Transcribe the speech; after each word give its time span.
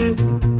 thank 0.00 0.20
you 0.20 0.59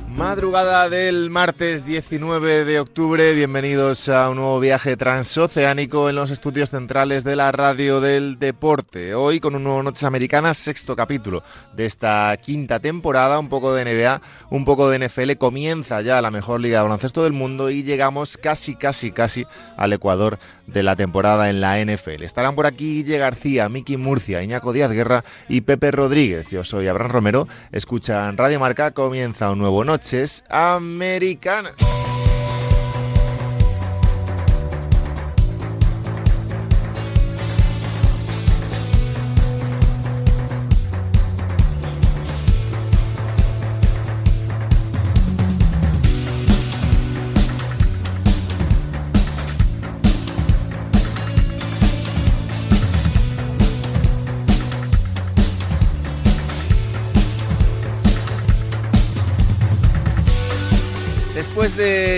Madrugada 0.21 0.87
del 0.87 1.31
martes 1.31 1.83
19 1.83 2.63
de 2.63 2.79
octubre, 2.79 3.33
bienvenidos 3.33 4.07
a 4.07 4.29
un 4.29 4.35
nuevo 4.35 4.59
viaje 4.59 4.95
transoceánico 4.95 6.09
en 6.09 6.15
los 6.15 6.29
estudios 6.29 6.69
centrales 6.69 7.23
de 7.23 7.35
la 7.35 7.51
radio 7.51 7.99
del 8.01 8.37
deporte. 8.37 9.15
Hoy 9.15 9.39
con 9.39 9.55
un 9.55 9.63
nuevo 9.63 9.81
Noches 9.81 10.03
Americanas, 10.03 10.59
sexto 10.59 10.95
capítulo 10.95 11.41
de 11.73 11.87
esta 11.87 12.37
quinta 12.37 12.79
temporada, 12.79 13.39
un 13.39 13.49
poco 13.49 13.73
de 13.73 13.83
NBA, 13.83 14.21
un 14.51 14.63
poco 14.63 14.91
de 14.91 15.07
NFL, 15.07 15.37
comienza 15.39 16.01
ya 16.01 16.21
la 16.21 16.29
mejor 16.29 16.61
liga 16.61 16.77
de 16.77 16.83
baloncesto 16.83 17.23
del 17.23 17.33
mundo 17.33 17.71
y 17.71 17.81
llegamos 17.81 18.37
casi, 18.37 18.75
casi, 18.75 19.11
casi 19.11 19.47
al 19.75 19.91
Ecuador 19.91 20.37
de 20.67 20.83
la 20.83 20.95
temporada 20.95 21.49
en 21.49 21.61
la 21.61 21.83
NFL. 21.83 22.21
Estarán 22.21 22.53
por 22.53 22.67
aquí 22.67 23.01
Guille 23.01 23.17
García, 23.17 23.69
Miki 23.69 23.97
Murcia, 23.97 24.43
Iñaco 24.43 24.71
Díaz 24.71 24.91
Guerra 24.91 25.23
y 25.49 25.61
Pepe 25.61 25.89
Rodríguez. 25.89 26.51
Yo 26.51 26.63
soy 26.63 26.87
Abraham 26.87 27.11
Romero, 27.11 27.47
escuchan 27.71 28.37
Radio 28.37 28.59
Marca, 28.59 28.91
comienza 28.91 29.49
un 29.49 29.57
nuevo 29.57 29.83
Noche 29.83 30.10
noches 30.11 30.43
americanas. 30.49 31.90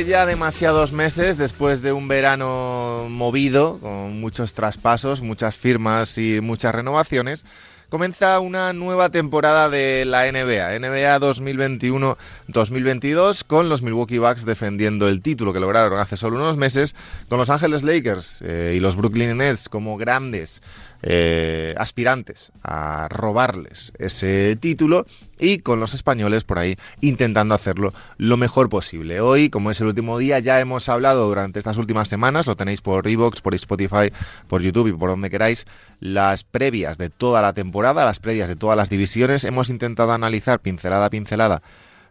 Ya 0.08 0.26
demasiados 0.26 0.92
meses, 0.92 1.38
después 1.38 1.82
de 1.82 1.94
un 1.94 2.10
verano 2.10 3.08
movido, 3.10 3.80
con 3.80 4.20
muchos 4.20 4.54
traspasos, 4.54 5.22
muchas 5.22 5.58
firmas 5.58 6.18
y 6.18 6.42
muchas 6.42 6.76
renovaciones, 6.76 7.46
comienza 7.90 8.42
una 8.42 8.74
nueva 8.74 9.08
temporada 9.10 9.70
de 9.70 10.04
la 10.04 10.30
NBA, 10.30 10.78
NBA 10.80 11.20
2021-2022, 11.20 13.46
con 13.46 13.70
los 13.70 13.82
Milwaukee 13.82 14.18
Bucks 14.18 14.46
defendiendo 14.46 15.08
el 15.08 15.22
título 15.22 15.54
que 15.54 15.62
lograron 15.62 15.98
hace 15.98 16.18
solo 16.18 16.36
unos 16.38 16.58
meses, 16.58 16.96
con 17.30 17.38
los 17.38 17.50
Ángeles 17.50 17.84
Lakers 17.84 18.42
eh, 18.42 18.74
y 18.76 18.80
los 18.80 18.98
Brooklyn 18.98 19.38
Nets 19.38 19.70
como 19.70 19.96
grandes 19.96 20.62
eh, 21.04 21.76
aspirantes 21.78 22.52
a 22.64 23.08
robarles 23.10 23.92
ese 24.00 24.56
título 24.56 25.06
y 25.38 25.60
con 25.60 25.82
los 25.82 25.94
españoles 25.94 26.46
por 26.46 26.60
ahí 26.60 26.78
intentando 27.02 27.54
hacerlo 27.54 27.94
lo 28.18 28.38
mejor 28.38 28.70
posible. 28.70 29.20
Hoy, 29.20 29.50
como 29.50 29.70
es 29.70 29.82
el 29.82 29.88
último 29.88 30.18
día, 30.18 30.40
ya 30.40 30.60
hemos 30.62 30.88
hablado 30.88 31.28
durante 31.28 31.60
estas 31.60 31.78
últimas 31.78 32.08
semanas, 32.08 32.48
lo 32.48 32.56
tenéis 32.56 32.82
por 32.82 33.06
Evox, 33.06 33.42
por 33.42 33.54
Spotify, 33.54 34.12
por 34.48 34.62
YouTube 34.62 34.88
y 34.88 34.94
por 34.94 35.10
donde 35.10 35.30
queráis, 35.30 35.66
las 36.00 36.46
previas 36.46 36.98
de 36.98 37.10
toda 37.10 37.42
la 37.42 37.54
temporada, 37.54 38.06
las 38.06 38.20
previas 38.20 38.48
de 38.48 38.56
todas 38.56 38.78
las 38.78 38.90
divisiones. 38.90 39.44
Hemos 39.44 39.70
intentado 39.70 40.14
analizar 40.14 40.60
pincelada 40.62 41.08
a 41.08 41.10
pincelada 41.10 41.62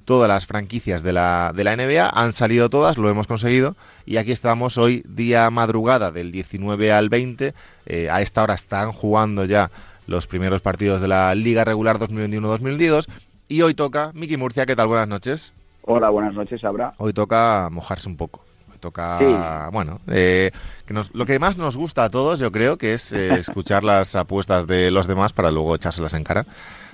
todas 0.04 0.28
las 0.28 0.46
franquicias 0.46 1.02
de 1.02 1.12
la, 1.12 1.52
de 1.54 1.64
la 1.64 1.76
NBA, 1.76 2.08
han 2.08 2.32
salido 2.32 2.70
todas, 2.70 2.98
lo 2.98 3.08
hemos 3.08 3.26
conseguido 3.26 3.76
y 4.04 4.16
aquí 4.16 4.32
estamos 4.32 4.78
hoy, 4.78 5.02
día 5.06 5.48
madrugada 5.50 6.10
del 6.10 6.32
19 6.32 6.92
al 6.92 7.08
20, 7.08 7.54
eh, 7.86 8.10
a 8.10 8.20
esta 8.22 8.42
hora 8.42 8.54
están 8.54 8.92
jugando 8.92 9.44
ya 9.44 9.70
los 10.06 10.26
primeros 10.26 10.60
partidos 10.60 11.00
de 11.00 11.08
la 11.08 11.34
Liga 11.34 11.64
Regular 11.64 11.98
2021-2022 11.98 13.08
y 13.48 13.62
hoy 13.62 13.74
toca, 13.74 14.10
Miki 14.14 14.36
Murcia, 14.36 14.66
¿qué 14.66 14.76
tal? 14.76 14.88
Buenas 14.88 15.08
noches. 15.08 15.52
Hola, 15.82 16.10
buenas 16.10 16.34
noches, 16.34 16.62
Abra. 16.64 16.92
Hoy 16.98 17.12
toca 17.12 17.68
mojarse 17.70 18.08
un 18.08 18.16
poco. 18.16 18.44
Hoy 18.70 18.78
toca, 18.78 19.68
bueno, 19.72 20.00
eh, 20.08 20.50
que 20.86 20.94
nos, 20.94 21.14
lo 21.14 21.26
que 21.26 21.38
más 21.38 21.56
nos 21.56 21.76
gusta 21.76 22.04
a 22.04 22.10
todos, 22.10 22.38
yo 22.40 22.52
creo, 22.52 22.78
que 22.78 22.94
es 22.94 23.12
eh, 23.12 23.34
escuchar 23.34 23.84
las 23.84 24.16
apuestas 24.16 24.66
de 24.66 24.90
los 24.90 25.06
demás 25.06 25.32
para 25.32 25.50
luego 25.50 25.74
echárselas 25.74 26.14
en 26.14 26.24
cara 26.24 26.46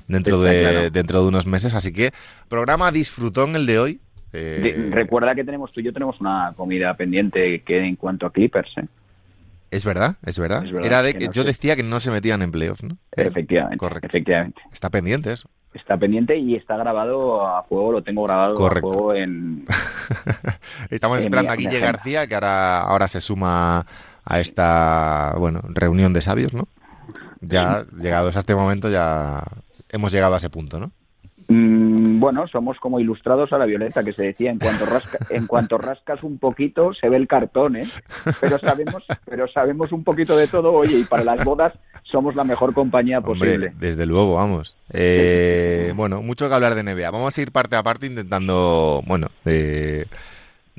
dentro 0.09 0.41
de, 0.41 0.91
dentro 0.91 1.23
de 1.23 1.29
unos 1.29 1.47
meses. 1.47 1.75
Así 1.75 1.93
que, 1.93 2.11
programa 2.49 2.91
disfrutón 2.91 3.55
el 3.55 3.67
de 3.67 3.79
hoy. 3.79 4.01
Eh, 4.33 4.89
recuerda 4.91 5.35
que 5.35 5.45
tenemos 5.45 5.73
tú 5.73 5.81
y 5.81 5.85
yo 5.85 5.93
tenemos 5.93 6.21
una 6.21 6.53
comida 6.57 6.93
pendiente 6.95 7.63
que 7.63 7.79
en 7.85 7.97
cuanto 7.97 8.27
a 8.27 8.33
Clippers, 8.33 8.71
¿eh? 8.77 8.87
Es 9.71 9.85
verdad, 9.85 10.17
es 10.25 10.39
verdad. 10.39 10.65
Era 10.83 11.03
de 11.03 11.15
que, 11.15 11.29
yo 11.31 11.45
decía 11.45 11.77
que 11.77 11.83
no 11.83 12.01
se 12.01 12.11
metían 12.11 12.41
en 12.41 12.51
playoffs, 12.51 12.83
¿no? 12.83 12.97
Efectivamente. 13.13 13.77
Correcto. 13.77 14.07
Efectivamente. 14.07 14.63
Está 14.73 14.89
pendiente 14.89 15.33
eso. 15.33 15.51
Está 15.75 15.99
pendiente 15.99 16.37
y 16.37 16.55
está 16.55 16.79
grabado 16.79 17.47
a 17.47 17.63
fuego, 17.65 17.93
lo 17.93 18.03
tengo 18.03 18.25
grabado 18.25 18.67
a 18.67 18.71
fuego 18.81 19.15
en. 19.15 19.67
Estamos 20.91 21.21
esperando 21.21 21.53
a 21.53 21.57
Guille 21.57 21.81
García, 21.81 22.27
que 22.27 22.35
ahora, 22.35 22.81
ahora 22.81 23.09
se 23.09 23.21
suma 23.21 23.85
a 24.25 24.41
esta 24.41 25.35
bueno 25.37 25.61
reunión 25.69 26.15
de 26.15 26.23
sabios, 26.23 26.55
¿no? 26.55 26.69
Ya 27.41 27.85
llegados 28.01 28.37
a 28.37 28.39
este 28.39 28.55
momento 28.55 28.89
ya 28.89 29.45
hemos 29.89 30.13
llegado 30.13 30.35
a 30.35 30.39
ese 30.39 30.51
punto, 30.51 30.79
¿no? 30.81 30.93
Mm, 31.51 32.21
bueno, 32.21 32.47
somos 32.47 32.79
como 32.79 33.01
ilustrados 33.01 33.53
a 33.55 33.59
la 33.59 33.65
violeta, 33.65 34.05
que 34.05 34.13
se 34.13 34.23
decía, 34.23 34.51
en 34.51 34.59
cuanto, 34.59 34.85
rasca, 34.85 35.19
en 35.31 35.47
cuanto 35.47 35.79
rascas 35.79 36.23
un 36.23 36.39
poquito 36.39 36.93
se 36.93 37.09
ve 37.09 37.17
el 37.17 37.27
cartón, 37.27 37.77
¿eh? 37.77 37.89
Pero 38.41 38.59
sabemos, 38.59 39.05
pero 39.25 39.49
sabemos 39.49 39.91
un 39.93 40.05
poquito 40.05 40.37
de 40.37 40.47
todo, 40.47 40.73
oye, 40.73 40.99
y 40.99 41.05
para 41.05 41.25
las 41.25 41.43
bodas 41.45 41.73
somos 42.03 42.35
la 42.35 42.45
mejor 42.45 42.75
compañía 42.75 43.23
posible. 43.23 43.73
desde 43.79 44.05
luego, 44.05 44.35
vamos. 44.35 44.77
Eh, 44.93 45.93
bueno, 45.97 46.23
mucho 46.23 46.49
que 46.49 46.55
hablar 46.55 46.75
de 46.75 46.83
NBA. 46.83 47.11
Vamos 47.11 47.37
a 47.37 47.43
ir 47.43 47.51
parte 47.51 47.77
a 47.77 47.83
parte 47.83 48.07
intentando, 48.07 49.03
bueno, 49.07 49.29
eh, 49.47 50.05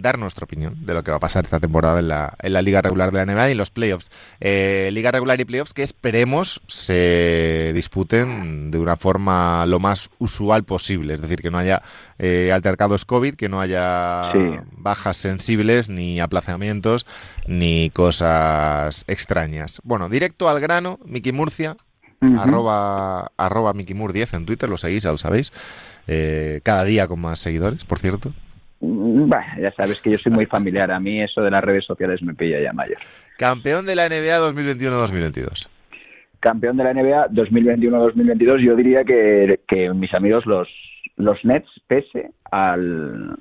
dar 0.01 0.17
nuestra 0.17 0.45
opinión 0.45 0.85
de 0.85 0.93
lo 0.93 1.03
que 1.03 1.11
va 1.11 1.17
a 1.17 1.19
pasar 1.19 1.45
esta 1.45 1.59
temporada 1.59 1.99
en 1.99 2.07
la, 2.07 2.35
en 2.41 2.53
la 2.53 2.61
liga 2.61 2.81
regular 2.81 3.11
de 3.11 3.25
la 3.25 3.33
NBA 3.33 3.49
y 3.49 3.51
en 3.53 3.57
los 3.57 3.71
playoffs. 3.71 4.11
Eh, 4.39 4.89
liga 4.93 5.11
regular 5.11 5.39
y 5.39 5.45
playoffs 5.45 5.73
que 5.73 5.83
esperemos 5.83 6.61
se 6.67 7.71
disputen 7.73 8.71
de 8.71 8.79
una 8.79 8.95
forma 8.95 9.65
lo 9.65 9.79
más 9.79 10.09
usual 10.19 10.63
posible, 10.63 11.13
es 11.13 11.21
decir, 11.21 11.41
que 11.41 11.51
no 11.51 11.57
haya 11.57 11.81
eh, 12.17 12.51
altercados 12.53 13.05
COVID, 13.05 13.35
que 13.35 13.49
no 13.49 13.61
haya 13.61 14.31
bajas 14.71 15.17
sensibles, 15.17 15.89
ni 15.89 16.19
aplazamientos, 16.19 17.05
ni 17.47 17.89
cosas 17.91 19.05
extrañas. 19.07 19.81
Bueno, 19.83 20.09
directo 20.09 20.49
al 20.49 20.59
grano, 20.59 20.99
Miki 21.05 21.31
Murcia, 21.31 21.77
arroba, 22.21 23.31
arroba 23.37 23.73
Miki 23.73 23.93
Mur 23.93 24.13
10 24.13 24.33
en 24.33 24.45
Twitter, 24.45 24.69
lo 24.69 24.77
seguís, 24.77 25.03
ya 25.03 25.11
lo 25.11 25.17
sabéis. 25.17 25.51
Eh, 26.07 26.61
cada 26.63 26.83
día 26.83 27.07
con 27.07 27.19
más 27.19 27.39
seguidores, 27.39 27.85
por 27.85 27.99
cierto. 27.99 28.33
Mm, 28.81 29.29
ya 29.61 29.71
sabes 29.73 30.01
que 30.01 30.11
yo 30.11 30.17
soy 30.17 30.31
muy 30.31 30.45
familiar. 30.45 30.91
A 30.91 30.99
mí 30.99 31.21
eso 31.21 31.41
de 31.41 31.51
las 31.51 31.63
redes 31.63 31.85
sociales 31.85 32.21
me 32.21 32.33
pilla 32.33 32.61
ya 32.61 32.73
mayor. 32.73 32.99
Campeón 33.37 33.85
de 33.85 33.95
la 33.95 34.07
NBA 34.07 34.39
2021-2022. 34.51 35.67
Campeón 36.39 36.77
de 36.77 36.83
la 36.85 36.93
NBA 36.93 37.29
2021-2022. 37.29 38.63
Yo 38.63 38.75
diría 38.75 39.03
que, 39.03 39.59
mis 39.93 40.13
amigos 40.13 40.45
los, 40.45 40.69
los 41.17 41.43
Nets, 41.43 41.69
pese 41.87 42.31
al, 42.49 43.35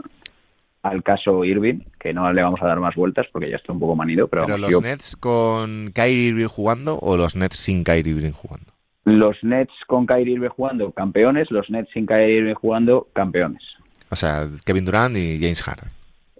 al 0.82 1.02
caso 1.04 1.44
Irving, 1.44 1.80
que 2.00 2.12
no 2.12 2.32
le 2.32 2.42
vamos 2.42 2.60
a 2.60 2.66
dar 2.66 2.80
más 2.80 2.96
vueltas 2.96 3.26
porque 3.32 3.50
ya 3.50 3.56
está 3.56 3.72
un 3.72 3.78
poco 3.78 3.94
manido. 3.94 4.26
Pero, 4.26 4.58
los 4.58 4.82
Nets 4.82 5.14
con 5.14 5.92
Kyrie 5.92 6.28
Irving 6.30 6.48
jugando 6.48 6.98
o 6.98 7.16
los 7.16 7.36
Nets 7.36 7.56
sin 7.56 7.84
Kyrie 7.84 8.14
Irving 8.14 8.32
jugando? 8.32 8.72
Los 9.04 9.42
Nets 9.42 9.72
con 9.86 10.06
Kyrie 10.06 10.34
Irving 10.34 10.48
jugando, 10.48 10.90
campeones. 10.90 11.50
Los 11.52 11.70
Nets 11.70 11.90
sin 11.92 12.06
Kyrie 12.06 12.38
Irving 12.38 12.54
jugando, 12.54 13.06
campeones. 13.14 13.62
O 14.10 14.16
sea, 14.16 14.48
Kevin 14.64 14.84
Durant 14.84 15.16
y 15.16 15.38
James 15.38 15.62
Harden. 15.62 15.90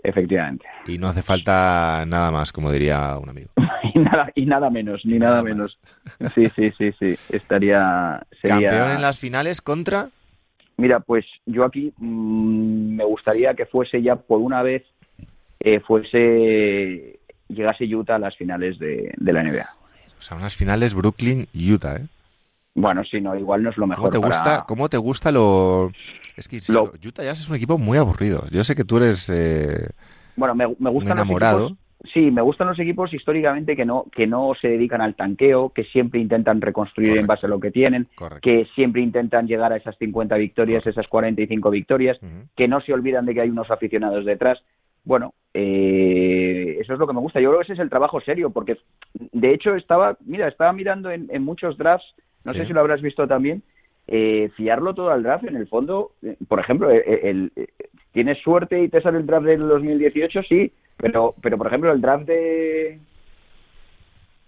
Efectivamente. 0.02 0.66
Y 0.86 0.98
no 0.98 1.08
hace 1.08 1.22
falta 1.22 2.04
nada 2.06 2.30
más, 2.30 2.52
como 2.52 2.72
diría 2.72 3.16
un 3.18 3.28
amigo. 3.28 3.50
y, 3.94 3.98
nada, 3.98 4.30
y 4.34 4.46
nada 4.46 4.70
menos, 4.70 5.04
ni 5.04 5.18
nada, 5.18 5.42
menos. 5.42 5.78
Sí, 6.34 6.48
sí, 6.54 6.72
sí, 6.78 6.92
sí. 6.98 7.18
Estaría. 7.28 8.24
Sería... 8.40 8.70
¿Campeón 8.70 8.96
en 8.96 9.02
las 9.02 9.18
finales 9.18 9.60
contra? 9.60 10.08
Mira, 10.76 11.00
pues 11.00 11.26
yo 11.44 11.64
aquí 11.64 11.92
mm, 11.96 12.96
me 12.96 13.04
gustaría 13.04 13.54
que 13.54 13.66
fuese 13.66 14.00
ya 14.00 14.16
por 14.16 14.40
una 14.40 14.62
vez, 14.62 14.84
eh, 15.60 15.80
fuese. 15.80 17.18
llegase 17.48 17.84
Utah 17.84 18.16
a 18.16 18.20
las 18.20 18.36
finales 18.36 18.78
de, 18.78 19.12
de 19.16 19.32
la 19.32 19.42
NBA. 19.42 19.68
O 20.18 20.22
sea, 20.22 20.36
unas 20.36 20.56
finales 20.56 20.94
Brooklyn-Utah, 20.94 21.96
¿eh? 21.96 22.06
Bueno, 22.80 23.02
si 23.04 23.20
no, 23.20 23.36
igual 23.36 23.62
no 23.62 23.70
es 23.70 23.76
lo 23.76 23.86
mejor. 23.86 24.10
¿Cómo 24.10 24.20
te 24.20 24.28
gusta, 24.28 24.64
¿cómo 24.66 24.88
te 24.88 24.96
gusta 24.96 25.32
lo...? 25.32 25.90
Es 26.36 26.48
que, 26.48 26.56
insisto, 26.56 26.92
Utah 27.04 27.25
Jazz 27.25 27.40
es 27.40 27.48
un 27.48 27.56
equipo 27.56 27.78
muy 27.78 27.98
aburrido. 27.98 28.44
Yo 28.50 28.62
sé 28.62 28.76
que 28.76 28.84
tú 28.84 28.98
eres... 28.98 29.28
Eh, 29.30 29.88
bueno, 30.36 30.54
me, 30.54 30.66
me 30.78 30.90
gustan 30.90 31.19
enamorado. 31.19 31.76
Sí, 32.12 32.30
me 32.30 32.42
gustan 32.42 32.69
los 32.69 32.78
equipos 32.78 33.12
históricamente 33.12 33.75
que 33.75 33.84
no, 33.84 34.04
que 34.14 34.28
no 34.28 34.52
se 34.60 34.69
dedican 34.69 35.00
al 35.00 35.16
tanqueo, 35.16 35.70
que 35.70 35.82
siempre 35.84 36.20
intentan 36.20 36.60
reconstruir 36.60 37.19
en 37.19 37.26
base 37.26 37.46
a 37.46 37.48
lo 37.48 37.58
que 37.58 37.72
tienen, 37.72 38.06
que 38.40 38.69
siempre 38.76 39.02
intentan 39.02 39.48
llegar 39.48 39.72
a 39.72 39.76
esas 39.76 39.98
50 39.98 40.36
victorias, 40.36 40.86
esas 40.86 41.08
45 41.08 41.70
victorias, 41.70 42.19
que 42.56 42.69
no 42.69 42.80
se 42.82 42.92
olvidan 42.94 43.26
de 43.26 43.34
que 43.34 43.40
hay 43.40 43.50
unos 43.50 43.69
aficionados 43.72 44.25
detrás. 44.25 44.60
Bueno, 45.02 45.34
eh, 45.54 46.76
eso 46.80 46.92
es 46.92 46.98
lo 47.00 47.06
que 47.06 47.14
me 47.14 47.20
gusta. 47.20 47.40
Yo 47.40 47.48
creo 47.48 47.60
que 47.60 47.64
ese 47.64 47.72
es 47.72 47.80
el 47.80 47.90
trabajo 47.90 48.20
serio, 48.20 48.50
porque 48.50 48.78
de 49.32 49.52
hecho 49.52 49.75
estaba, 49.75 50.16
mira, 50.25 50.46
estaba 50.46 50.72
mirando 50.72 51.10
en, 51.10 51.42
muchos 51.42 51.76
drafts, 51.78 52.14
no 52.48 52.54
sé 52.54 52.66
si 52.66 52.72
lo 52.72 52.80
habrás 52.80 53.02
visto 53.02 53.26
también, 53.26 53.62
eh, 54.06 54.50
fiarlo 54.56 54.94
todo 54.94 55.10
al 55.10 55.22
draft, 55.22 55.44
en 55.44 55.56
el 55.56 55.68
fondo, 55.68 56.12
eh, 56.22 56.36
por 56.48 56.60
ejemplo, 56.60 56.90
el, 56.90 57.52
tienes 58.12 58.38
suerte 58.38 58.82
y 58.82 58.88
te 58.88 59.02
sale 59.02 59.18
el 59.18 59.26
draft 59.26 59.46
del 59.46 59.60
2018, 59.60 60.40
sí, 60.48 60.72
pero, 60.96 61.34
pero 61.42 61.58
por 61.58 61.66
ejemplo, 61.66 61.92
el 61.92 62.00
draft 62.00 62.24
de. 62.24 63.00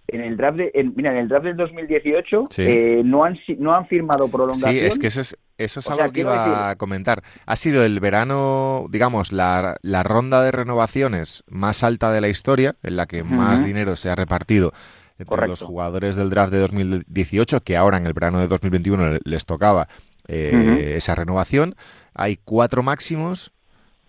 En 0.07 0.19
el 0.19 0.35
draft 0.35 0.57
de, 0.57 0.91
mira, 0.95 1.11
en 1.11 1.19
el 1.19 1.27
draft 1.29 1.45
del 1.45 1.55
2018 1.55 2.45
eh, 2.57 3.01
no, 3.05 3.23
han, 3.23 3.37
no 3.59 3.73
han 3.73 3.87
firmado 3.87 4.27
prolongación. 4.27 4.71
Sí, 4.71 4.79
es 4.79 4.99
que 4.99 5.07
eso 5.07 5.21
es, 5.21 5.37
eso 5.57 5.79
es 5.79 5.89
algo 5.89 6.11
que 6.11 6.21
iba 6.21 6.69
a 6.69 6.75
comentar. 6.75 7.21
Ha 7.45 7.55
sido 7.55 7.85
el 7.85 7.99
verano, 8.01 8.87
digamos, 8.89 9.31
la, 9.31 9.77
la, 9.83 10.03
ronda 10.03 10.43
de 10.43 10.51
renovaciones 10.51 11.45
más 11.47 11.83
alta 11.83 12.11
de 12.11 12.19
la 12.19 12.27
historia, 12.27 12.75
en 12.83 12.97
la 12.97 13.05
que 13.05 13.23
más 13.23 13.63
dinero 13.63 13.95
se 13.95 14.09
ha 14.09 14.15
repartido 14.15 14.73
entre 15.21 15.47
los 15.47 15.61
jugadores 15.61 16.15
del 16.15 16.29
draft 16.29 16.51
de 16.51 16.59
2018, 16.59 17.61
que 17.61 17.77
ahora 17.77 17.97
en 17.97 18.07
el 18.07 18.13
verano 18.13 18.39
de 18.39 18.47
2021 18.47 19.19
les 19.23 19.45
tocaba 19.45 19.87
eh, 20.27 20.93
esa 20.95 21.15
renovación. 21.15 21.75
Hay 22.13 22.37
cuatro 22.37 22.83
máximos 22.83 23.51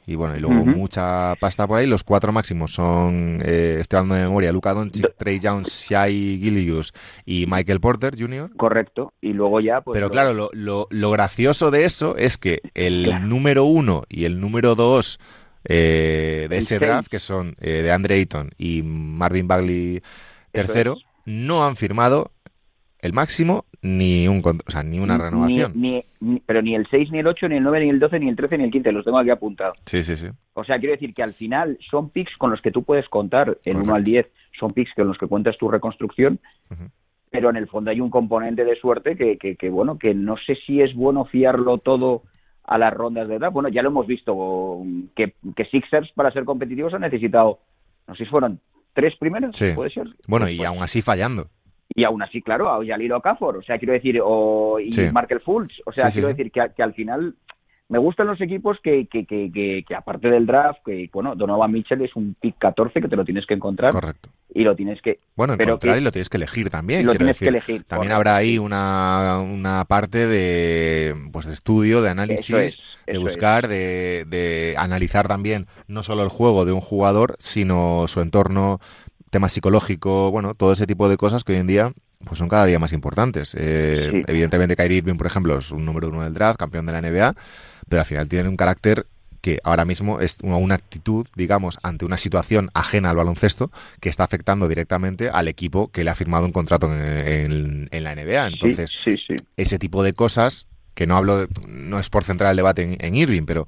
y 0.04 0.16
bueno, 0.16 0.36
y 0.36 0.40
luego 0.40 0.64
mucha 0.64 1.36
pasta 1.36 1.66
por 1.66 1.78
ahí. 1.78 1.86
Los 1.86 2.02
cuatro 2.02 2.32
máximos 2.32 2.72
son, 2.72 3.40
eh, 3.44 3.78
estoy 3.80 3.98
hablando 3.98 4.16
de 4.16 4.24
memoria, 4.24 4.52
Luca 4.52 4.74
Doncic, 4.74 5.14
Trey 5.16 5.38
Jones, 5.40 5.86
Shai 5.88 6.40
Gillius 6.40 6.92
y 7.24 7.46
Michael 7.46 7.80
Porter 7.80 8.18
Jr. 8.18 8.50
Correcto. 8.56 9.12
Y 9.20 9.32
luego 9.32 9.60
ya... 9.60 9.80
Pues, 9.80 9.94
Pero 9.94 10.10
claro, 10.10 10.32
lo, 10.32 10.50
lo, 10.52 10.88
lo, 10.90 11.10
gracioso 11.12 11.70
de 11.70 11.84
eso 11.84 12.16
es 12.16 12.36
que 12.36 12.62
el 12.74 13.12
número 13.28 13.64
uno 13.64 14.02
y 14.08 14.24
el 14.24 14.40
número 14.40 14.74
dos 14.74 15.20
eh, 15.64 16.48
de 16.50 16.56
ese 16.56 16.80
draft, 16.80 17.08
que 17.08 17.20
son 17.20 17.54
eh, 17.60 17.82
de 17.82 17.92
Andre 17.92 18.16
Ayton 18.16 18.50
y 18.58 18.82
Marvin 18.82 19.46
Bagley 19.46 20.02
tercero, 20.52 20.96
no 21.25 21.64
han 21.64 21.76
firmado 21.76 22.31
el 22.99 23.12
máximo 23.12 23.64
ni 23.82 24.28
un 24.28 24.43
o 24.44 24.70
sea, 24.70 24.84
ni 24.84 25.00
una 25.00 25.19
renovación. 25.19 25.72
Ni, 25.75 26.04
pero 26.46 26.62
ni 26.62 26.76
el 26.76 26.87
6, 26.88 27.10
ni 27.10 27.19
el 27.19 27.26
8, 27.26 27.49
ni 27.49 27.56
el 27.56 27.64
9, 27.64 27.81
ni 27.81 27.90
el 27.90 27.99
12, 27.99 28.20
ni 28.20 28.28
el 28.28 28.37
13, 28.37 28.58
ni 28.58 28.64
el 28.64 28.70
15, 28.70 28.93
los 28.93 29.04
tengo 29.04 29.19
aquí 29.19 29.31
apuntados. 29.31 29.76
Sí, 29.87 30.04
sí, 30.04 30.16
sí. 30.16 30.28
O 30.54 30.62
sea, 30.62 30.78
quiero 30.78 30.93
decir 30.93 31.12
que 31.12 31.22
al 31.22 31.32
final 31.32 31.78
son 31.90 32.10
picks 32.10 32.37
con 32.38 32.52
los 32.52 32.62
que 32.62 32.70
tú 32.70 32.84
puedes 32.84 33.08
contar 33.08 33.58
en 33.64 33.78
1 33.78 33.94
al 33.94 34.04
10, 34.04 34.26
son 34.58 34.70
picks 34.70 34.94
con 34.94 35.08
los 35.08 35.19
que 35.19 35.26
cuentas 35.26 35.58
tu 35.58 35.69
reconstrucción, 35.69 36.38
pero 37.31 37.50
en 37.50 37.56
el 37.56 37.66
fondo 37.66 37.90
hay 37.90 38.00
un 38.00 38.10
componente 38.10 38.64
de 38.64 38.76
suerte 38.76 39.16
que, 39.16 39.37
que, 39.37 39.70
bueno, 39.70 39.98
que 39.98 40.14
no 40.14 40.37
sé 40.37 40.56
si 40.64 40.81
es 40.81 40.94
bueno 40.94 41.25
fiarlo 41.25 41.78
todo 41.78 42.22
a 42.62 42.78
las 42.78 42.94
rondas 42.94 43.26
de 43.26 43.37
edad. 43.37 43.50
Bueno, 43.50 43.69
ya 43.69 43.82
lo 43.82 43.88
hemos 43.88 44.06
visto, 44.06 44.81
que, 45.16 45.34
que 45.56 45.64
Sixers 45.64 46.12
para 46.12 46.31
ser 46.31 46.44
competitivos 46.44 46.94
han 46.94 47.00
necesitado, 47.00 47.58
no 48.06 48.14
sé 48.14 48.25
si 48.25 48.31
fueron 48.31 48.60
tres 48.92 49.16
primeros, 49.16 49.58
puede 49.74 49.90
ser. 49.90 50.06
Bueno, 50.26 50.48
y 50.48 50.64
aún 50.64 50.82
así 50.82 51.02
fallando. 51.02 51.48
y 51.94 52.04
aún 52.04 52.22
así, 52.22 52.40
claro, 52.42 52.70
a 52.70 52.84
Yaliro 52.84 53.22
o 53.24 53.62
sea, 53.62 53.78
quiero 53.78 53.92
decir, 53.92 54.20
o 54.22 54.78
y 54.80 54.90
Markel 55.12 55.40
Fultz, 55.40 55.74
o 55.84 55.92
sea, 55.92 56.10
quiero 56.10 56.28
decir 56.28 56.50
que, 56.50 56.60
que, 56.74 56.82
al 56.82 56.94
final 56.94 57.34
me 57.92 57.98
gustan 57.98 58.26
los 58.26 58.40
equipos 58.40 58.78
que, 58.82 59.06
que, 59.06 59.26
que, 59.26 59.84
que, 59.86 59.94
aparte 59.94 60.30
del 60.30 60.46
draft, 60.46 60.80
que 60.82 61.10
bueno, 61.12 61.34
Donovan 61.34 61.70
Mitchell 61.70 62.00
es 62.00 62.16
un 62.16 62.34
pick 62.40 62.56
14 62.56 63.02
que 63.02 63.06
te 63.08 63.16
lo 63.16 63.24
tienes 63.26 63.44
que 63.44 63.52
encontrar. 63.52 63.92
Correcto. 63.92 64.30
Y 64.54 64.62
lo 64.62 64.74
tienes 64.74 65.02
que... 65.02 65.18
Bueno, 65.36 65.52
encontrar 65.58 65.98
y 65.98 66.00
lo 66.00 66.10
tienes 66.10 66.30
que 66.30 66.38
elegir 66.38 66.70
también. 66.70 67.04
Lo 67.04 67.14
tienes 67.14 67.38
que 67.38 67.48
elegir. 67.48 67.84
También 67.84 68.12
habrá 68.12 68.34
ahí 68.34 68.56
una, 68.56 69.40
una 69.40 69.84
parte 69.84 70.26
de, 70.26 71.14
pues 71.32 71.44
de 71.44 71.52
estudio, 71.52 72.00
de 72.00 72.08
análisis, 72.08 72.78
de 73.06 73.18
buscar, 73.18 73.68
de, 73.68 74.24
de 74.26 74.74
analizar 74.78 75.28
también 75.28 75.66
no 75.86 76.02
solo 76.02 76.22
el 76.22 76.30
juego 76.30 76.64
de 76.64 76.72
un 76.72 76.80
jugador, 76.80 77.36
sino 77.40 78.08
su 78.08 78.22
entorno, 78.22 78.80
tema 79.28 79.50
psicológico, 79.50 80.30
bueno, 80.30 80.54
todo 80.54 80.72
ese 80.72 80.86
tipo 80.86 81.10
de 81.10 81.18
cosas 81.18 81.44
que 81.44 81.52
hoy 81.52 81.58
en 81.58 81.66
día 81.66 81.92
pues 82.24 82.38
son 82.38 82.48
cada 82.48 82.64
día 82.64 82.78
más 82.78 82.92
importantes. 82.92 83.54
Eh, 83.58 84.22
evidentemente 84.26 84.76
Kyrie 84.76 84.98
Irving, 84.98 85.16
por 85.16 85.26
ejemplo, 85.26 85.58
es 85.58 85.70
un 85.70 85.84
número 85.84 86.08
uno 86.08 86.22
del 86.22 86.32
draft, 86.32 86.58
campeón 86.58 86.86
de 86.86 86.92
la 86.92 87.02
NBA, 87.02 87.34
pero 87.92 88.00
al 88.00 88.06
final 88.06 88.26
tiene 88.26 88.48
un 88.48 88.56
carácter 88.56 89.04
que 89.42 89.58
ahora 89.64 89.84
mismo 89.84 90.18
es 90.20 90.38
una, 90.42 90.74
actitud, 90.74 91.26
digamos, 91.36 91.78
ante 91.82 92.06
una 92.06 92.16
situación 92.16 92.70
ajena 92.72 93.10
al 93.10 93.16
baloncesto 93.16 93.70
que 94.00 94.08
está 94.08 94.24
afectando 94.24 94.66
directamente 94.66 95.28
al 95.28 95.46
equipo 95.46 95.90
que 95.90 96.02
le 96.02 96.08
ha 96.08 96.14
firmado 96.14 96.46
un 96.46 96.52
contrato 96.52 96.90
en, 96.90 97.90
la 97.92 98.14
NBA. 98.14 98.46
Entonces, 98.46 98.92
ese 99.58 99.78
tipo 99.78 100.02
de 100.02 100.14
cosas 100.14 100.68
que 100.94 101.06
no 101.06 101.18
hablo, 101.18 101.48
no 101.68 101.98
es 101.98 102.08
por 102.08 102.24
centrar 102.24 102.50
el 102.52 102.56
debate 102.56 102.96
en, 102.98 103.14
Irving, 103.14 103.44
pero, 103.44 103.66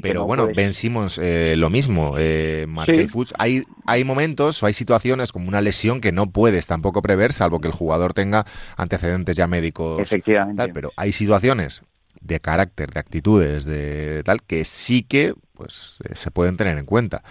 pero 0.00 0.24
bueno, 0.24 0.48
vencimos 0.56 1.18
eh, 1.18 1.54
lo 1.58 1.68
mismo. 1.68 2.14
Eh, 2.16 2.64
Markel 2.66 3.10
hay, 3.36 3.62
hay 3.84 4.04
momentos 4.04 4.62
o 4.62 4.66
hay 4.66 4.72
situaciones 4.72 5.32
como 5.32 5.48
una 5.48 5.60
lesión 5.60 6.00
que 6.00 6.12
no 6.12 6.30
puedes 6.30 6.66
tampoco 6.66 7.02
prever, 7.02 7.34
salvo 7.34 7.60
que 7.60 7.68
el 7.68 7.74
jugador 7.74 8.14
tenga 8.14 8.46
antecedentes 8.78 9.36
ya 9.36 9.46
médicos. 9.46 10.00
Efectivamente. 10.00 10.72
pero 10.72 10.92
hay 10.96 11.12
situaciones 11.12 11.82
de 12.20 12.40
carácter, 12.40 12.90
de 12.90 13.00
actitudes, 13.00 13.64
de 13.64 14.22
tal, 14.24 14.42
que 14.42 14.64
sí 14.64 15.02
que 15.02 15.34
pues 15.54 15.98
eh, 16.04 16.14
se 16.14 16.30
pueden 16.30 16.56
tener 16.56 16.78
en 16.78 16.86
cuenta. 16.86 17.22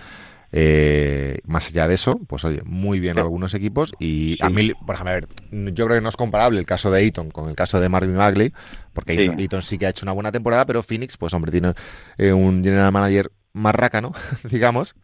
Eh, 0.51 1.39
más 1.43 1.67
allá 1.67 1.87
de 1.87 1.95
eso, 1.95 2.17
pues 2.27 2.45
oye, 2.45 2.61
muy 2.63 2.99
bien 3.01 3.19
algunos 3.19 3.53
equipos 3.53 3.91
y 3.99 4.37
a 4.41 4.49
mí, 4.49 4.71
por 4.85 4.95
ejemplo, 4.95 5.11
a 5.11 5.15
ver, 5.15 5.27
yo 5.73 5.85
creo 5.85 5.97
que 5.97 6.01
no 6.01 6.07
es 6.07 6.15
comparable 6.15 6.59
el 6.59 6.65
caso 6.65 6.91
de 6.91 7.03
Eaton 7.03 7.29
con 7.29 7.49
el 7.49 7.55
caso 7.55 7.81
de 7.81 7.89
Marvin 7.89 8.15
Bagley, 8.15 8.53
porque 8.93 9.33
Eaton, 9.37 9.61
sí 9.61 9.77
que 9.77 9.85
ha 9.85 9.89
hecho 9.89 10.05
una 10.05 10.13
buena 10.13 10.31
temporada, 10.31 10.65
pero 10.65 10.81
Phoenix, 10.81 11.17
pues 11.17 11.33
hombre, 11.33 11.51
tiene 11.51 11.73
eh, 12.17 12.31
un 12.31 12.63
general 12.63 12.93
manager 12.93 13.31
más 13.51 13.75
¿no? 14.01 14.13
digamos, 14.49 14.95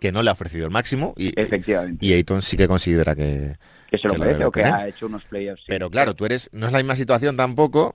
que 0.00 0.12
no 0.12 0.22
le 0.22 0.30
ha 0.30 0.32
ofrecido 0.32 0.64
el 0.64 0.70
máximo 0.70 1.14
y, 1.16 1.32
Efectivamente. 1.40 2.04
y 2.04 2.12
Ayton 2.12 2.42
sí 2.42 2.56
que 2.56 2.68
considera 2.68 3.14
que, 3.14 3.56
que 3.90 3.98
se 3.98 4.08
lo 4.08 4.14
merece 4.14 4.44
o 4.44 4.50
que 4.50 4.64
ha 4.64 4.88
hecho 4.88 5.06
unos 5.06 5.24
playoffs. 5.24 5.62
Pero 5.66 5.90
claro, 5.90 6.14
tú 6.14 6.24
eres, 6.24 6.50
no 6.52 6.66
es 6.66 6.72
la 6.72 6.78
misma 6.78 6.96
situación 6.96 7.36
tampoco. 7.36 7.94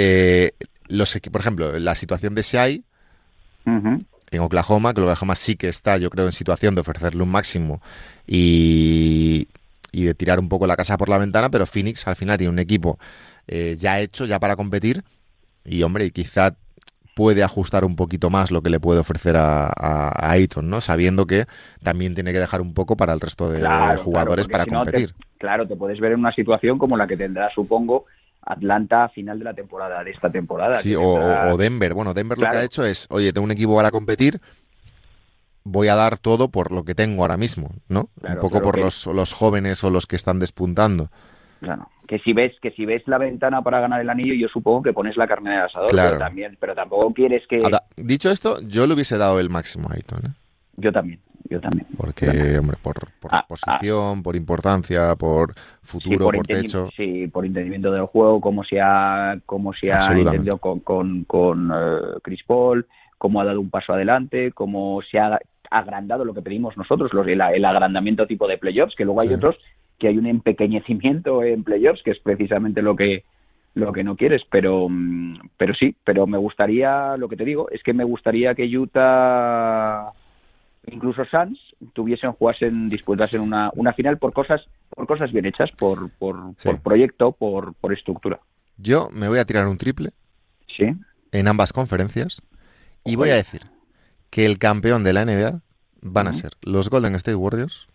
Eh, 0.00 0.52
los, 0.86 1.18
por 1.32 1.40
ejemplo, 1.40 1.76
la 1.76 1.96
situación 1.96 2.36
de 2.36 2.42
Shai, 2.42 2.84
en 3.66 4.40
Oklahoma, 4.40 4.94
que 4.94 5.00
Oklahoma 5.00 5.34
sí 5.34 5.56
que 5.56 5.66
está, 5.66 5.98
yo 5.98 6.08
creo, 6.08 6.26
en 6.26 6.32
situación 6.32 6.76
de 6.76 6.82
ofrecerle 6.82 7.20
un 7.20 7.30
máximo 7.30 7.82
y, 8.24 9.48
y 9.90 10.04
de 10.04 10.14
tirar 10.14 10.38
un 10.38 10.48
poco 10.48 10.68
la 10.68 10.76
casa 10.76 10.96
por 10.96 11.08
la 11.08 11.18
ventana, 11.18 11.50
pero 11.50 11.66
Phoenix 11.66 12.06
al 12.06 12.14
final 12.14 12.38
tiene 12.38 12.52
un 12.52 12.60
equipo 12.60 12.98
eh, 13.48 13.74
ya 13.76 13.98
hecho, 13.98 14.24
ya 14.24 14.38
para 14.38 14.54
competir, 14.54 15.02
y 15.64 15.82
hombre, 15.82 16.04
y 16.04 16.10
quizá 16.12 16.54
puede 17.16 17.42
ajustar 17.42 17.84
un 17.84 17.96
poquito 17.96 18.30
más 18.30 18.52
lo 18.52 18.62
que 18.62 18.70
le 18.70 18.78
puede 18.78 19.00
ofrecer 19.00 19.36
a, 19.36 19.66
a, 19.66 20.30
Ayton, 20.30 20.70
¿no? 20.70 20.80
Sabiendo 20.80 21.26
que 21.26 21.46
también 21.82 22.14
tiene 22.14 22.32
que 22.32 22.38
dejar 22.38 22.60
un 22.60 22.72
poco 22.72 22.96
para 22.96 23.12
el 23.12 23.20
resto 23.20 23.50
de 23.50 23.66
jugadores 23.96 24.46
para 24.46 24.64
competir. 24.64 25.12
claro, 25.38 25.66
te 25.66 25.74
puedes 25.74 25.98
ver 25.98 26.12
en 26.12 26.20
una 26.20 26.32
situación 26.32 26.78
como 26.78 26.96
la 26.96 27.08
que 27.08 27.16
tendrá, 27.16 27.50
supongo, 27.52 28.06
Atlanta 28.48 29.04
a 29.04 29.08
final 29.08 29.38
de 29.38 29.44
la 29.44 29.54
temporada, 29.54 30.02
de 30.02 30.10
esta 30.10 30.30
temporada. 30.30 30.76
Sí, 30.78 30.94
o, 30.96 31.56
Denver. 31.56 31.94
Bueno, 31.94 32.14
Denver 32.14 32.38
lo 32.38 32.50
que 32.50 32.56
ha 32.56 32.64
hecho 32.64 32.84
es, 32.84 33.06
oye, 33.10 33.32
tengo 33.32 33.44
un 33.44 33.50
equipo 33.50 33.76
para 33.76 33.90
competir, 33.90 34.40
voy 35.64 35.88
a 35.88 35.94
dar 35.94 36.18
todo 36.18 36.48
por 36.48 36.72
lo 36.72 36.84
que 36.84 36.94
tengo 36.94 37.22
ahora 37.22 37.36
mismo, 37.36 37.70
¿no? 37.88 38.08
un 38.22 38.38
poco 38.40 38.62
por 38.62 38.78
los, 38.78 39.06
los 39.06 39.32
jóvenes 39.32 39.84
o 39.84 39.90
los 39.90 40.06
que 40.06 40.16
están 40.16 40.38
despuntando. 40.38 41.10
Claro, 41.60 41.88
que 42.06 42.20
si 42.20 42.32
ves 42.32 42.52
que 42.62 42.70
si 42.70 42.86
ves 42.86 43.02
la 43.06 43.18
ventana 43.18 43.62
para 43.62 43.80
ganar 43.80 44.00
el 44.00 44.08
anillo, 44.08 44.32
yo 44.32 44.48
supongo 44.48 44.82
que 44.82 44.92
pones 44.92 45.16
la 45.16 45.26
carne 45.26 45.50
de 45.50 45.56
asador, 45.56 45.90
claro. 45.90 46.10
pero 46.10 46.20
también, 46.20 46.56
pero 46.60 46.74
tampoco 46.74 47.12
quieres 47.12 47.46
que. 47.48 47.60
dicho 47.96 48.30
esto, 48.30 48.60
yo 48.62 48.86
le 48.86 48.94
hubiese 48.94 49.18
dado 49.18 49.40
el 49.40 49.50
máximo 49.50 49.88
a 49.90 49.94
Ayton. 49.94 50.20
¿eh? 50.26 50.34
Yo 50.76 50.92
también 50.92 51.20
yo 51.48 51.60
también. 51.60 51.86
Porque, 51.96 52.58
hombre, 52.58 52.76
por, 52.82 52.96
ah, 53.30 53.38
ah. 53.40 53.46
posición, 53.48 54.22
por 54.22 54.36
importancia, 54.36 55.14
por 55.16 55.54
futuro, 55.82 56.26
por, 56.26 56.46
techo. 56.46 56.88
Sí, 56.96 57.28
por 57.28 57.44
entendimiento 57.44 57.90
del 57.90 58.06
juego, 58.06 58.40
cómo 58.40 58.64
se 58.64 58.80
ha, 58.80 59.38
cómo 59.46 59.72
se 59.72 59.92
ha 59.92 60.06
entendido 60.06 60.58
con, 60.58 60.80
con, 60.80 61.24
con 61.24 61.70
uh, 61.70 62.20
Chris 62.22 62.42
Paul, 62.46 62.86
cómo 63.16 63.40
ha 63.40 63.44
dado 63.44 63.60
un 63.60 63.70
paso 63.70 63.92
adelante, 63.92 64.52
cómo 64.52 65.00
se 65.10 65.18
ha 65.18 65.38
agrandado 65.70 66.24
lo 66.24 66.34
que 66.34 66.42
pedimos 66.42 66.76
nosotros, 66.76 67.12
los, 67.12 67.26
el, 67.26 67.40
agrandamiento 67.40 68.26
tipo 68.26 68.48
de 68.48 68.58
playoffs, 68.58 68.94
que 68.94 69.04
luego 69.04 69.22
hay 69.22 69.34
otros 69.34 69.56
que 69.98 70.06
hay 70.06 70.16
un 70.16 70.26
empequeñecimiento 70.26 71.42
en 71.42 71.64
playoffs, 71.64 72.02
que 72.04 72.12
es 72.12 72.18
precisamente 72.20 72.82
lo 72.82 72.94
que 72.94 73.24
lo 73.74 73.92
que 73.92 74.02
no 74.02 74.16
quieres, 74.16 74.42
pero 74.50 74.88
mm, 74.88 75.50
pero 75.56 75.74
sí, 75.74 75.94
pero 76.04 76.26
me 76.26 76.38
gustaría, 76.38 77.16
lo 77.16 77.28
que 77.28 77.36
te 77.36 77.44
digo, 77.44 77.68
es 77.70 77.82
que 77.82 77.92
me 77.92 78.04
gustaría 78.04 78.54
que 78.54 78.78
Utah 78.78 80.12
incluso 80.90 81.24
Suns 81.26 81.58
tuviesen, 81.92 82.32
jugasen, 82.32 82.88
disputasen 82.88 83.40
una, 83.40 83.70
una 83.74 83.92
final 83.92 84.18
por 84.18 84.32
cosas, 84.32 84.60
por 84.90 85.06
cosas 85.06 85.32
bien 85.32 85.46
hechas, 85.46 85.70
por, 85.78 86.10
por, 86.18 86.36
Sí. 86.58 86.68
por 86.68 86.80
proyecto, 86.80 87.32
por, 87.32 87.74
por 87.74 87.92
estructura. 87.92 88.40
Yo 88.76 89.08
me 89.12 89.28
voy 89.28 89.38
a 89.38 89.44
tirar 89.44 89.66
un 89.66 89.78
triple 89.78 90.10
Sí. 90.76 90.86
en 91.32 91.48
ambas 91.48 91.72
conferencias 91.72 92.40
y 93.04 93.16
voy 93.16 93.30
a 93.30 93.34
decir 93.34 93.62
que 94.30 94.44
el 94.46 94.58
campeón 94.58 95.02
de 95.04 95.12
la 95.12 95.24
NBA 95.24 95.60
van 96.02 96.28
a 96.28 96.32
ser 96.32 96.52
los 96.62 96.88
Golden 96.90 97.14
State 97.16 97.34
Warriors 97.34 97.86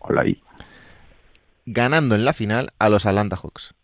Hola 0.00 0.22
ahí. 0.22 0.42
ganando 1.66 2.14
en 2.14 2.24
la 2.24 2.32
final 2.32 2.70
a 2.78 2.88
los 2.88 3.06
Atlanta 3.06 3.36
Hawks. 3.36 3.74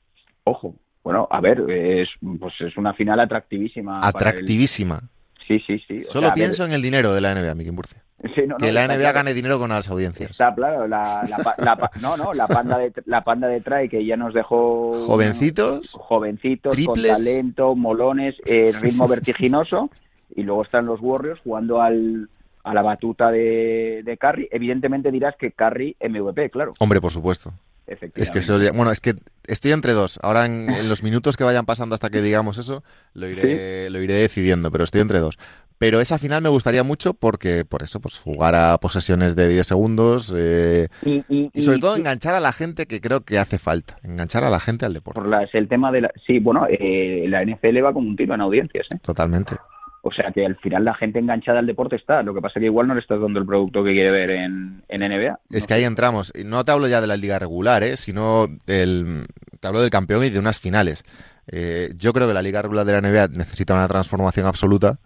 Ojo. 0.45 0.75
Bueno, 1.03 1.29
a 1.31 1.41
ver, 1.41 1.61
es, 1.71 2.09
pues 2.41 2.55
es 2.61 2.77
una 2.79 2.95
final 2.95 3.21
atractivísima. 3.21 4.01
para 4.01 4.09
el- 4.09 4.17
Atractivísima. 4.17 5.03
Sí, 5.47 5.61
sí, 5.67 5.79
sí. 5.87 5.99
O 5.99 6.01
Solo 6.01 6.29
sea, 6.29 6.29
a 6.29 6.31
ver, 6.31 6.35
pienso 6.35 6.65
en 6.65 6.73
el 6.73 6.81
dinero 6.81 7.13
de 7.13 7.21
la 7.21 7.33
NBA, 7.35 7.55
Miki 7.55 7.71
Murcia. 7.71 8.03
Sí, 8.35 8.43
no, 8.43 8.55
no, 8.55 8.57
Que 8.59 8.73
la 8.73 8.83
está 8.83 8.95
NBA 8.95 9.01
claro. 9.03 9.15
gane 9.15 9.35
dinero 9.35 9.59
con 9.59 9.71
las 9.71 9.89
audiencias. 9.89 10.31
Está 10.33 10.55
claro, 10.55 10.87
la, 10.87 11.25
la, 11.29 11.55
la 11.59 11.91
no, 12.01 12.17
no, 12.17 12.33
la 12.33 12.47
panda 12.47 12.79
de 12.79 12.93
la 13.07 13.23
panda 13.25 13.49
de 13.49 13.61
Try 13.61 13.89
que 13.89 14.05
ya 14.05 14.17
nos 14.17 14.35
dejó 14.35 14.93
Jovencitos, 15.07 15.93
jovencitos 15.93 16.75
triples. 16.75 17.13
con 17.13 17.25
talento, 17.25 17.75
molones, 17.75 18.35
eh, 18.47 18.73
ritmo 18.81 19.07
vertiginoso 19.09 19.91
y 20.35 20.43
luego 20.43 20.63
están 20.63 20.87
los 20.87 21.01
Warriors 21.01 21.41
jugando 21.43 21.81
al 21.83 22.29
a 22.65 22.73
la 22.73 22.81
batuta 22.83 23.31
de, 23.31 24.01
de 24.05 24.17
Curry. 24.17 24.49
Evidentemente 24.51 25.11
dirás 25.11 25.35
que 25.39 25.53
Curry 25.53 25.97
MVP, 26.01 26.49
claro, 26.51 26.73
hombre, 26.79 26.99
por 27.01 27.11
supuesto. 27.11 27.53
efectivamente. 27.87 28.23
Es 28.23 28.31
que 28.31 28.39
eso 28.39 28.59
bueno, 28.75 28.91
es 28.91 29.01
que 29.01 29.15
estoy 29.47 29.73
entre 29.73 29.93
dos. 29.93 30.19
Ahora 30.23 30.47
en, 30.47 30.71
en 30.71 30.89
los 30.89 31.03
minutos 31.03 31.37
que 31.37 31.45
vayan 31.45 31.67
pasando 31.67 31.95
hasta 31.95 32.09
que 32.09 32.23
digamos 32.23 32.57
eso, 32.57 32.83
lo 33.13 33.29
iré, 33.29 33.91
lo 33.91 34.01
iré 34.01 34.15
decidiendo, 34.15 34.71
pero 34.71 34.85
estoy 34.85 35.03
entre 35.03 35.19
dos. 35.19 35.39
Pero 35.85 36.01
esa 36.01 36.19
final 36.19 36.41
me 36.41 36.49
gustaría 36.49 36.83
mucho 36.83 37.13
porque, 37.13 37.67
por 37.67 37.83
eso, 37.83 38.01
pues 38.01 38.17
jugar 38.19 38.55
a 38.55 38.79
posesiones 38.79 39.37
de 39.37 39.51
10 39.51 39.67
segundos 39.67 40.35
eh, 40.35 40.89
y, 41.03 41.23
y- 41.29 41.51
y 41.53 41.63
sobre 41.63 41.77
y- 41.77 41.81
todo 41.83 41.95
enganchar 41.97 42.35
a 42.35 42.41
la 42.41 42.53
gente 42.53 42.87
que 42.87 43.03
creo 43.03 43.21
que 43.21 43.39
hace 43.39 43.59
falta. 43.59 43.99
Enganchar 44.03 44.45
a 44.45 44.49
la 44.51 44.61
gente 44.61 44.87
al 44.87 44.95
deporte. 44.95 45.21
por 45.21 45.29
las- 45.29 45.55
el 45.55 45.69
tema 45.69 45.93
de 45.93 46.01
la 46.01 46.11
sí, 46.27 46.39
bueno, 46.39 46.67
eh, 46.71 47.27
la 47.29 47.43
NFL 47.43 47.83
va 47.85 47.93
como 47.93 48.09
un 48.09 48.17
tiro 48.17 48.35
en 48.35 48.41
audiencias, 48.41 48.87
¿eh? 48.95 48.99
Totalmente. 49.03 49.57
O 50.01 50.11
sea 50.11 50.33
que 50.33 50.47
al 50.47 50.57
final 50.57 50.87
la 50.87 50.95
gente 50.95 51.19
enganchada 51.19 51.59
al 51.59 51.67
deporte 51.67 51.97
está. 51.97 52.23
Lo 52.23 52.33
que 52.33 52.41
pasa 52.41 52.61
que 52.61 52.67
igual 52.67 52.87
no 52.87 52.95
le 52.95 53.01
estás 53.01 53.21
dando 53.21 53.39
el 53.39 53.45
producto 53.45 53.85
que 53.85 53.93
quiere 53.93 54.11
ver 54.11 54.31
en, 54.31 54.83
en 54.89 55.03
NBA. 55.03 55.39
Es 55.51 55.65
No 55.65 55.67
que 55.67 55.75
ahí 55.75 55.85
entramos. 55.85 56.33
No 56.47 56.65
te 56.65 56.73
hablo 56.73 56.89
ya 56.89 57.03
de 57.03 57.07
la 57.09 57.19
liga 57.19 57.39
regular, 57.39 57.83
¿eh? 57.83 57.99
sino 57.99 58.47
del, 58.67 59.25
te 59.61 59.69
hablo 59.69 59.83
del 59.83 59.91
campeón 59.91 60.25
y 60.25 60.31
de 60.31 60.39
unas 60.39 60.61
finales. 60.61 61.05
Eh, 61.47 61.93
yo 61.99 62.15
creo 62.15 62.27
que 62.27 62.33
la 62.33 62.41
liga 62.41 62.63
regular 62.63 62.87
de 62.87 62.93
la 62.93 63.03
NBA 63.03 63.29
necesita 63.29 63.75
una 63.75 63.87
transformación 63.87 64.47
absoluta, 64.47 64.99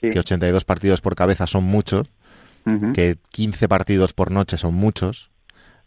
Sí. 0.00 0.10
que 0.10 0.18
82 0.18 0.64
partidos 0.64 1.00
por 1.00 1.14
cabeza 1.14 1.46
son 1.46 1.64
muchos, 1.64 2.08
que 2.94 3.16
15 3.30 3.68
partidos 3.68 4.12
por 4.14 4.30
noche 4.30 4.56
son 4.56 4.74
muchos. 4.74 5.30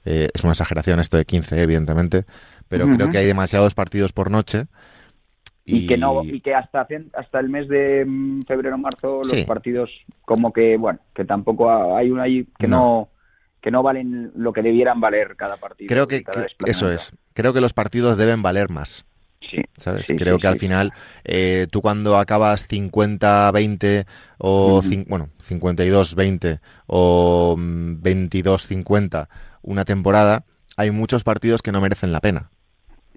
Eh, 0.06 0.30
es 0.34 0.44
una 0.44 0.54
exageración 0.54 1.00
esto 1.00 1.18
de 1.18 1.26
15, 1.26 1.62
evidentemente, 1.62 2.26
pero 2.70 2.86
creo 2.96 3.10
que 3.10 3.18
hay 3.18 3.26
demasiados 3.26 3.74
partidos 3.76 4.14
por 4.14 4.30
noche. 4.32 4.66
y, 5.70 5.86
que 5.86 5.98
no 5.98 6.24
y 6.24 6.40
que 6.40 6.56
hasta 6.56 6.88
hasta 7.14 7.40
el 7.42 7.50
mes 7.50 7.68
de 7.68 8.06
mm, 8.08 8.44
febrero 8.44 8.78
marzo 8.78 9.18
los 9.18 9.28
Sí. 9.30 9.44
partidos 9.44 9.90
como 10.22 10.54
que 10.54 10.78
bueno 10.78 11.00
que 11.14 11.26
tampoco 11.26 11.70
ha- 11.70 11.98
hay 12.00 12.10
una 12.10 12.24
ahí 12.24 12.48
que 12.58 12.68
No. 12.68 12.78
no. 12.78 13.10
que 13.60 13.70
no 13.72 13.84
valen 13.84 14.32
lo 14.36 14.54
que 14.54 14.62
debieran 14.62 15.02
valer 15.02 15.36
cada 15.36 15.58
partido 15.58 15.90
Creo 15.90 16.08
que, 16.08 16.24
eso 16.68 16.90
es. 16.90 17.12
Creo 17.34 17.52
que 17.54 17.60
los 17.60 17.74
partidos 17.74 18.16
deben 18.16 18.42
valer 18.44 18.70
más. 18.70 19.07
Sí 19.50 19.62
¿sabes? 19.78 20.08
Sí, 20.08 20.16
Creo 20.16 20.36
sí, 20.36 20.40
que 20.40 20.48
al 20.48 20.58
final 20.58 20.94
eh, 21.24 21.68
tú 21.72 21.82
cuando 21.82 22.18
acabas 22.18 22.68
50-20 22.68 24.06
o 24.38 24.80
Ujú. 24.80 24.90
cin- 24.90 25.06
bueno, 25.08 25.30
52-20 25.40 26.62
o 26.88 27.56
mm, 27.58 28.02
22-50 28.02 29.30
una 29.62 29.86
temporada, 29.86 30.46
hay 30.78 30.92
muchos 30.92 31.24
partidos 31.24 31.62
que 31.62 31.72
no 31.72 31.82
merecen 31.82 32.12
la 32.12 32.22
pena, 32.22 32.52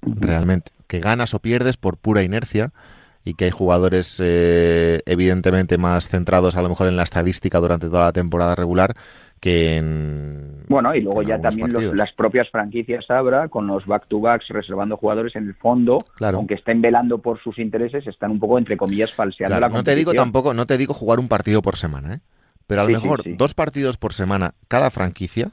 realmente. 0.02 0.72
Que 0.86 0.98
ganas 1.00 1.34
o 1.34 1.38
pierdes 1.40 1.76
por 1.76 1.96
pura 1.96 2.22
inercia 2.22 2.72
y 3.24 3.34
que 3.34 3.46
hay 3.46 3.50
jugadores 3.50 4.18
eh, 4.22 5.02
evidentemente 5.06 5.78
más 5.78 6.08
centrados 6.08 6.56
a 6.56 6.62
lo 6.62 6.68
mejor 6.70 6.88
en 6.88 6.96
la 6.96 7.02
estadística 7.02 7.60
durante 7.60 7.88
toda 7.88 8.06
la 8.06 8.12
temporada 8.12 8.54
regular 8.54 8.96
que 9.40 9.78
en... 9.78 10.64
bueno 10.68 10.94
y 10.94 11.00
luego 11.00 11.22
ya 11.22 11.40
también 11.40 11.72
los- 11.72 11.94
las 11.94 12.12
propias 12.12 12.48
franquicias 12.50 13.10
habrá 13.10 13.48
con 13.48 13.66
los 13.66 13.86
back 13.86 14.06
to 14.06 14.20
backs 14.20 14.48
reservando 14.48 14.96
jugadores 14.98 15.34
en 15.34 15.46
el 15.48 15.54
fondo 15.54 15.98
Claro. 16.16 16.36
aunque 16.38 16.54
estén 16.54 16.82
velando 16.82 17.18
por 17.18 17.42
sus 17.42 17.58
intereses 17.58 18.06
están 18.06 18.30
un 18.32 18.38
poco 18.38 18.58
entre 18.58 18.76
comillas 18.76 19.12
falseando 19.14 19.56
Claro, 19.56 19.72
la 19.72 19.78
no 19.78 19.82
te 19.82 19.94
digo 19.94 20.10
competición. 20.10 20.26
tampoco, 20.26 20.54
no 20.54 20.66
te 20.66 20.76
digo 20.76 20.92
jugar 20.94 21.18
un 21.20 21.28
partido 21.28 21.62
por 21.62 21.76
semana, 21.76 22.14
¿eh? 22.16 22.20
Pero 22.66 22.82
a 22.82 22.84
lo 22.84 22.88
Sí, 22.90 22.94
mejor 23.02 23.22
sí. 23.24 23.32
dos 23.36 23.54
partidos 23.54 23.96
por 23.96 24.12
semana 24.12 24.52
cada 24.68 24.90
franquicia, 24.90 25.50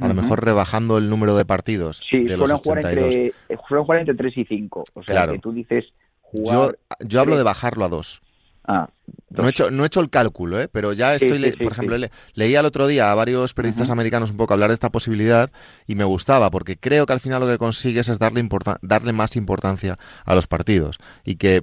a 0.00 0.08
lo 0.08 0.14
mejor 0.14 0.42
rebajando 0.44 0.96
el 0.98 1.10
número 1.10 1.36
de 1.36 1.44
partidos 1.44 2.00
sí 2.08 2.24
de 2.24 2.36
los 2.38 2.48
suelen 2.48 2.62
jugar 2.64 2.78
82. 2.78 3.14
entre 3.14 3.26
eh, 3.54 3.58
suelen 3.68 3.84
jugar 3.84 4.00
entre 4.00 4.14
3 4.14 4.38
y 4.38 4.44
5 4.46 4.84
o 4.94 5.02
sea 5.02 5.14
Claro. 5.14 5.32
que 5.32 5.38
tú 5.40 5.52
dices 5.52 5.84
Yo, 6.32 6.40
jugar 6.42 6.78
yo 7.00 7.20
hablo 7.20 7.32
tres. 7.32 7.38
de 7.40 7.44
bajarlo 7.44 7.84
a 7.84 7.88
dos. 7.88 8.22
Ah, 8.70 8.88
No 9.30 9.46
he, 9.46 9.50
hecho, 9.50 9.70
no 9.70 9.82
he 9.82 9.86
hecho 9.86 10.00
el 10.00 10.10
cálculo, 10.10 10.60
¿eh? 10.60 10.68
pero 10.70 10.92
ya 10.92 11.14
estoy, 11.14 11.38
sí, 11.38 11.42
le- 11.42 11.52
sí, 11.52 11.56
por 11.62 11.72
ejemplo, 11.72 11.96
le- 11.98 12.10
leía 12.34 12.60
el 12.60 12.66
otro 12.66 12.86
día 12.86 13.10
a 13.10 13.14
varios 13.14 13.54
periodistas 13.54 13.90
americanos 13.90 14.30
un 14.30 14.36
poco 14.36 14.54
hablar 14.54 14.70
de 14.70 14.74
esta 14.74 14.90
posibilidad 14.90 15.50
y 15.86 15.94
me 15.94 16.04
gustaba, 16.04 16.50
porque 16.50 16.76
creo 16.76 17.06
que 17.06 17.12
al 17.12 17.20
final 17.20 17.40
lo 17.40 17.46
que 17.48 17.58
consigues 17.58 18.08
es 18.08 18.18
darle, 18.18 18.46
darle 18.82 19.12
más 19.12 19.36
importancia 19.36 19.98
a 20.24 20.34
los 20.34 20.46
partidos 20.46 20.98
y 21.24 21.36
que 21.36 21.62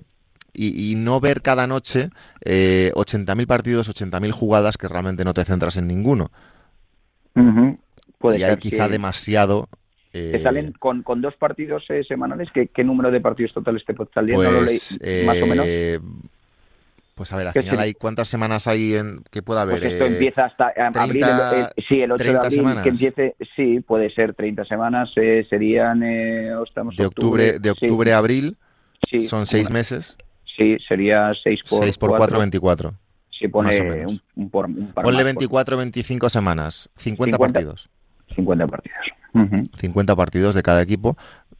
y, 0.53 0.91
y 0.91 0.95
no 0.95 1.19
ver 1.19 1.41
cada 1.41 1.67
noche 1.67 2.09
eh, 2.43 2.91
80.000 2.95 3.45
partidos, 3.47 3.89
80.000 3.89 4.31
jugadas 4.31 4.77
que 4.77 4.87
realmente 4.87 5.23
no 5.23 5.33
te 5.33 5.45
centras 5.45 5.77
en 5.77 5.87
ninguno. 5.87 6.31
Puede 8.17 8.39
y 8.39 8.43
hay 8.43 8.49
ser, 8.51 8.59
quizá 8.59 8.87
demasiado... 8.87 9.69
eh, 10.13 10.31
Te 10.31 10.43
salen 10.43 10.73
con, 10.79 11.03
con 11.03 11.21
dos 11.21 11.35
partidos 11.35 11.83
eh, 11.89 12.03
semanales. 12.03 12.49
¿qué, 12.53 12.67
¿Qué 12.67 12.83
número 12.83 13.11
de 13.11 13.21
partidos 13.21 13.53
totales 13.53 13.85
te? 13.85 13.93
No 13.93 14.03
lo 14.43 14.61
pues, 14.63 14.99
leí, 15.01 15.25
más 15.25 15.41
o 15.43 15.45
menos. 15.45 15.67
Pues 17.17 17.33
a 17.33 17.35
ver, 17.35 17.47
al 17.47 17.53
¿Qué 17.53 17.63
final 17.63 17.79
hay 17.79 17.93
cuántas 17.95 18.27
semanas 18.27 18.67
hay 18.67 18.93
en 18.93 19.23
que 19.31 19.41
pueda 19.41 19.63
haber. 19.63 19.79
Pues 19.79 19.91
esto 19.93 20.05
Eh, 20.05 20.07
empieza 20.09 20.45
hasta 20.45 20.69
eh, 20.69 20.73
abril. 20.81 21.19
30 21.23 21.55
el- 21.55 21.61
el- 21.75 21.83
sí, 21.89 21.99
el 21.99 22.11
8 22.11 22.23
de 22.23 22.29
30 22.29 22.39
abril 22.45 22.59
semanas. 22.59 22.83
que 22.83 22.89
empiece. 22.89 23.35
Sí, 23.55 23.79
puede 23.79 24.11
ser 24.11 24.35
30 24.35 24.63
semanas. 24.65 25.09
eh, 25.15 25.45
serían. 25.49 26.03
eh, 26.03 26.53
o 26.53 26.63
estamos 26.63 26.95
de 26.95 27.07
octubre, 27.07 27.57
de 27.57 27.73
sí, 27.73 27.85
octubre 27.85 28.13
a 28.13 28.19
abril 28.19 28.55
sí, 29.09 29.23
son 29.23 29.47
seis 29.47 29.63
bueno, 29.63 29.79
meses. 29.79 30.15
Sí, 30.55 30.77
sería 30.87 31.31
6 31.43 31.61
por 31.67 31.83
6 31.83 31.97
por 31.97 32.11
4, 32.17 32.37
24. 32.37 32.93
Sí, 33.31 33.47
pone 33.47 34.05
un, 34.05 34.21
un 34.35 34.49
por, 34.51 34.65
un 34.65 34.91
par 34.93 35.03
Ponle 35.03 35.17
más, 35.19 35.25
24, 35.25 35.75
25 35.75 36.29
semanas. 36.29 36.87
50, 36.97 37.35
50. 37.37 37.37
partidos. 37.39 37.89
por 38.27 38.35
50 38.35 38.67
partidos. 38.67 38.97
Ujú. 39.33 39.63
50 39.77 40.15
partidos 40.15 40.53
de 40.55 40.61
cada 40.63 40.81
equipo, 40.83 41.17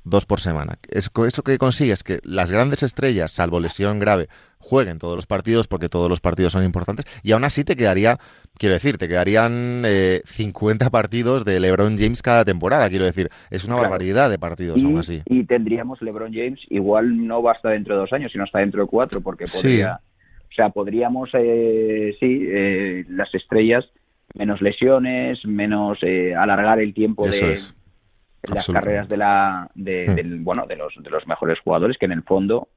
dos 0.10 0.26
por 0.26 0.40
semana. 0.40 0.78
Es- 0.90 1.10
¿Eso 1.28 1.44
que 1.44 1.58
consigues? 1.58 2.04
Que 2.04 2.20
las 2.24 2.50
grandes 2.52 2.84
estrellas, 2.84 3.32
salvo 3.32 3.60
lesión 3.60 4.00
grave, 4.00 4.28
jueguen 4.60 4.98
todos 5.00 5.16
los 5.16 5.26
partidos 5.28 5.68
porque 5.68 5.90
todos 5.90 6.10
los 6.10 6.20
partidos 6.22 6.54
son 6.54 6.64
importantes. 6.64 7.06
Y 7.24 7.32
aún 7.34 7.44
así 7.44 7.64
te 7.64 7.76
quedaría, 7.76 8.18
quiero 8.58 8.74
decir, 8.74 8.98
te 8.98 9.08
quedarían 9.08 9.84
eh, 9.86 10.22
50 10.26 10.90
partidos 10.90 11.46
de 11.46 11.60
LeBron 11.60 11.98
James 11.98 12.22
cada 12.22 12.44
temporada. 12.46 12.90
Quiero 12.90 13.06
decir, 13.06 13.30
es 13.52 13.66
una 13.66 13.76
Claro. 13.76 13.90
barbaridad 13.90 14.30
de 14.30 14.40
partidos 14.40 14.84
aún 14.84 14.98
así. 15.00 15.22
Y, 15.26 15.44
tendríamos 15.46 16.02
LeBron 16.02 16.34
James, 16.34 16.60
igual 16.70 17.26
no 17.28 17.42
va 17.44 17.52
hasta 17.54 17.70
dentro 17.70 17.96
de 17.96 18.02
dos 18.02 18.14
años, 18.14 18.32
sino 18.32 18.44
hasta 18.44 18.60
dentro 18.60 18.82
de 18.82 18.88
cuatro, 18.88 19.22
porque 19.22 19.48
Sí. 19.48 19.58
podría. 19.62 20.00
O 20.50 20.54
sea, 20.58 20.70
podríamos, 20.70 21.30
eh, 21.34 22.16
sí, 22.20 22.46
eh, 22.50 23.06
las 23.10 23.34
estrellas, 23.36 23.86
menos 24.34 24.60
lesiones, 24.62 25.40
menos 25.46 26.00
eh, 26.02 26.34
alargar 26.36 26.80
el 26.80 26.94
tiempo 26.94 27.28
Eso 27.28 27.46
de 27.46 27.54
es. 27.54 27.76
Las 28.44 28.68
carreras 28.68 29.08
de 29.10 29.18
la, 29.18 29.70
de, 29.76 30.06
Hmm. 30.08 30.16
del, 30.16 30.40
bueno, 30.40 30.66
de 30.68 30.76
los, 30.76 30.94
de 30.98 31.10
los 31.10 31.26
mejores 31.28 31.60
jugadores, 31.60 31.98
que 31.98 32.06
en 32.06 32.12
el 32.14 32.24
fondo 32.24 32.68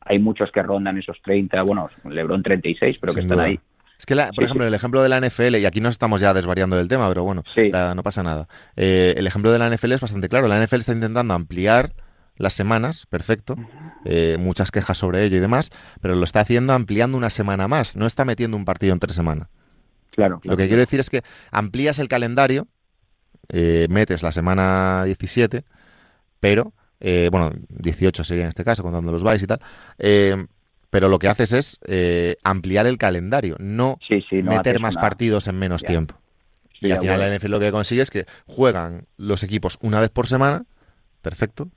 hay 0.00 0.18
muchos 0.18 0.50
que 0.50 0.62
rondan 0.62 0.98
esos 0.98 1.20
30, 1.22 1.62
bueno, 1.62 1.88
LeBron 2.04 2.42
36, 2.42 2.96
pero 3.00 3.12
que 3.14 3.20
están 3.20 3.36
duda. 3.36 3.44
ahí. 3.46 3.60
Es 3.98 4.06
que, 4.06 4.14
la- 4.14 4.26
por 4.28 4.36
Sí, 4.36 4.44
ejemplo, 4.44 4.66
el 4.66 4.72
ejemplo 4.72 5.02
de 5.02 5.08
la 5.10 5.18
NFL, 5.20 5.58
y 5.58 5.66
aquí 5.66 5.80
nos 5.82 5.92
estamos 5.92 6.22
ya 6.22 6.32
desvariando 6.32 6.74
del 6.76 6.88
tema, 6.88 7.06
pero 7.08 7.22
bueno, 7.22 7.42
Sí. 7.54 7.70
no 7.70 8.02
pasa 8.02 8.22
nada. 8.22 8.48
Eh, 8.76 9.12
el 9.16 9.26
ejemplo 9.26 9.52
de 9.52 9.58
la 9.58 9.66
NFL 9.66 9.92
es 9.92 10.00
bastante 10.00 10.28
claro. 10.30 10.48
La 10.48 10.56
NFL 10.56 10.76
está 10.78 10.92
intentando 10.92 11.34
ampliar 11.34 11.92
las 12.38 12.54
semanas, 12.54 13.04
perfecto, 13.10 13.56
eh, 14.06 14.38
muchas 14.40 14.70
quejas 14.70 14.96
sobre 14.96 15.22
ello 15.24 15.36
y 15.36 15.40
demás, 15.40 15.68
pero 16.00 16.14
lo 16.14 16.24
está 16.24 16.40
haciendo 16.40 16.72
ampliando 16.72 17.18
una 17.18 17.28
semana 17.28 17.68
más, 17.68 17.94
no 17.98 18.06
está 18.06 18.24
metiendo 18.24 18.56
un 18.56 18.64
partido 18.64 18.94
entre 18.94 19.12
semana. 19.12 19.50
Claro, 20.16 20.40
Lo 20.44 20.56
que 20.56 20.66
quiero 20.66 20.80
decir 20.80 20.98
es 21.00 21.10
que 21.10 21.20
amplías 21.52 21.98
el 21.98 22.08
calendario, 22.08 22.66
eh, 23.50 23.86
metes 23.90 24.22
la 24.22 24.32
semana 24.32 25.04
17, 25.04 25.64
pero, 26.40 26.72
eh, 27.00 27.28
bueno, 27.30 27.50
18 27.68 28.24
sería 28.24 28.44
en 28.44 28.48
este 28.48 28.64
caso, 28.64 28.82
contando 28.82 29.12
los 29.12 29.22
byes 29.22 29.42
y 29.42 29.46
tal, 29.46 29.60
eh, 29.98 30.46
pero 30.90 31.08
lo 31.08 31.18
que 31.18 31.28
haces 31.28 31.52
es 31.52 31.80
eh, 31.86 32.36
ampliar 32.42 32.86
el 32.86 32.98
calendario, 32.98 33.56
no 33.58 33.98
Sí, 34.06 34.20
sí, 34.28 34.42
no 34.42 34.52
meter 34.52 34.80
más 34.80 34.96
partidos 34.96 35.46
en 35.46 35.58
menos 35.58 35.82
tiempo. 35.82 36.16
Y 36.80 36.90
al 36.90 36.98
final 36.98 37.20
la 37.20 37.36
NFL 37.36 37.50
lo 37.50 37.60
que 37.60 37.70
consigue 37.70 38.02
es 38.02 38.10
que 38.10 38.24
juegan 38.46 39.04
los 39.16 39.42
equipos 39.42 39.78
una 39.82 40.00
vez 40.00 40.10
por 40.10 40.26
semana, 40.26 40.64
perfecto, 41.22 41.68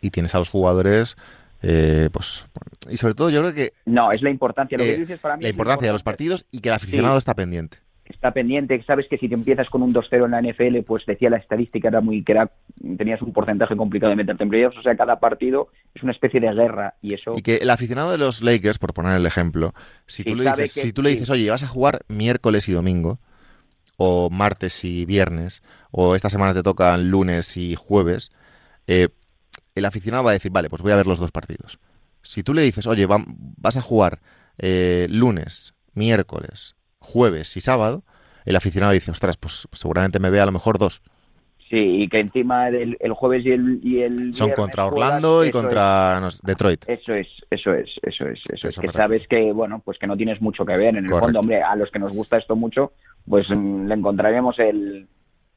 y 0.00 0.10
tienes 0.10 0.34
a 0.34 0.38
los 0.38 0.50
jugadores, 0.50 1.16
eh, 1.62 2.08
pues, 2.12 2.46
y 2.88 2.96
sobre 2.98 3.14
todo 3.14 3.30
yo 3.30 3.40
creo 3.40 3.54
que 3.54 3.72
No, 3.86 4.12
es 4.12 4.22
la 4.22 4.30
importancia. 4.30 4.78
Lo 4.78 4.84
eh, 4.84 4.94
que 4.94 4.98
dices 4.98 5.20
para 5.20 5.36
mí 5.36 5.42
la 5.42 5.48
importancia 5.48 5.88
de 5.88 5.92
los 5.92 6.02
partidos 6.02 6.46
y 6.52 6.60
que 6.60 6.68
el 6.68 6.76
aficionado 6.76 7.18
está 7.18 7.34
pendiente. 7.34 7.78
Está 8.08 8.32
pendiente, 8.32 8.82
sabes 8.84 9.06
que 9.08 9.18
si 9.18 9.28
te 9.28 9.34
empiezas 9.34 9.68
con 9.68 9.82
un 9.82 9.92
2-0 9.92 10.24
en 10.24 10.30
la 10.32 10.40
NFL, 10.40 10.82
pues 10.82 11.04
decía 11.06 11.30
la 11.30 11.36
estadística 11.36 11.88
era 11.88 12.00
muy 12.00 12.22
que 12.24 12.32
era, 12.32 12.50
tenías 12.96 13.22
un 13.22 13.32
porcentaje 13.32 13.76
complicado 13.76 14.10
de 14.10 14.16
meterte 14.16 14.42
en 14.44 14.50
playoffs, 14.50 14.78
o 14.78 14.82
sea, 14.82 14.96
cada 14.96 15.20
partido 15.20 15.68
es 15.94 16.02
una 16.02 16.12
especie 16.12 16.40
de 16.40 16.52
guerra 16.52 16.94
y 17.02 17.14
eso 17.14 17.34
Y 17.36 17.42
que 17.42 17.56
el 17.56 17.70
aficionado 17.70 18.10
de 18.10 18.18
los 18.18 18.42
Lakers, 18.42 18.78
por 18.78 18.94
poner 18.94 19.14
el 19.16 19.26
ejemplo, 19.26 19.74
si 20.06 20.22
Sí, 20.22 20.30
tú 20.30 20.36
le 20.36 20.44
dices, 20.50 20.74
que- 20.74 20.80
si 20.80 20.92
tú 20.92 21.02
le 21.02 21.10
dices, 21.10 21.30
oye, 21.30 21.50
vas 21.50 21.62
a 21.62 21.66
jugar 21.68 22.00
miércoles 22.08 22.68
y 22.68 22.72
domingo, 22.72 23.18
o 23.96 24.30
martes 24.30 24.84
y 24.84 25.04
viernes, 25.04 25.62
o 25.90 26.14
esta 26.14 26.30
semana 26.30 26.54
te 26.54 26.62
tocan 26.62 27.10
lunes 27.10 27.56
y 27.56 27.74
jueves, 27.74 28.30
eh, 28.86 29.08
el 29.74 29.84
aficionado 29.84 30.24
va 30.24 30.30
a 30.30 30.34
decir, 30.34 30.52
vale, 30.52 30.70
pues 30.70 30.82
voy 30.82 30.92
a 30.92 30.96
ver 30.96 31.06
los 31.06 31.18
dos 31.18 31.32
partidos. 31.32 31.78
Si 32.22 32.42
tú 32.42 32.54
le 32.54 32.62
dices, 32.62 32.86
oye, 32.86 33.08
vam- 33.08 33.24
vas 33.56 33.76
a 33.76 33.80
jugar 33.82 34.20
eh, 34.58 35.06
lunes, 35.10 35.74
miércoles, 35.94 36.74
jueves 37.00 37.56
y 37.56 37.60
sábado, 37.60 38.04
el 38.44 38.56
aficionado 38.56 38.92
dice, 38.92 39.10
ostras, 39.10 39.36
pues 39.36 39.68
seguramente 39.72 40.18
me 40.20 40.30
vea 40.30 40.42
a 40.42 40.46
lo 40.46 40.52
mejor 40.52 40.78
dos. 40.78 41.02
sí, 41.68 42.02
y 42.02 42.08
que 42.08 42.20
encima 42.20 42.70
del 42.70 42.96
el 43.00 43.12
jueves 43.12 43.44
y 43.44 43.50
el, 43.50 43.80
y 43.82 44.00
el 44.00 44.32
Son 44.34 44.52
contra 44.52 44.84
juegas, 44.88 45.08
Orlando 45.10 45.44
y 45.44 45.48
es. 45.48 45.52
contra 45.52 46.20
Detroit. 46.42 46.84
Eso 46.88 47.12
es, 47.14 47.26
eso 47.50 47.74
es, 47.74 47.88
eso 48.02 48.26
es, 48.26 48.40
eso, 48.52 48.68
es. 48.68 48.78
Que 48.78 48.90
sabes 48.92 49.26
que, 49.28 49.52
bueno, 49.52 49.80
pues 49.84 49.98
que 49.98 50.06
no 50.06 50.16
tienes 50.16 50.40
mucho 50.40 50.64
que 50.64 50.76
ver. 50.76 50.88
En 50.96 51.04
el 51.04 51.10
Correcto. 51.10 51.26
fondo, 51.26 51.40
hombre, 51.40 51.62
a 51.62 51.76
los 51.76 51.90
que 51.90 51.98
nos 51.98 52.12
gusta 52.14 52.38
esto 52.38 52.56
mucho, 52.56 52.92
pues 53.28 53.46
mm, 53.50 53.86
le 53.86 53.94
encontraremos 53.94 54.58
el... 54.58 55.06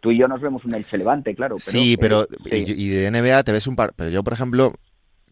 Tú 0.01 0.11
y 0.11 0.17
yo 0.17 0.27
nos 0.27 0.41
vemos 0.41 0.65
un 0.65 0.73
Elche 0.75 0.97
Levante, 0.97 1.33
claro. 1.35 1.55
Pero, 1.57 1.71
sí, 1.71 1.93
eh, 1.93 1.97
pero 1.99 2.27
sí. 2.49 2.65
Y, 2.67 2.85
y 2.85 2.89
de 2.89 3.11
NBA 3.11 3.43
te 3.43 3.51
ves 3.53 3.67
un 3.67 3.75
par. 3.75 3.93
Pero 3.95 4.09
yo, 4.09 4.23
por 4.23 4.33
ejemplo, 4.33 4.73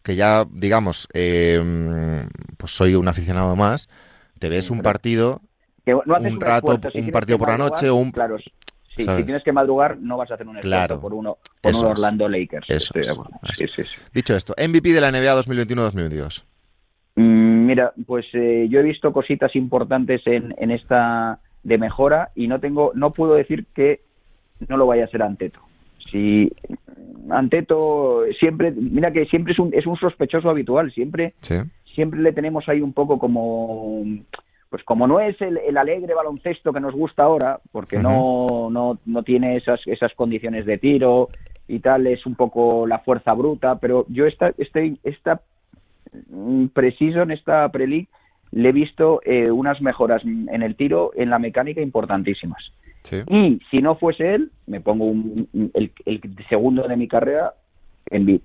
que 0.04 0.14
ya, 0.16 0.46
digamos, 0.50 1.08
eh, 1.12 2.24
pues 2.56 2.72
soy 2.72 2.94
un 2.94 3.08
aficionado 3.08 3.54
más, 3.56 3.88
te 4.38 4.48
ves 4.48 4.66
Sí, 4.66 4.72
un 4.72 4.78
pero- 4.78 4.84
partido. 4.84 5.42
Que 5.84 5.92
no 5.92 6.14
haces 6.16 6.32
un 6.32 6.40
rato. 6.40 6.78
Si 6.92 7.00
un 7.00 7.10
partido 7.10 7.38
por 7.38 7.48
la 7.48 7.58
noche 7.58 7.88
o 7.88 7.96
un- 7.96 8.12
Claro, 8.12 8.38
sí, 8.38 8.50
si 8.96 9.04
tienes 9.24 9.42
que 9.42 9.52
madrugar, 9.52 9.96
no 9.98 10.16
vas 10.16 10.30
a 10.30 10.34
hacer 10.34 10.46
un 10.46 10.56
esfuerzo 10.58 10.68
Claro. 10.68 11.00
por 11.00 11.14
uno, 11.14 11.38
por 11.62 11.70
Eso 11.72 11.86
un 11.86 11.92
es. 11.92 11.98
Orlando 11.98 12.28
Lakers. 12.28 12.68
Eso 12.68 12.94
es. 12.98 13.06
sí, 13.54 13.66
sí. 13.74 13.82
Dicho 14.12 14.34
esto, 14.36 14.54
MVP 14.58 14.92
de 14.92 15.00
la 15.00 15.10
NBA 15.10 15.34
2021-2022. 15.34 16.44
Mm, 17.16 17.50
Mira, 17.66 17.92
pues 18.06 18.26
eh, 18.32 18.66
yo 18.68 18.80
he 18.80 18.82
visto 18.82 19.12
cositas 19.12 19.54
importantes 19.54 20.22
en, 20.26 20.54
en 20.58 20.70
esta 20.72 21.38
de 21.62 21.78
mejora 21.78 22.30
y 22.34 22.48
no 22.48 22.58
tengo, 22.58 22.90
no 22.94 23.12
puedo 23.12 23.34
decir 23.34 23.66
que 23.74 24.00
no 24.68 24.76
lo 24.76 24.86
vaya 24.86 25.04
a 25.04 25.08
ser 25.08 25.22
Anteto. 25.22 25.60
Si 26.10 26.50
Anteto 27.30 28.22
siempre, 28.38 28.72
mira 28.72 29.12
que 29.12 29.26
siempre 29.26 29.52
es 29.52 29.58
un, 29.58 29.72
es 29.72 29.86
un 29.86 29.96
sospechoso 29.96 30.50
habitual, 30.50 30.90
siempre, 30.92 31.32
Sí. 31.42 31.56
siempre 31.94 32.20
le 32.20 32.32
tenemos 32.32 32.68
ahí 32.68 32.80
un 32.80 32.92
poco 32.92 33.18
como, 33.18 34.02
pues 34.70 34.84
como 34.84 35.06
no 35.08 35.18
es 35.20 35.38
el, 35.42 35.58
el 35.58 35.76
alegre 35.76 36.14
baloncesto 36.14 36.72
que 36.72 36.80
nos 36.80 36.94
gusta 36.94 37.24
ahora, 37.24 37.58
porque 37.72 37.98
no, 37.98 38.70
no, 38.70 38.98
no 39.04 39.22
tiene 39.24 39.56
esas, 39.56 39.80
esas 39.86 40.14
condiciones 40.14 40.64
de 40.64 40.78
tiro 40.78 41.28
y 41.66 41.80
tal, 41.80 42.06
es 42.06 42.24
un 42.24 42.36
poco 42.36 42.86
la 42.86 43.00
fuerza 43.00 43.32
bruta, 43.34 43.78
pero 43.80 44.06
yo 44.08 44.26
esta, 44.26 44.52
este, 44.58 44.94
esta 45.02 45.40
mm, 46.28 46.66
preciso 46.66 47.22
en 47.22 47.32
esta 47.32 47.68
pre-league 47.70 48.08
le 48.52 48.68
he 48.68 48.72
visto 48.72 49.20
eh, 49.24 49.50
unas 49.50 49.80
mejoras 49.80 50.22
en 50.24 50.62
el 50.62 50.76
tiro, 50.76 51.10
en 51.16 51.30
la 51.30 51.38
mecánica 51.38 51.80
importantísimas. 51.80 52.72
Sí. 53.02 53.22
Y 53.28 53.60
si 53.70 53.76
no 53.78 53.96
fuese 53.96 54.34
él, 54.34 54.50
me 54.66 54.80
pongo 54.80 55.04
un- 55.06 55.48
el, 55.74 55.90
el 56.04 56.20
segundo 56.48 56.86
de 56.86 56.96
mi 56.96 57.08
carrera 57.08 57.54
en 58.10 58.26
bid. 58.26 58.40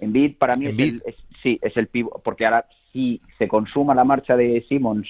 En 0.00 0.12
bid 0.12 0.36
para 0.36 0.56
mí 0.56 0.66
es 0.66 0.76
el, 0.78 1.02
es- 1.06 1.24
sí, 1.42 1.58
es 1.62 1.76
el 1.76 1.86
pivo, 1.88 2.20
porque 2.24 2.44
ahora 2.44 2.64
si 2.92 3.20
se 3.38 3.46
consuma 3.48 3.94
la 3.94 4.04
marcha 4.04 4.36
de 4.36 4.64
Simmons, 4.68 5.08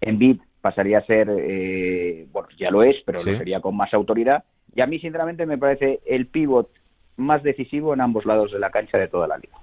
en 0.00 0.18
bid 0.18 0.38
pasaría 0.60 0.98
a 0.98 1.04
ser, 1.06 1.28
eh, 1.38 2.26
bueno, 2.32 2.48
ya 2.58 2.70
lo 2.70 2.82
es, 2.82 2.96
pero 3.06 3.18
Sí. 3.20 3.30
lo 3.32 3.38
sería 3.38 3.60
con 3.60 3.76
más 3.76 3.92
autoridad. 3.94 4.44
Y 4.74 4.80
a 4.80 4.86
mí, 4.86 4.98
sinceramente, 4.98 5.46
me 5.46 5.58
parece 5.58 6.00
el 6.06 6.26
pivot 6.26 6.70
más 7.16 7.42
decisivo 7.42 7.94
en 7.94 8.00
ambos 8.00 8.24
lados 8.26 8.52
de 8.52 8.58
la 8.58 8.70
cancha 8.70 8.98
de 8.98 9.08
toda 9.08 9.26
la 9.26 9.38
liga. 9.38 9.56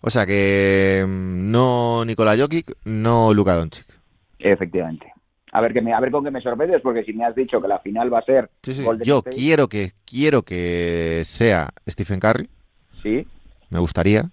O 0.00 0.10
sea 0.10 0.24
que 0.26 1.04
mm, 1.06 1.50
no 1.50 2.04
Nikola 2.04 2.36
Jokic, 2.36 2.72
no 2.84 3.34
Luka 3.34 3.54
Doncic. 3.54 3.86
Efectivamente. 4.38 5.12
A 5.52 5.60
ver, 5.60 5.72
que 5.72 5.80
me, 5.80 5.92
a 5.94 6.00
ver 6.00 6.10
con 6.10 6.22
qué 6.24 6.30
me 6.30 6.40
sorprendes, 6.40 6.82
porque 6.82 7.02
si 7.04 7.12
me 7.12 7.24
has 7.24 7.34
dicho 7.34 7.60
que 7.62 7.68
la 7.68 7.78
final 7.80 8.12
va 8.12 8.18
a 8.18 8.24
ser 8.24 8.50
Sí, 8.62 8.74
sí. 8.74 8.84
Golden 8.84 9.06
Yo 9.06 9.18
State, 9.18 9.36
quiero 9.36 9.68
que 9.68 9.92
quiero 10.04 10.42
que 10.42 11.22
sea 11.24 11.70
Stephen 11.88 12.20
Curry, 12.20 12.48
sí. 13.02 13.26
me 13.70 13.78
gustaría, 13.78 14.24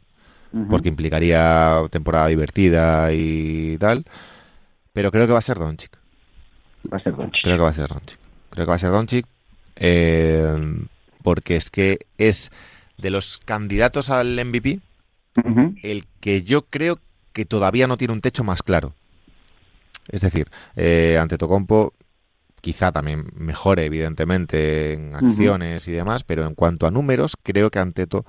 porque 0.69 0.89
implicaría 0.89 1.81
temporada 1.89 2.27
divertida 2.27 3.11
y 3.11 3.77
tal. 3.79 4.05
Pero 4.93 5.11
creo 5.11 5.25
que 5.25 5.33
va 5.33 5.39
a 5.39 5.41
ser 5.41 5.57
Doncic. 5.57 5.97
va 6.91 6.97
a 6.97 6.99
ser 6.99 7.15
Doncic. 7.15 7.43
Creo 7.43 7.57
que 7.57 7.63
va 7.63 7.69
a 7.69 7.73
ser 7.73 7.89
Doncic. 7.89 8.19
Creo 8.49 8.65
que 8.65 8.69
va 8.69 8.75
a 8.75 8.79
ser 8.79 8.91
Doncic. 8.91 9.25
eh, 9.75 10.85
porque 11.23 11.55
es 11.55 11.71
que 11.71 12.05
es 12.17 12.51
de 12.97 13.09
los 13.09 13.37
candidatos 13.39 14.09
al 14.09 14.33
MVP 14.45 14.79
el 15.81 16.05
que 16.19 16.43
yo 16.43 16.65
creo 16.65 16.99
que 17.31 17.45
todavía 17.45 17.87
no 17.87 17.97
tiene 17.97 18.13
un 18.13 18.21
techo 18.21 18.43
más 18.43 18.61
claro. 18.61 18.93
Es 20.09 20.21
decir, 20.21 20.47
eh, 20.75 21.17
ante 21.19 21.37
Tocompo 21.37 21.93
quizá 22.61 22.91
también 22.91 23.25
mejore, 23.35 23.85
evidentemente, 23.85 24.93
en 24.93 25.15
acciones 25.15 25.87
y 25.87 25.91
demás, 25.91 26.23
pero 26.23 26.45
en 26.45 26.55
cuanto 26.55 26.85
a 26.85 26.91
números, 26.91 27.35
creo 27.41 27.71
que 27.71 27.79
Anteto 27.79 28.25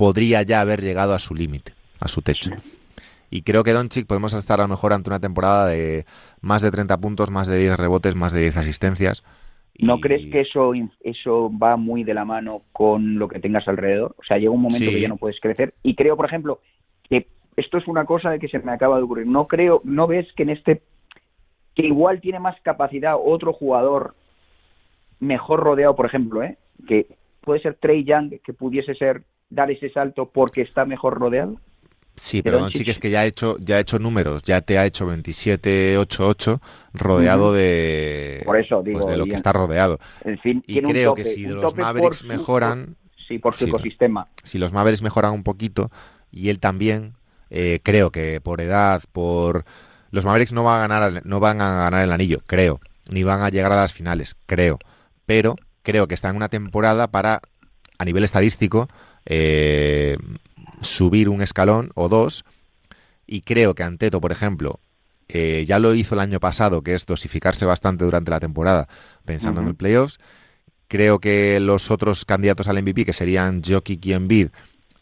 podría 0.00 0.40
ya 0.42 0.62
haber 0.62 0.80
llegado 0.80 1.12
a 1.12 1.18
su 1.18 1.34
límite, 1.34 1.74
a 2.00 2.08
su 2.08 2.22
techo. 2.22 2.52
Y 3.30 3.42
creo 3.42 3.62
que 3.62 3.74
Doncic 3.74 4.06
podemos 4.06 4.32
estar 4.32 4.58
a 4.58 4.62
lo 4.62 4.68
mejor 4.70 4.94
ante 4.94 5.10
una 5.10 5.20
temporada 5.20 5.66
de 5.66 6.06
más 6.40 6.62
de 6.62 6.70
30 6.70 6.96
puntos, 6.96 7.30
más 7.30 7.46
de 7.46 7.58
10 7.58 7.76
rebotes, 7.76 8.16
más 8.16 8.32
de 8.32 8.40
10 8.40 8.56
asistencias. 8.56 9.22
¿No 9.78 9.96
Y- 9.96 10.00
crees 10.00 10.32
que 10.32 10.40
eso, 10.40 10.72
eso 11.04 11.50
va 11.62 11.76
muy 11.76 12.02
de 12.02 12.14
la 12.14 12.24
mano 12.24 12.62
con 12.72 13.18
lo 13.18 13.28
que 13.28 13.40
tengas 13.40 13.68
alrededor? 13.68 14.14
O 14.18 14.24
sea, 14.24 14.38
llega 14.38 14.50
un 14.52 14.62
momento 14.62 14.86
Sí. 14.88 14.94
que 14.94 15.00
ya 15.02 15.08
no 15.08 15.18
puedes 15.18 15.38
crecer. 15.38 15.74
Y 15.82 15.94
creo, 15.96 16.16
por 16.16 16.24
ejemplo, 16.24 16.60
que 17.10 17.26
esto 17.58 17.76
es 17.76 17.86
una 17.86 18.06
cosa 18.06 18.30
de 18.30 18.38
que 18.38 18.48
se 18.48 18.58
me 18.60 18.72
acaba 18.72 18.96
de 18.96 19.02
ocurrir. 19.02 19.26
No 19.26 19.48
creo, 19.48 19.82
no 19.84 20.06
ves 20.06 20.26
que 20.34 20.44
en 20.44 20.50
este, 20.50 20.80
que 21.74 21.86
igual 21.86 22.22
tiene 22.22 22.40
más 22.40 22.56
capacidad 22.62 23.16
otro 23.22 23.52
jugador 23.52 24.14
mejor 25.18 25.60
rodeado, 25.60 25.94
por 25.94 26.06
ejemplo, 26.06 26.42
¿eh? 26.42 26.56
que 26.88 27.06
puede 27.42 27.60
ser 27.60 27.74
Trey 27.74 28.02
Young, 28.04 28.40
que 28.42 28.54
pudiese 28.54 28.94
ser 28.94 29.24
dar 29.50 29.70
ese 29.70 29.90
salto 29.90 30.30
porque 30.30 30.62
está 30.62 30.84
mejor 30.84 31.18
rodeado. 31.18 31.60
Sí, 32.16 32.42
pero 32.42 32.58
Doncic. 32.58 32.74
Doncic 32.80 32.88
es 32.90 32.98
que 32.98 33.10
ya 33.10 33.20
ha 33.20 33.26
hecho, 33.26 33.56
ya 33.60 33.76
ha 33.76 33.80
hecho 33.80 33.98
números, 33.98 34.42
ya 34.42 34.60
te 34.60 34.76
ha 34.78 34.84
hecho 34.84 35.06
27-8-8 35.06 36.60
rodeado 36.92 37.52
de, 37.52 38.42
Por 38.44 38.58
eso 38.58 38.82
digo, 38.82 38.98
pues 38.98 39.06
de 39.06 39.16
lo 39.16 39.24
que 39.26 39.34
está 39.34 39.52
rodeado. 39.52 39.98
En 40.24 40.38
fin, 40.38 40.62
Y 40.66 40.80
creo 40.82 41.14
que 41.14 41.24
si 41.24 41.46
los 41.46 41.74
Mavericks 41.74 42.18
su- 42.18 42.26
mejoran, 42.26 42.96
sí, 43.26 43.38
por 43.38 43.54
su 43.56 43.64
sí, 43.64 43.70
ecosistema. 43.70 44.26
si 44.42 44.58
los 44.58 44.72
Mavericks 44.72 45.02
mejoran 45.02 45.32
un 45.32 45.42
poquito 45.44 45.90
y 46.30 46.50
él 46.50 46.58
también, 46.60 47.14
eh, 47.48 47.80
creo 47.82 48.10
que 48.10 48.40
por 48.42 48.60
edad, 48.60 49.02
por 49.12 49.64
los 50.10 50.26
Mavericks 50.26 50.52
no 50.52 50.62
van 50.64 50.78
a 50.82 50.88
ganar, 50.88 51.22
no 51.26 51.40
van 51.40 51.60
a 51.62 51.84
ganar 51.84 52.02
el 52.04 52.12
anillo, 52.12 52.38
creo, 52.46 52.80
ni 53.10 53.22
van 53.22 53.40
a 53.42 53.48
llegar 53.48 53.72
a 53.72 53.76
las 53.76 53.94
finales, 53.94 54.36
creo, 54.46 54.78
pero 55.24 55.56
creo 55.82 56.06
que 56.06 56.14
está 56.14 56.28
en 56.28 56.36
una 56.36 56.48
temporada 56.50 57.08
para 57.10 57.40
a 57.98 58.04
nivel 58.04 58.24
estadístico 58.24 58.88
eh, 59.26 60.16
subir 60.80 61.28
un 61.28 61.42
escalón 61.42 61.90
o 61.94 62.08
dos 62.08 62.44
y 63.26 63.42
creo 63.42 63.74
que 63.74 63.82
Anteto, 63.82 64.20
por 64.20 64.32
ejemplo, 64.32 64.80
eh, 65.28 65.64
ya 65.66 65.78
lo 65.78 65.94
hizo 65.94 66.16
el 66.16 66.20
año 66.20 66.40
pasado, 66.40 66.82
que 66.82 66.94
es 66.94 67.06
dosificarse 67.06 67.64
bastante 67.64 68.04
durante 68.04 68.32
la 68.32 68.40
temporada 68.40 68.88
pensando 69.24 69.60
en 69.60 69.68
el 69.68 69.74
playoffs. 69.76 70.18
Creo 70.88 71.20
que 71.20 71.60
los 71.60 71.92
otros 71.92 72.24
candidatos 72.24 72.66
al 72.66 72.82
MVP, 72.82 73.04
que 73.04 73.12
serían 73.12 73.62
Jokic 73.62 74.04
y 74.04 74.12
Embiid, 74.12 74.48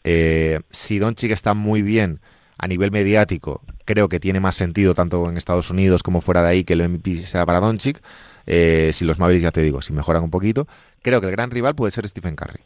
eh, 0.03 0.59
si 0.69 0.99
Doncic 0.99 1.31
está 1.31 1.55
muy 1.55 1.81
bien 1.81 2.19
a 2.59 2.67
nivel 2.67 2.91
mediático, 2.91 3.61
creo 3.85 4.07
que 4.07 4.19
tiene 4.19 4.39
más 4.39 4.53
sentido 4.53 4.93
tanto 4.93 5.27
en 5.27 5.37
Estados 5.37 5.71
Unidos 5.71 6.03
como 6.03 6.21
fuera 6.21 6.43
de 6.43 6.49
ahí 6.49 6.63
que 6.63 6.73
el 6.73 6.87
MVP 6.87 7.23
sea 7.23 7.47
para 7.47 7.59
Doncic. 7.59 8.01
Eh, 8.45 8.91
si 8.93 9.05
los 9.05 9.17
Mavericks, 9.17 9.43
ya 9.43 9.51
te 9.51 9.63
digo, 9.63 9.81
si 9.81 9.93
mejoran 9.93 10.23
un 10.23 10.29
poquito, 10.29 10.67
creo 11.01 11.21
que 11.21 11.27
el 11.27 11.31
gran 11.31 11.49
rival 11.49 11.73
puede 11.73 11.91
ser 11.91 12.07
Stephen 12.07 12.35
Curry. 12.35 12.61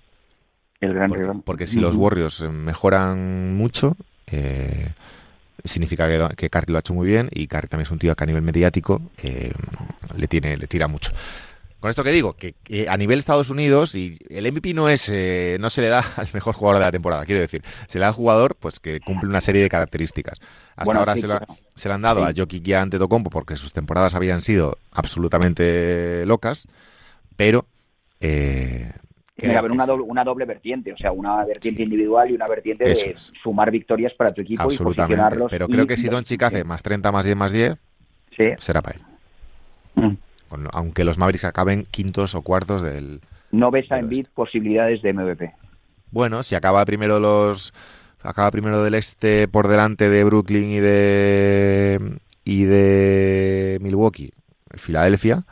El 0.84 0.94
gran 0.94 1.10
Porque, 1.10 1.24
rival. 1.24 1.42
porque 1.46 1.68
si 1.68 1.80
los. 1.80 1.96
Warriors 1.96 2.42
eh, 2.42 2.50
mejoran 2.50 3.56
mucho, 3.56 3.96
eh, 4.28 4.90
significa 5.64 6.08
que, 6.08 6.36
que 6.36 6.50
Curry 6.50 6.72
lo 6.72 6.78
ha 6.78 6.80
hecho 6.80 6.94
muy 6.94 7.08
bien 7.08 7.30
y 7.32 7.48
Curry 7.48 7.68
también 7.68 7.86
es 7.86 7.92
un 7.92 8.00
tío 8.00 8.16
que 8.16 8.24
a 8.24 8.28
nivel 8.28 8.42
mediático 8.42 9.02
eh, 9.18 9.52
le, 10.18 10.28
tiene, 10.28 10.58
le 10.58 10.68
tira 10.68 10.88
mucho. 10.88 11.12
Con 11.80 11.90
esto 11.90 12.04
que 12.04 12.12
digo, 12.12 12.34
que, 12.34 12.54
que 12.64 12.88
a 12.88 12.96
nivel 12.96 13.20
Estados 13.20 13.50
Unidos, 13.50 13.96
y 13.96 14.18
el 14.30 14.50
MVP 14.52 14.74
no 14.74 14.88
es 14.88 15.10
eh, 15.10 15.58
no 15.60 15.70
se 15.70 15.82
le 15.82 15.90
da 15.90 16.00
al 16.16 16.30
mejor 16.34 16.54
jugador 16.56 16.80
de 16.80 16.86
la 16.86 16.92
temporada, 16.94 17.26
quiero 17.26 17.42
decir, 17.42 17.62
se 17.88 17.98
le 18.00 18.04
da 18.04 18.08
al 18.08 18.14
jugador 18.14 18.56
pues 18.56 18.80
que 18.80 19.00
cumple 19.02 19.30
una 19.30 19.42
serie 19.42 19.62
de 19.62 19.70
características. 19.70 20.40
Hasta 20.76 20.86
Bueno, 20.86 21.02
ahora 21.02 21.16
sí, 21.16 21.22
se, 21.22 21.28
lo, 21.28 21.34
ha- 21.36 21.40
claro. 21.40 21.58
se 21.76 21.88
le 21.90 21.94
han 21.96 22.02
dado 22.02 22.26
Sí. 22.26 22.32
a 22.32 22.42
Jokic 22.42 22.68
y 22.68 22.74
a 22.74 22.82
Antetokounmpo 22.82 23.30
porque 23.30 23.58
sus 23.58 23.74
temporadas 23.74 24.16
habían 24.16 24.42
sido 24.42 24.78
absolutamente 24.92 26.26
locas, 26.26 26.68
pero 27.36 27.66
eh, 28.22 28.92
Tiene 29.36 29.54
que 29.56 29.58
haber 29.58 29.72
creo 29.72 29.76
una 29.76 29.86
doble, 29.88 30.04
una 30.08 30.24
doble 30.24 30.46
vertiente, 30.46 30.94
o 30.94 30.98
sea, 30.98 31.12
una 31.12 31.44
vertiente 31.44 31.82
individual 31.82 32.30
y 32.30 32.34
una 32.34 32.48
vertiente 32.48 32.90
Eso 32.92 33.06
de 33.06 33.12
es. 33.14 33.32
sumar 33.42 33.72
victorias 33.72 34.14
para 34.14 34.32
tu 34.32 34.42
equipo 34.42 34.72
y 34.72 34.78
posicionarlos. 34.78 35.50
Pero 35.50 35.68
creo 35.68 35.86
y- 35.86 35.88
que 35.88 35.98
si 35.98 36.08
Doncic 36.08 36.40
sí. 36.42 36.46
hace 36.46 36.64
más 36.64 36.84
30, 36.84 37.12
más 37.12 37.26
10, 37.26 37.36
más 37.36 37.52
10, 37.52 37.80
Sí. 38.38 38.44
será 38.60 38.82
para 38.84 38.98
él. 38.98 39.02
Mm. 39.96 40.18
Aunque 40.72 41.04
los 41.04 41.18
Mavericks 41.18 41.46
acaben 41.46 41.88
quintos 41.90 42.36
o 42.36 42.44
cuartos 42.44 42.84
del... 42.84 43.22
No 43.52 43.72
ves 43.72 43.92
a 43.92 43.98
Embiid 43.98 44.28
posibilidades 44.36 45.02
de 45.02 45.14
MVP. 45.14 45.52
Bueno, 46.12 46.44
si 46.44 46.54
acaba 46.54 46.86
primero 46.86 47.20
los... 47.20 47.74
Acaba 48.22 48.52
primero 48.52 48.84
del 48.84 48.94
este 48.94 49.48
por 49.48 49.68
delante 49.68 50.10
de 50.10 50.24
Brooklyn 50.24 50.70
y 50.72 50.80
de... 50.80 52.20
Y 52.46 52.66
de 52.66 53.80
Milwaukee, 53.82 54.32
Filadelfia, 54.76 55.44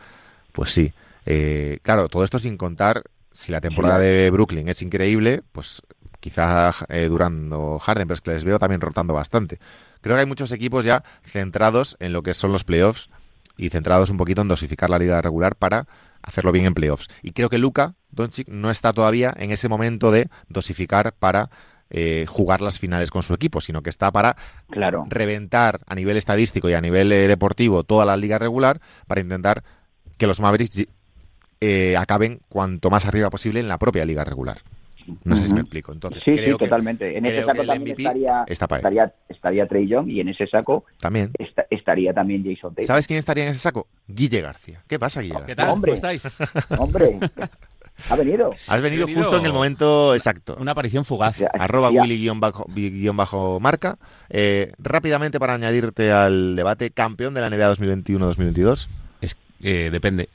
pues 0.52 0.70
sí. 0.72 0.94
Eh, 1.26 1.80
claro, 1.82 2.08
todo 2.10 2.24
esto 2.24 2.38
sin 2.38 2.58
contar 2.58 3.04
si 3.32 3.52
la 3.52 3.62
temporada 3.62 4.00
Sí. 4.00 4.06
de 4.06 4.30
Brooklyn 4.32 4.68
es 4.70 4.82
increíble, 4.82 5.42
pues 5.52 5.82
quizá 6.20 6.72
eh, 6.90 7.08
durando 7.10 7.80
Harden, 7.80 8.08
pero 8.08 8.16
es 8.16 8.22
que 8.22 8.32
les 8.32 8.44
veo 8.44 8.60
también 8.60 8.82
rotando 8.82 9.14
bastante. 9.14 9.60
Creo 10.02 10.16
que 10.16 10.22
hay 10.22 10.26
muchos 10.28 10.52
equipos 10.52 10.86
ya 10.86 11.04
centrados 11.24 11.96
en 12.00 12.14
lo 12.14 12.24
que 12.24 12.34
son 12.34 12.52
los 12.52 12.64
playoffs 12.64 13.10
y 13.58 13.70
centrados 13.70 14.10
un 14.10 14.18
poquito 14.18 14.42
en 14.42 14.48
dosificar 14.48 14.90
la 14.90 15.00
liga 15.00 15.22
regular 15.22 15.56
para 15.56 15.88
hacerlo 16.22 16.52
bien 16.52 16.66
en 16.66 16.74
playoffs. 16.74 17.08
Y 17.24 17.32
creo 17.32 17.50
que 17.50 17.58
Luka 17.58 17.96
Doncic 18.12 18.48
no 18.48 18.70
está 18.70 18.94
todavía 18.94 19.34
en 19.38 19.52
ese 19.52 19.70
momento 19.70 20.12
de 20.12 20.30
dosificar 20.48 21.14
para 21.14 21.50
eh, 21.90 22.26
jugar 22.28 22.62
las 22.62 22.80
finales 22.80 23.10
con 23.12 23.22
su 23.24 23.34
equipo, 23.34 23.60
sino 23.60 23.82
que 23.82 23.90
está 23.90 24.12
para 24.12 24.38
Claro. 24.70 25.06
reventar 25.10 25.82
a 25.88 25.96
nivel 25.96 26.18
estadístico 26.18 26.70
y 26.70 26.74
a 26.74 26.82
nivel 26.82 27.12
eh, 27.12 27.28
deportivo 27.28 27.84
toda 27.84 28.06
la 28.06 28.16
liga 28.16 28.38
regular 28.40 28.80
para 29.08 29.22
intentar 29.22 29.64
que 30.18 30.28
los 30.28 30.40
Mavericks 30.40 30.86
eh, 31.62 31.96
acaben 31.98 32.40
cuanto 32.50 32.90
más 32.90 33.06
arriba 33.06 33.30
posible 33.30 33.60
en 33.60 33.68
la 33.68 33.78
propia 33.78 34.04
liga 34.04 34.24
regular. 34.24 34.58
No 35.24 35.36
sé 35.36 35.48
si 35.48 35.54
me 35.54 35.62
explico. 35.62 35.92
Entonces, 35.92 36.22
Sí, 36.24 36.34
sí, 36.36 36.40
que 36.42 36.52
totalmente. 36.54 37.18
En 37.18 37.26
ese 37.26 37.44
saco 37.44 37.64
también 37.66 37.98
estaría, 37.98 38.44
está 38.48 38.68
para 38.68 38.80
él. 38.80 38.86
estaría, 38.86 39.14
estaría 39.30 39.68
Trey 39.68 39.88
Young 39.88 40.08
y 40.10 40.20
en 40.22 40.30
ese 40.30 40.46
saco 40.48 40.86
también. 41.00 41.32
esta- 41.40 41.66
estaría 41.72 42.14
también 42.14 42.44
Jason 42.44 42.76
Tatum. 42.76 42.86
¿Sabes 42.86 43.08
quién 43.08 43.18
estaría 43.18 43.46
en 43.46 43.50
ese 43.52 43.60
saco? 43.60 43.88
Guille 44.08 44.42
García. 44.42 44.84
¿Qué 44.88 45.00
pasa, 45.00 45.22
Guille? 45.22 45.34
¿Qué 45.34 45.40
García? 45.40 45.56
tal? 45.56 45.70
Hombre. 45.70 45.92
¿Cómo 45.92 45.96
estáis? 45.96 46.28
Hombre, 46.78 47.18
ha 48.10 48.16
venido. 48.16 48.52
Has 48.68 48.82
venido, 48.82 49.08
Venido- 49.08 49.24
justo 49.24 49.40
en 49.40 49.46
el 49.48 49.54
momento 49.54 50.14
exacto. 50.14 50.56
Una 50.60 50.72
aparición 50.74 51.04
fugaz. 51.04 51.40
Ya, 51.40 51.48
Arroba. 51.60 51.90
Willy-marca. 51.90 53.98
Eh, 54.30 54.72
rápidamente 54.78 55.40
para 55.40 55.56
añadirte 55.56 56.12
al 56.12 56.56
debate, 56.56 56.92
campeón 56.92 57.34
de 57.34 57.42
la 57.42 57.50
NBA 57.50 57.70
2021-2022. 57.76 58.88
Es, 59.22 59.36
eh, 59.62 59.90
depende. 59.92 60.30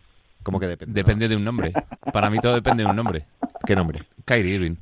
¿Cómo 0.46 0.61
que 0.61 0.68
depende? 0.68 0.94
Depende 0.94 1.26
de 1.28 1.35
un 1.35 1.42
nombre. 1.42 1.72
Para 2.12 2.30
mí 2.30 2.38
todo 2.38 2.54
depende 2.54 2.85
de 2.85 2.88
un 2.88 2.94
nombre. 2.94 3.26
¿Qué 3.66 3.74
nombre? 3.74 4.04
Kyrie 4.24 4.54
Irving. 4.54 4.76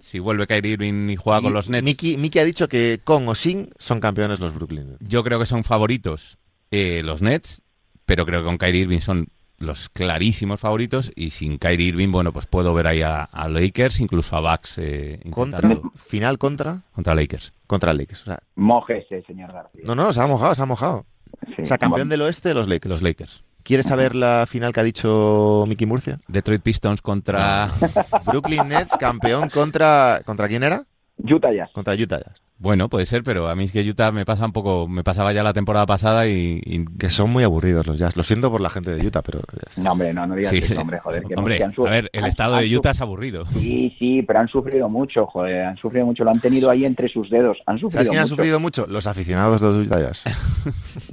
Si 0.00 0.18
vuelve 0.18 0.48
Kyrie 0.48 0.72
Irving 0.72 1.08
y 1.10 1.14
juega 1.16 1.40
con 1.40 1.52
los 1.54 1.70
Nets, 1.70 1.84
Miki, 1.84 2.16
Miki 2.16 2.40
ha 2.40 2.44
dicho 2.44 2.66
que 2.66 3.00
con 3.04 3.28
o 3.28 3.36
sin 3.36 3.70
son 3.78 4.00
campeones 4.00 4.40
los 4.40 4.52
Brooklyn 4.52 4.84
Nets. 4.86 5.08
yo 5.08 5.22
creo 5.22 5.38
que 5.38 5.46
son 5.46 5.62
favoritos 5.62 6.38
eh, 6.72 7.02
los 7.04 7.22
Nets, 7.22 7.62
pero 8.04 8.26
creo 8.26 8.40
que 8.40 8.46
con 8.46 8.58
Kyrie 8.58 8.82
Irving 8.82 8.98
son 8.98 9.28
los 9.58 9.88
clarísimos 9.90 10.58
favoritos 10.60 11.12
y 11.14 11.30
sin 11.30 11.58
Kyrie 11.58 11.90
Irving, 11.90 12.10
bueno, 12.10 12.32
pues 12.32 12.46
puedo 12.46 12.74
ver 12.74 12.88
ahí 12.88 13.02
a, 13.02 13.22
a 13.22 13.48
Lakers, 13.48 14.00
incluso 14.00 14.36
a 14.36 14.40
Bucks 14.40 14.78
eh, 14.78 15.20
Contra, 15.30 15.70
final 16.04 16.36
contra, 16.38 16.82
contra 16.92 17.14
Lakers. 17.14 17.52
contra 17.68 17.94
Lakers. 17.94 18.22
O 18.22 18.24
sea, 18.24 18.42
Mójese, 18.56 19.22
señor 19.22 19.52
García. 19.52 19.82
no, 19.84 19.94
no, 19.94 20.10
se 20.10 20.20
ha 20.20 20.26
mojado, 20.26 20.52
se 20.56 20.62
ha 20.62 20.66
mojado. 20.66 21.06
Sí. 21.54 21.62
O 21.62 21.64
sea, 21.64 21.78
campeón 21.78 22.08
del 22.08 22.22
oeste, 22.22 22.52
los 22.54 22.66
Lakers. 22.68 22.90
Los 22.90 23.02
Lakers. 23.02 23.44
¿Quieres 23.64 23.86
saber 23.86 24.14
la 24.14 24.44
final 24.46 24.72
que 24.72 24.80
ha 24.80 24.84
dicho 24.84 25.64
Miki 25.66 25.86
Murcia? 25.86 26.18
Detroit 26.28 26.62
Pistons 26.62 27.00
contra... 27.02 27.68
Brooklyn 28.26 28.68
Nets, 28.68 28.96
campeón 28.98 29.48
contra... 29.48 30.20
¿Contra 30.24 30.46
quién 30.48 30.62
era? 30.62 30.84
Utah 31.18 31.50
Jazz. 31.52 31.70
Contra 31.72 31.94
Utah 31.94 32.18
Jazz. 32.18 32.40
Bueno, 32.58 32.88
puede 32.88 33.04
ser, 33.04 33.24
pero 33.24 33.48
a 33.48 33.56
mí 33.56 33.64
es 33.64 33.72
que 33.72 33.80
Utah 33.88 34.12
me 34.12 34.24
pasa 34.24 34.44
un 34.46 34.52
poco... 34.52 34.86
Me 34.86 35.02
pasaba 35.02 35.32
ya 35.32 35.42
la 35.42 35.52
temporada 35.52 35.86
pasada 35.86 36.26
y... 36.28 36.60
y- 36.64 36.84
Que 36.98 37.08
son 37.10 37.30
muy 37.30 37.42
aburridos 37.42 37.86
los 37.86 37.98
Jazz. 37.98 38.16
Lo 38.16 38.22
siento 38.22 38.50
por 38.50 38.60
la 38.60 38.68
gente 38.68 38.94
de 38.94 39.06
Utah, 39.06 39.22
pero... 39.22 39.40
No, 39.76 39.92
hombre, 39.92 40.12
no, 40.12 40.26
no 40.26 40.34
digas 40.36 40.50
Sí, 40.50 40.58
eso, 40.58 40.78
hombre, 40.80 41.00
joder. 41.00 41.22
Que 41.24 41.34
no- 41.34 41.40
Hombre, 41.40 41.62
han 41.64 41.72
a 41.76 41.90
ver, 41.90 42.10
el 42.12 42.24
han- 42.24 42.28
estado 42.28 42.56
han 42.56 42.68
de 42.68 42.76
Utah 42.76 42.90
es 42.90 43.00
aburrido. 43.00 43.44
Sí, 43.46 43.94
sí, 43.98 44.22
pero 44.22 44.40
han 44.40 44.48
sufrido 44.48 44.88
mucho, 44.90 45.26
joder, 45.26 45.62
han 45.62 45.76
sufrido 45.78 46.06
mucho, 46.06 46.22
lo 46.22 46.30
han 46.30 46.40
tenido 46.40 46.68
ahí 46.70 46.84
entre 46.84 47.08
sus 47.08 47.28
dedos, 47.30 47.58
han 47.66 47.78
sufrido 47.78 47.92
¿Sabes 47.98 48.08
quién 48.10 48.20
ha 48.22 48.26
sufrido 48.26 48.60
mucho? 48.60 48.86
Los 48.88 49.06
aficionados 49.06 49.60
de 49.60 49.66
los 49.68 49.86
Utah 49.86 50.00
Jazz. 50.00 50.24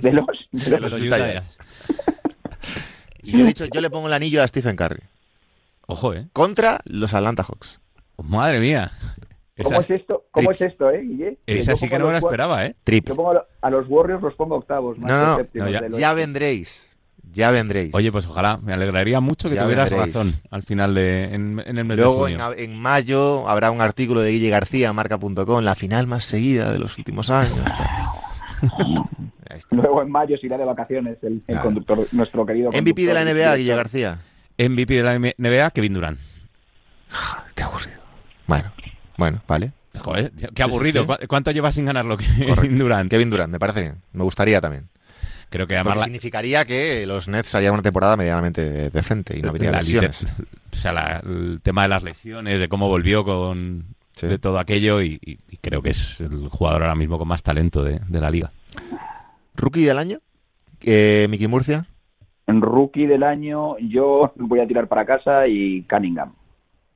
De 0.02 0.12
los, 0.14 0.26
de 0.52 0.70
los- 0.70 0.82
los 0.82 0.92
Los 0.92 1.02
Utah 1.02 1.16
Utah 1.18 1.34
Jazz. 1.34 1.58
Y 3.23 3.31
yo 3.31 3.39
he 3.39 3.43
dicho, 3.47 3.65
yo 3.71 3.81
le 3.81 3.89
pongo 3.89 4.07
el 4.07 4.13
anillo 4.13 4.41
a 4.43 4.47
Stephen 4.47 4.75
Curry. 4.75 5.01
Ojo, 5.88 6.13
¿eh? 6.13 6.27
Contra 6.34 6.79
los 6.86 7.13
Atlanta 7.13 7.43
Hawks. 7.43 7.79
Madre 8.23 8.60
mía. 8.60 8.91
¿Cómo 9.63 9.79
Esa, 9.81 9.93
es 9.93 9.99
esto? 10.01 10.25
¿Cómo 10.31 10.51
es 10.51 10.62
esto, 10.62 10.89
eh, 10.89 11.01
Guille? 11.01 11.38
esa 11.45 11.73
yo 11.73 11.75
sí 11.75 11.81
pongo 11.86 11.89
que 11.89 11.95
a 11.95 11.99
no 11.99 12.05
me 12.07 12.12
la 12.13 12.17
esperaba, 12.19 12.65
¿eh? 12.65 12.75
Triple. 12.84 13.10
Yo 13.12 13.15
pongo 13.15 13.31
a 13.31 13.34
lo- 13.36 13.45
a 13.62 13.69
los 13.69 13.86
Warriors 13.89 14.21
los 14.23 14.34
pongo 14.36 14.55
octavos, 14.55 14.97
más 14.97 15.12
No, 15.12 15.38
no, 15.53 15.69
ya- 15.69 15.88
Ya 15.89 16.13
vendréis. 16.13 16.88
Ya 17.34 17.51
vendréis. 17.51 17.93
Oye, 17.93 18.12
pues 18.12 18.25
ojalá, 18.27 18.57
me 18.57 18.73
alegraría 18.73 19.19
mucho 19.21 19.49
que 19.49 19.55
Ya 19.55 19.63
tuvieras 19.63 19.89
vendréis. 19.89 20.15
razón 20.15 20.31
al 20.49 20.63
final 20.63 20.93
de 20.95 21.34
en, 21.34 21.63
en 21.65 21.77
el 21.77 21.86
mes 21.86 21.97
Luego 21.97 22.25
de 22.25 22.34
en, 22.34 22.41
en 22.57 22.77
mayo 22.79 23.47
habrá 23.47 23.71
un 23.71 23.79
artículo 23.81 24.21
de 24.21 24.31
Guille 24.31 24.49
García 24.49 24.89
en 24.89 24.95
marca.com, 24.95 25.63
la 25.63 25.75
final 25.75 26.07
más 26.07 26.25
seguida 26.25 26.71
de 26.73 26.79
los 26.79 26.97
últimos 26.97 27.29
años. 27.29 27.53
Luego 29.71 30.02
en 30.02 30.12
mayo 30.12 30.38
se 30.38 30.45
irá 30.45 30.58
de 30.58 30.65
vacaciones 30.65 31.17
el, 31.24 31.34
el 31.34 31.41
Claro. 31.41 31.63
conductor, 31.63 32.06
nuestro 32.13 32.45
querido 32.45 32.71
MVP 32.71 33.02
de 33.06 33.13
la 33.13 33.26
NBA. 33.26 33.56
Guille 33.58 33.76
García. 33.76 34.17
MVP 34.58 34.93
de 34.93 35.04
la 35.04 35.17
NBA, 35.38 35.71
Kevin 35.71 35.93
Durant. 35.93 36.19
Qué 37.56 37.63
aburrido. 37.63 38.00
Bueno, 38.47 38.71
bueno, 39.17 39.41
vale. 39.47 39.71
Joder, 39.97 40.32
qué 40.32 40.47
sí, 40.56 40.62
aburrido. 40.62 41.02
sí. 41.04 41.08
¿Cu- 41.08 41.28
¿Cuánto 41.28 41.52
llevas 41.52 41.76
sin 41.76 41.86
ganarlo 41.86 42.15
Kevin. 42.17 42.78
Durant? 42.78 43.10
Kevin 43.10 43.30
Durant, 43.30 43.52
me 43.52 43.60
parece 43.60 43.82
bien. 43.82 43.95
Me 44.13 44.24
gustaría 44.24 44.62
también. 44.62 44.88
Creo 45.50 45.67
que 45.67 45.76
además 45.76 45.97
la- 45.97 46.04
significaría 46.06 46.63
que 46.63 47.06
los 47.06 47.28
Nets 47.28 47.54
harían 47.56 47.74
una 47.74 47.82
temporada 47.82 48.15
medianamente 48.15 48.89
decente 48.89 49.38
y 49.38 49.41
no 49.41 49.50
habría 49.50 49.71
lesiones. 49.71 50.24
O 50.71 50.76
sea, 50.76 50.93
la- 50.93 51.21
el 51.26 51.60
tema 51.62 51.82
de 51.84 51.89
las 51.89 52.04
lesiones, 52.04 52.60
de 52.62 52.69
cómo 52.69 52.88
volvió 52.88 53.26
con 53.26 53.84
Sí. 54.21 54.27
de 54.27 54.39
todo 54.39 54.60
aquello 54.60 55.01
y, 55.01 55.19
y- 55.25 55.38
y 55.49 55.57
creo 55.57 55.81
que 55.81 55.89
es 55.89 56.21
el 56.21 56.47
jugador 56.49 56.84
ahora 56.84 56.95
mismo 56.95 57.17
con 57.17 57.27
más 57.27 57.43
talento 57.43 57.84
de, 57.84 57.99
de 58.07 58.21
la 58.21 58.29
liga. 58.31 58.51
¿Rookie 59.55 59.86
del 59.86 59.97
año? 59.97 60.19
Eh, 60.81 61.27
Miki 61.29 61.47
Murcia. 61.47 61.86
En 62.47 62.62
rookie 62.62 63.05
del 63.05 63.23
año 63.23 63.77
yo 63.79 64.31
voy 64.36 64.60
a 64.60 64.67
tirar 64.67 64.88
para 64.88 65.05
casa 65.05 65.47
y 65.47 65.84
Cunningham. 65.84 66.34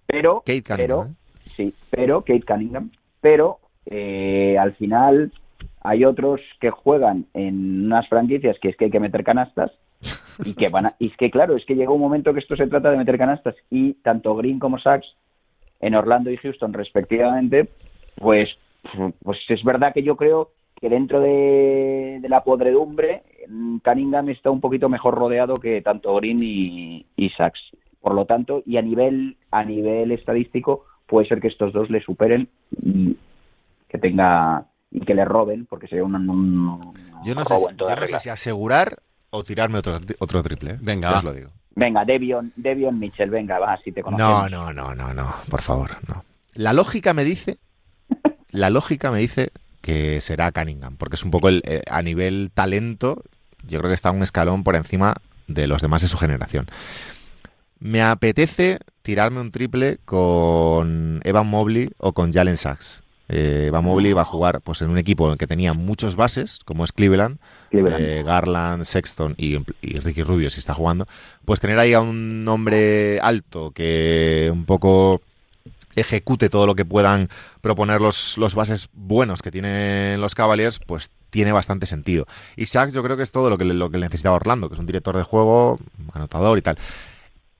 Pero, 0.07 0.41
Kate 0.45 0.63
Cunningham. 0.63 0.77
pero, 0.77 1.05
¿eh? 1.05 1.49
sí, 1.55 1.73
pero 1.89 2.21
Kate 2.21 2.43
Cunningham. 2.47 2.89
Pero 3.21 3.59
eh, 3.85 4.57
al 4.59 4.73
final 4.75 5.31
hay 5.81 6.03
otros 6.05 6.41
que 6.59 6.71
juegan 6.71 7.25
en 7.33 7.85
unas 7.85 8.07
franquicias 8.09 8.57
que 8.61 8.69
es 8.69 8.77
que 8.77 8.85
hay 8.85 8.91
que 8.91 8.99
meter 8.99 9.23
canastas 9.23 9.71
y 10.43 10.53
que 10.53 10.69
van 10.69 10.87
a, 10.87 10.95
y 10.99 11.07
es 11.07 11.17
que 11.17 11.29
claro, 11.31 11.55
es 11.55 11.65
que 11.65 11.75
llega 11.75 11.91
un 11.91 12.01
momento 12.01 12.33
que 12.33 12.39
esto 12.39 12.55
se 12.55 12.67
trata 12.67 12.89
de 12.91 12.97
meter 12.97 13.17
canastas 13.17 13.55
y 13.69 13.93
tanto 13.95 14.35
Green 14.35 14.59
como 14.59 14.79
Sachs 14.79 15.07
en 15.85 15.95
Orlando 15.95 16.31
y 16.31 16.37
Houston 16.37 16.73
respectivamente, 16.73 17.69
pues, 18.15 18.49
pues 19.23 19.39
es 19.49 19.63
verdad 19.63 19.93
que 19.93 20.03
yo 20.03 20.15
creo 20.15 20.51
que 20.79 20.89
dentro 20.89 21.19
de, 21.21 22.19
de 22.21 22.29
la 22.29 22.43
podredumbre 22.43 23.23
mm, 23.47 23.77
Cunningham 23.77 24.29
está 24.29 24.49
un 24.51 24.61
poquito 24.61 24.89
mejor 24.89 25.15
rodeado 25.15 25.55
que 25.55 25.81
tanto 25.81 26.15
Green 26.15 26.39
y, 26.41 27.05
y 27.15 27.29
Sachs. 27.31 27.61
Por 28.01 28.13
lo 28.13 28.25
tanto, 28.25 28.61
y 28.65 28.77
a 28.77 28.81
nivel 28.81 29.37
a 29.51 29.63
nivel 29.63 30.11
estadístico 30.11 30.85
puede 31.07 31.27
ser 31.27 31.39
que 31.39 31.47
estos 31.47 31.73
dos 31.73 31.89
le 31.89 32.01
superen 32.01 32.49
y 32.81 33.17
que 33.87 33.97
tenga 33.97 34.65
y 34.91 34.99
que 35.01 35.13
le 35.15 35.25
roben 35.25 35.65
porque 35.65 35.87
sería 35.87 36.03
un, 36.03 36.15
un 36.29 36.79
Yo 37.23 37.33
no, 37.35 37.43
sé, 37.45 37.53
robo 37.55 37.65
si- 37.65 37.71
en 37.71 37.77
toda 37.77 37.95
yo 37.95 38.01
no 38.01 38.07
sé 38.07 38.19
si 38.19 38.29
asegurar 38.29 38.99
o 39.31 39.43
tirarme 39.43 39.79
otro, 39.79 39.97
otro 40.19 40.43
triple. 40.43 40.71
¿eh? 40.71 40.77
Venga, 40.81 41.17
os 41.17 41.23
lo 41.23 41.33
digo. 41.33 41.49
Venga, 41.75 42.05
Devion, 42.05 42.53
Devion 42.55 42.97
Mitchell, 42.97 43.29
venga, 43.29 43.59
va, 43.59 43.77
si 43.83 43.91
te 43.91 44.01
conocemos. 44.01 44.49
No, 44.49 44.71
no, 44.71 44.73
no, 44.73 44.95
no, 44.95 45.13
no, 45.13 45.35
por 45.49 45.61
favor, 45.61 45.97
no. 46.07 46.23
La 46.53 46.71
lógica 46.71 47.13
me 47.13 47.25
dice, 47.25 47.57
la 48.51 48.69
lógica 48.69 49.11
me 49.11 49.19
dice 49.19 49.51
que 49.81 50.21
será 50.21 50.51
Cunningham, 50.51 50.95
porque 50.95 51.15
es 51.15 51.23
un 51.23 51.31
poco 51.31 51.49
el, 51.49 51.61
eh, 51.65 51.81
a 51.89 52.01
nivel 52.01 52.49
talento, 52.53 53.23
yo 53.67 53.79
creo 53.79 53.89
que 53.89 53.95
está 53.95 54.11
un 54.11 54.23
escalón 54.23 54.63
por 54.63 54.75
encima 54.75 55.15
de 55.47 55.67
los 55.67 55.81
demás 55.81 56.01
de 56.01 56.07
su 56.07 56.17
generación. 56.17 56.67
Me 57.79 58.01
apetece 58.01 58.79
tirarme 59.01 59.41
un 59.41 59.51
triple 59.51 59.99
con 60.05 61.19
Evan 61.23 61.47
Mobley 61.47 61.91
o 61.97 62.13
con 62.13 62.31
Jalen 62.31 62.57
Sachs. 62.57 63.03
Eh, 63.27 63.65
Evan 63.67 63.83
Mobley 63.83 64.13
va 64.13 64.21
a 64.21 64.25
jugar 64.25 64.61
pues, 64.61 64.81
en 64.81 64.89
un 64.89 64.97
equipo 64.97 65.25
en 65.25 65.33
el 65.33 65.37
que 65.37 65.47
tenía 65.47 65.73
muchos 65.73 66.15
bases, 66.15 66.59
como 66.65 66.83
es 66.83 66.91
Cleveland, 66.91 67.39
Cleveland. 67.71 68.03
eh, 68.05 68.23
Garland, 68.23 68.83
Sexton 68.83 69.33
y, 69.37 69.55
y 69.81 69.99
Ricky 69.99 70.21
Rubio 70.23 70.49
si 70.49 70.59
está 70.59 70.73
jugando, 70.73 71.07
pues 71.43 71.59
tener 71.59 71.79
ahí 71.79 71.93
a 71.93 72.01
un 72.01 72.45
hombre 72.47 73.19
alto 73.21 73.71
que 73.71 74.49
un 74.53 74.65
poco 74.65 75.21
ejecute 75.95 76.49
todo 76.49 76.67
lo 76.67 76.75
que 76.75 76.83
puedan 76.85 77.29
proponer 77.61 78.01
los, 78.01 78.37
los 78.37 78.53
bases 78.53 78.89
buenos 78.93 79.41
que 79.41 79.49
tienen 79.51 80.19
los 80.19 80.35
Cavaliers, 80.35 80.79
pues 80.79 81.09
tiene 81.29 81.51
bastante 81.53 81.85
sentido. 81.85 82.25
Y 82.57 82.65
Sachs 82.65 82.93
yo 82.93 83.01
creo 83.01 83.15
que 83.17 83.23
es 83.23 83.31
todo 83.31 83.49
lo 83.49 83.57
que, 83.57 83.65
le- 83.65 83.73
lo 83.73 83.89
que 83.89 83.97
necesitaba 83.97 84.35
Orlando, 84.35 84.67
que 84.67 84.73
es 84.75 84.79
un 84.79 84.85
director 84.85 85.15
de 85.15 85.23
juego, 85.23 85.79
anotador 86.13 86.57
y 86.57 86.61
tal. 86.61 86.77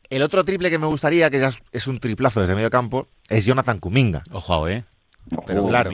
El 0.09 0.21
otro 0.21 0.43
triple 0.43 0.69
que 0.69 0.77
me 0.77 0.85
gustaría, 0.85 1.29
que 1.31 1.39
ya 1.39 1.47
es, 1.47 1.59
es 1.71 1.87
un 1.87 1.99
triplazo 1.99 2.41
desde 2.41 2.55
medio 2.55 2.69
campo, 2.69 3.07
es 3.29 3.45
Jonathan 3.45 3.79
Kuminga. 3.79 4.21
Ojo, 4.31 4.67
¿eh? 4.67 4.83
Pero 5.45 5.67
claro. 5.67 5.91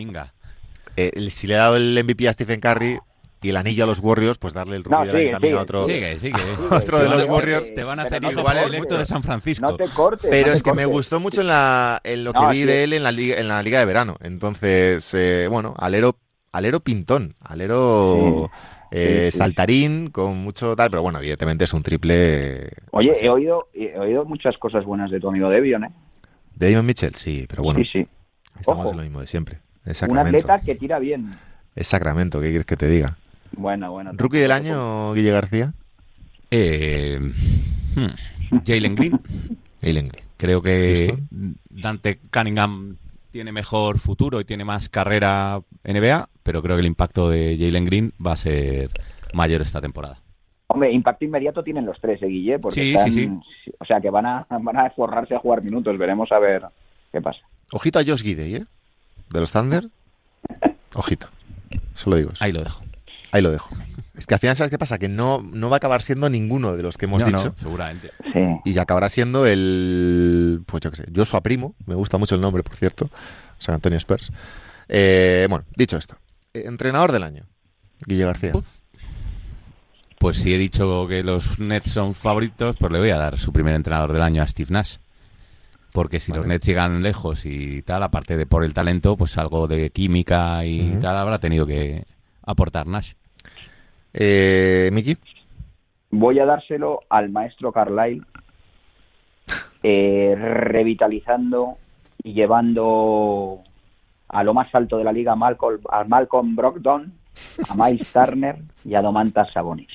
Eh, 0.98 1.12
el- 1.16 1.32
si 1.32 1.48
le 1.48 1.54
he 1.54 1.58
dado 1.58 1.78
el 1.78 1.98
MVP 1.98 2.28
a 2.28 2.34
Stephen 2.34 2.60
Curry, 2.60 3.00
y 3.44 3.50
el 3.50 3.58
anillo 3.58 3.86
a 3.86 3.88
los 3.88 3.98
Warriors, 4.00 4.38
pues 4.38 4.54
darle 4.54 4.76
el 4.76 4.84
rookie 4.84 4.96
No, 5.08 5.18
sigue, 5.18 5.32
también 5.32 5.52
sigue. 5.54 5.60
a 5.60 5.64
otro. 5.64 5.84
Sigue, 5.84 6.20
sigue. 6.20 6.36
Otro 6.70 7.00
de 7.00 7.08
van 7.08 7.18
los 7.18 7.28
Warriors. 7.28 7.74
Te 7.74 7.84
van 7.84 8.00
a 8.00 8.04
hacer 8.04 8.24
igual 8.24 8.58
es 8.58 8.66
electo 8.66 8.98
de 9.00 9.06
San 9.06 9.24
Francisco. 9.24 9.66
No 9.66 9.78
te 9.78 9.88
cortes. 9.88 10.30
Pero 10.30 10.48
no 10.50 10.54
es 10.54 10.62
te 10.62 10.70
que 10.70 10.76
me 10.76 10.86
gustó 10.86 11.20
mucho 11.20 11.42
en, 11.42 11.48
la, 11.48 12.00
en 12.04 12.24
lo 12.24 12.34
que 12.34 12.40
No, 12.40 12.50
vi 12.52 12.58
sí. 12.58 12.64
de 12.66 12.84
él 12.84 12.94
en 12.94 13.02
la, 13.02 13.12
liga, 13.12 13.38
en 13.40 13.48
la 13.48 13.64
liga 13.64 13.80
de 13.80 13.86
verano. 13.86 14.16
Entonces, 14.22 15.12
eh, 15.16 15.48
bueno, 15.50 15.74
alero, 15.80 16.18
alero 16.52 16.82
pintón, 16.82 17.34
alero 17.44 18.52
eh, 18.92 19.30
Sí, 19.30 19.32
sí. 19.32 19.38
saltarín 19.40 20.12
con 20.12 20.38
mucho 20.38 20.76
tal, 20.76 20.92
pero 20.92 21.02
bueno, 21.02 21.18
evidentemente 21.18 21.64
es 21.64 21.74
un 21.74 21.82
triple. 21.82 22.70
Oye, 22.92 23.14
he 23.22 23.30
oído, 23.30 23.70
he 23.74 23.98
oído 23.98 24.24
muchas 24.24 24.56
cosas 24.60 24.86
buenas 24.86 25.10
de 25.10 25.20
tu 25.20 25.30
amigo 25.30 25.50
Devion, 25.50 25.86
¿eh? 25.86 25.90
De 26.54 26.70
Damon 26.70 26.86
Mitchell, 26.86 27.16
sí, 27.16 27.48
pero 27.50 27.64
bueno, 27.64 27.80
Sí, 27.80 27.86
sí. 27.92 28.08
Estamos 28.60 28.82
Ojo. 28.86 28.92
en 28.92 28.98
lo 28.98 29.04
mismo 29.04 29.20
de 29.22 29.28
siempre. 29.28 29.60
Es 29.86 30.02
Un 30.04 30.18
atleta 30.18 30.60
que 30.60 30.76
tira 30.76 31.00
bien. 31.00 31.36
Es 31.76 31.88
Sacramento, 31.88 32.40
¿qué 32.42 32.50
quieres 32.50 32.66
que 32.66 32.78
te 32.78 32.88
diga? 32.88 33.18
Bueno, 33.54 33.92
bueno. 33.92 34.12
Rookie 34.14 34.38
del 34.38 34.52
año, 34.52 35.14
Guille 35.14 35.32
García. 35.32 35.74
Eh, 36.52 37.20
hmm, 37.96 38.58
Jalen 38.66 38.96
Green. 38.96 39.20
Eileen 39.82 40.08
Green. 40.10 40.26
Creo 40.38 40.62
que. 40.62 41.16
Dante 41.70 42.20
Cunningham 42.32 42.98
tiene 43.32 43.52
mejor 43.52 44.00
futuro 44.00 44.42
y 44.42 44.46
tiene 44.46 44.66
más 44.66 44.90
carrera 44.90 45.62
NBA, 45.84 46.30
pero 46.44 46.62
creo 46.62 46.76
que 46.76 46.82
el 46.82 46.88
impacto 46.88 47.30
de 47.30 47.56
Jalen 47.58 47.86
Green 47.86 48.12
va 48.26 48.34
a 48.34 48.38
ser 48.38 48.90
mayor 49.34 49.62
esta 49.62 49.80
temporada. 49.82 50.18
Hombre, 50.68 50.92
impacto 50.92 51.26
inmediato 51.26 51.64
tienen 51.64 51.86
los 51.86 52.00
tres, 52.00 52.22
¿eh, 52.22 52.28
Guille? 52.28 52.60
Porque 52.60 52.82
Sí, 52.82 52.94
están- 52.94 53.12
sí, 53.12 53.30
O 53.80 53.86
sea, 53.86 54.00
que 54.02 54.10
van 54.10 54.26
a, 54.26 54.46
van 54.50 54.78
a 54.78 54.90
forrarse 54.92 55.36
a 55.36 55.40
jugar 55.40 55.62
minutos. 55.64 55.98
Veremos 55.98 56.32
a 56.32 56.40
ver 56.40 56.64
qué 57.12 57.22
pasa. 57.22 57.40
Ojito 57.72 58.00
a 58.00 58.04
Josh 58.06 58.22
Gidey, 58.24 58.56
¿eh? 58.56 58.66
De 59.30 59.40
los 59.40 59.52
Thunder. 59.52 59.88
Ojito. 60.94 61.28
Solo 61.94 62.18
digo 62.18 62.32
eso. 62.34 62.44
Ahí 62.44 62.52
lo 62.52 62.64
dejo. 62.64 62.84
Ahí 63.32 63.42
lo 63.42 63.50
dejo. 63.52 63.74
Es 64.18 64.26
que 64.26 64.34
al 64.34 64.40
final, 64.42 64.56
¿sabes 64.58 64.70
qué 64.72 64.78
pasa? 64.78 64.98
Que 64.98 65.08
no, 65.08 65.42
no 65.42 65.70
va 65.70 65.78
a 65.78 65.78
acabar 65.78 66.02
siendo 66.02 66.30
ninguno 66.30 66.76
de 66.76 66.84
los 66.84 66.98
que 66.98 67.06
hemos 67.06 67.22
No, 67.22 67.30
no, 67.30 67.38
dicho. 67.38 67.56
seguramente. 67.58 68.12
Sí. 68.34 68.40
Y 68.74 68.78
acabará 68.78 69.08
siendo 69.08 69.46
el. 69.46 70.62
Pues 70.66 70.82
yo 70.82 70.92
qué 70.92 70.98
sé, 70.98 71.06
Joshua 71.16 71.40
Primo. 71.42 71.76
Me 71.86 71.96
gusta 71.96 72.18
mucho 72.18 72.36
el 72.36 72.42
nombre, 72.42 72.62
por 72.62 72.76
cierto. 72.76 73.10
San 73.58 73.76
Antonio 73.76 73.98
Spurs. 73.98 74.32
Eh, 74.90 75.48
bueno, 75.50 75.64
dicho 75.76 75.96
esto. 75.98 76.18
eh, 76.54 76.64
Entrenador 76.66 77.14
del 77.14 77.24
año. 77.24 77.46
Guille 78.06 78.26
García. 78.26 78.52
Uf. 78.54 78.68
Pues 80.20 80.38
si 80.38 80.54
he 80.54 80.58
dicho 80.58 81.08
que 81.08 81.24
los 81.24 81.58
Nets 81.60 81.92
son 81.92 82.14
favoritos, 82.14 82.76
pues 82.78 82.92
le 82.92 83.00
voy 83.00 83.10
a 83.12 83.18
dar 83.18 83.40
su 83.40 83.52
primer 83.54 83.74
entrenador 83.76 84.12
del 84.14 84.22
año 84.22 84.44
a 84.44 84.48
Steve 84.48 84.70
Nash. 84.72 84.98
Porque 85.94 86.20
si 86.20 86.32
los. 86.32 86.46
Nets 86.46 86.66
llegan 86.66 87.04
lejos 87.04 87.46
y 87.46 87.82
tal, 87.82 88.04
aparte 88.04 88.38
de 88.38 88.46
por 88.46 88.64
el 88.64 88.74
talento, 88.74 89.18
pues 89.18 89.38
algo 89.38 89.68
de 89.68 89.90
química 89.90 90.66
y 90.66 90.98
tal 91.02 91.18
habrá 91.18 91.40
tenido 91.40 91.66
que 91.66 92.06
aportar 92.44 92.88
Nash. 92.88 93.14
Eh, 94.14 94.90
Miki. 94.94 95.18
Voy 96.12 96.40
a 96.40 96.46
dárselo 96.46 97.02
al 97.10 97.30
maestro 97.30 97.72
Carlyle, 97.72 98.24
eh, 99.84 100.36
revitalizando 100.36 101.78
y 102.24 102.34
llevando 102.34 103.62
a 104.28 104.44
lo 104.44 104.54
más 104.54 104.74
alto 104.74 104.98
de 104.98 105.04
la 105.04 105.14
liga 105.14 105.34
a 105.34 105.36
Malcolm, 105.36 105.82
a 105.90 106.04
Malcolm 106.04 106.56
Brogdon, 106.56 107.14
a 107.70 107.76
Miles 107.76 108.12
Turner 108.14 108.58
y 108.84 108.96
a 108.96 109.02
Domantas 109.02 109.52
Sabonis. 109.54 109.90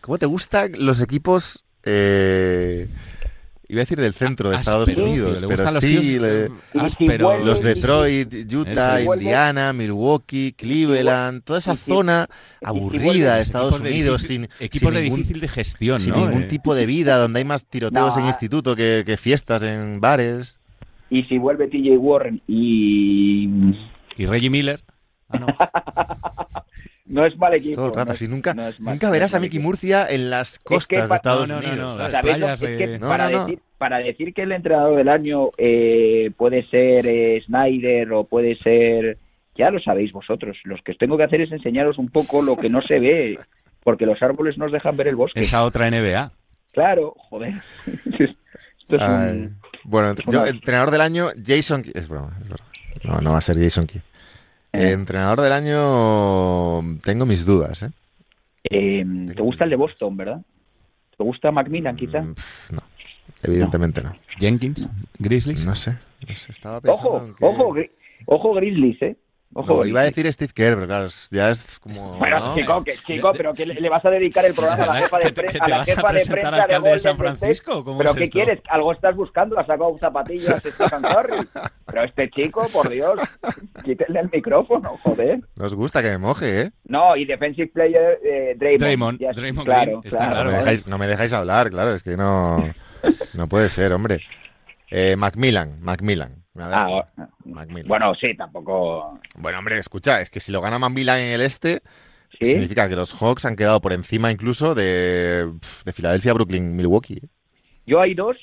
¿Cómo 0.00 0.18
te 0.18 0.26
gustan 0.26 0.72
los 0.78 1.00
equipos? 1.00 1.64
eh, 1.84 2.88
iba 3.74 3.80
a 3.80 3.84
decir 3.84 3.98
del 3.98 4.12
centro 4.12 4.50
de 4.50 4.56
Estados 4.56 4.88
Unidos, 4.96 5.40
tío, 5.40 5.48
pero 5.48 5.70
los 5.70 5.80
sí. 5.80 5.86
tíos, 5.98 6.22
le- 6.22 7.44
Los 7.44 7.62
Detroit, 7.62 8.32
Utah, 8.52 9.00
Eso. 9.00 9.14
Indiana, 9.14 9.72
Milwaukee, 9.72 10.54
Cleveland, 10.56 11.42
toda 11.42 11.58
esa 11.58 11.76
zona 11.76 12.28
aburrida 12.62 13.36
de 13.36 13.42
Estados 13.42 13.74
equipos 13.74 13.82
de 13.84 13.90
Unidos 13.90 14.22
difícil- 14.22 14.48
sin, 14.58 14.64
equipos 14.66 14.90
sin 14.92 14.94
de 14.94 15.02
ningún, 15.02 15.18
difícil 15.18 15.40
de 15.40 15.48
gestión, 15.48 15.98
sin 15.98 16.10
¿no? 16.10 16.16
ningún 16.26 16.42
Eh, 16.42 16.46
tipo 16.46 16.74
de 16.74 16.86
vida, 16.86 17.16
donde 17.16 17.38
hay 17.38 17.44
más 17.44 17.64
tiroteos 17.64 18.14
No, 18.14 18.20
en 18.20 18.26
ah. 18.26 18.28
instituto 18.28 18.76
que, 18.76 19.02
que 19.06 19.16
fiestas 19.16 19.62
en 19.62 20.00
bares. 20.00 20.58
Y 21.10 21.24
si 21.24 21.38
vuelve 21.38 21.68
TJ 21.68 21.96
Warren 21.98 22.40
y 22.48 23.48
Y 24.16 24.26
Reggie 24.26 24.50
Miller. 24.50 24.80
Ah, 25.32 25.38
no. 25.38 25.46
no 27.06 27.26
es 27.26 27.36
mal 27.36 27.54
equipo. 27.54 27.76
Todo 27.76 27.86
el 27.88 27.94
rato, 27.94 28.08
no 28.08 28.14
es- 28.14 28.28
nunca, 28.28 28.54
no 28.54 28.62
mal- 28.62 28.74
nunca 28.78 29.06
no 29.06 29.12
verás 29.12 29.34
a 29.34 29.40
Mickey. 29.40 29.58
Murcia 29.60 30.06
en 30.08 30.30
las 30.30 30.58
costas 30.58 31.08
pa- 31.08 31.14
de 31.14 31.16
Estados 31.16 31.48
no, 31.48 31.56
no, 31.56 31.62
no, 31.62 31.68
Unidos. 31.68 31.88
no, 31.90 31.94
¿sabes? 31.96 32.12
las 32.12 32.20
¿Sabéis 32.22 32.38
lo- 32.38 32.46
playas 32.46 32.62
es 32.62 32.78
que 32.78 32.86
de- 32.86 32.98
No, 32.98 33.08
para, 33.08 33.30
no, 33.30 33.38
no. 33.38 33.44
Decir, 33.46 33.58
para 33.78 33.98
decir 33.98 34.34
que 34.34 34.42
el 34.42 34.52
entrenador 34.52 34.96
del 34.96 35.08
año 35.08 35.48
eh, 35.58 36.30
puede 36.36 36.64
ser 36.68 37.06
eh, 37.06 37.42
Snyder 37.46 38.12
o 38.12 38.24
puede 38.24 38.56
ser... 38.56 39.18
Ya 39.54 39.70
lo 39.70 39.80
sabéis 39.80 40.12
vosotros. 40.12 40.56
Lo 40.64 40.76
que 40.82 40.94
tengo 40.94 41.18
que 41.18 41.24
hacer 41.24 41.42
es 41.42 41.52
enseñaros 41.52 41.98
un 41.98 42.08
poco 42.08 42.40
lo 42.40 42.56
que 42.56 42.70
no 42.70 42.80
se 42.80 42.98
ve, 42.98 43.38
porque 43.84 44.06
los 44.06 44.22
árboles 44.22 44.56
nos 44.56 44.72
dejan 44.72 44.96
ver 44.96 45.08
el 45.08 45.16
bosque. 45.16 45.40
Esa 45.40 45.64
otra 45.64 45.90
NBA. 45.90 46.32
Claro, 46.72 47.14
joder. 47.28 47.60
Esto 48.06 48.96
es 48.96 49.02
Ay. 49.02 49.30
un... 49.30 49.56
Bueno, 49.84 50.14
yo, 50.30 50.46
entrenador 50.46 50.90
del 50.90 51.02
año, 51.02 51.26
Jason. 51.44 51.82
Es 51.92 52.08
broma, 52.08 52.34
es 52.40 52.48
broma. 52.48 52.64
No, 53.04 53.20
no 53.20 53.32
va 53.32 53.38
a 53.38 53.42
ser 53.42 53.58
Jason 53.58 53.86
Kidd. 53.86 54.00
Eh. 54.72 54.92
Entrenador 54.92 55.40
del 55.42 55.52
año, 55.52 56.80
tengo 57.04 57.26
mis 57.26 57.44
dudas, 57.44 57.82
¿eh? 57.82 57.90
Eh, 58.64 59.04
¿Te 59.34 59.42
gusta 59.42 59.64
el 59.64 59.70
de 59.70 59.76
Boston, 59.76 60.16
verdad? 60.16 60.40
¿Te 61.16 61.22
gusta 61.24 61.50
Macmillan, 61.50 61.96
quizá? 61.96 62.22
Mm, 62.22 62.34
No, 62.70 62.82
evidentemente 63.42 64.02
no. 64.02 64.16
Jenkins, 64.38 64.88
Grizzlies. 65.18 65.64
No 65.66 65.74
sé, 65.74 65.96
no 66.28 66.34
sé. 66.36 66.52
Estaba 66.52 66.80
pensando 66.80 67.10
Ojo, 67.10 67.24
en 67.26 67.34
que- 67.34 67.44
ojo, 67.44 67.74
Gri- 67.74 67.90
ojo 68.26 68.54
Grizzlies, 68.54 69.02
¿eh? 69.02 69.16
Ojo, 69.54 69.74
No, 69.78 69.84
iba 69.84 70.00
a 70.00 70.04
decir 70.04 70.32
Steve 70.32 70.52
Kerr, 70.54 70.74
pero 70.76 70.86
claro, 70.86 71.08
ya 71.30 71.50
es 71.50 71.78
como... 71.78 72.16
Bueno, 72.18 72.38
No, 72.40 72.54
chico, 72.56 72.82
que, 72.84 72.94
chico, 73.06 73.32
de- 73.32 73.36
pero 73.36 73.52
que 73.52 73.66
le, 73.66 73.74
le 73.74 73.88
vas 73.90 74.04
a 74.04 74.10
dedicar 74.10 74.44
el 74.46 74.54
programa 74.54 74.84
a 74.84 74.86
la 74.86 74.94
jefa 74.94 75.18
de 75.18 75.24
¿Que 75.24 75.32
te- 75.32 75.42
prensa, 75.42 75.64
a 75.64 75.68
la 75.68 75.76
vas 75.78 75.88
a 75.88 75.94
jefa 75.94 76.08
de 76.08 76.14
presentar 76.14 76.40
prensa 76.40 76.56
de 76.56 76.62
alcalde 76.62 76.90
de 76.90 76.98
San? 76.98 77.16
Francisco? 77.18 77.84
¿Cómo 77.84 77.98
¿Pero 77.98 78.10
es 78.10 78.16
qué 78.16 78.24
esto? 78.24 78.32
quieres? 78.32 78.60
¿Algo 78.70 78.92
estás 78.92 79.16
buscando? 79.16 79.58
¿Has 79.58 79.66
sacado 79.66 79.96
zapatillas 79.98 80.56
Stephen 80.62 81.02
Curry? 81.02 81.48
Pero 81.86 82.04
este 82.04 82.30
chico, 82.30 82.66
por 82.72 82.88
Dios, 82.88 83.20
quítenle 83.84 84.20
el 84.20 84.30
micrófono, 84.32 84.98
joder. 85.02 85.40
Nos 85.56 85.74
gusta 85.74 86.02
que 86.02 86.08
me 86.10 86.18
moje, 86.18 86.60
¿eh? 86.62 86.70
No, 86.84 87.14
y 87.16 87.26
defensive 87.26 87.66
player 87.68 88.18
eh, 88.24 88.54
Draymond. 88.56 89.18
Draymond, 89.18 89.20
Draymond 89.36 89.66
claro, 89.66 89.84
Green, 89.84 90.00
está 90.04 90.16
claro. 90.16 90.32
claro. 90.32 90.44
no, 90.44 90.50
me 90.52 90.58
dejáis, 90.58 90.88
no 90.88 90.98
me 90.98 91.06
dejáis 91.06 91.32
hablar, 91.34 91.68
claro, 91.70 91.94
es 91.94 92.02
que 92.02 92.16
no, 92.16 92.72
no 93.34 93.46
puede 93.48 93.68
ser, 93.68 93.92
hombre. 93.92 94.20
Eh, 94.90 95.16
Macmillan, 95.16 95.78
Macmillan. 95.80 96.42
Ah. 96.58 97.02
Macmillan. 97.52 97.88
bueno, 97.88 98.14
sí, 98.14 98.34
tampoco... 98.36 99.18
Bueno, 99.36 99.58
hombre, 99.58 99.78
escucha, 99.78 100.20
es 100.20 100.30
que 100.30 100.40
si 100.40 100.52
lo 100.52 100.60
gana 100.60 100.78
Macmillan 100.78 101.20
en 101.20 101.32
el 101.34 101.40
este, 101.42 101.82
¿Sí? 102.40 102.46
significa 102.46 102.88
que 102.88 102.96
los 102.96 103.12
Hawks 103.20 103.44
han 103.44 103.56
quedado 103.56 103.80
por 103.80 103.92
encima 103.92 104.30
incluso 104.32 104.74
de, 104.74 105.50
de 105.84 105.92
Filadelfia, 105.92 106.32
Brooklyn, 106.32 106.74
Milwaukee. 106.76 107.20
¿eh? 107.22 107.28
Yo 107.86 108.00
hay 108.00 108.14
dos 108.14 108.36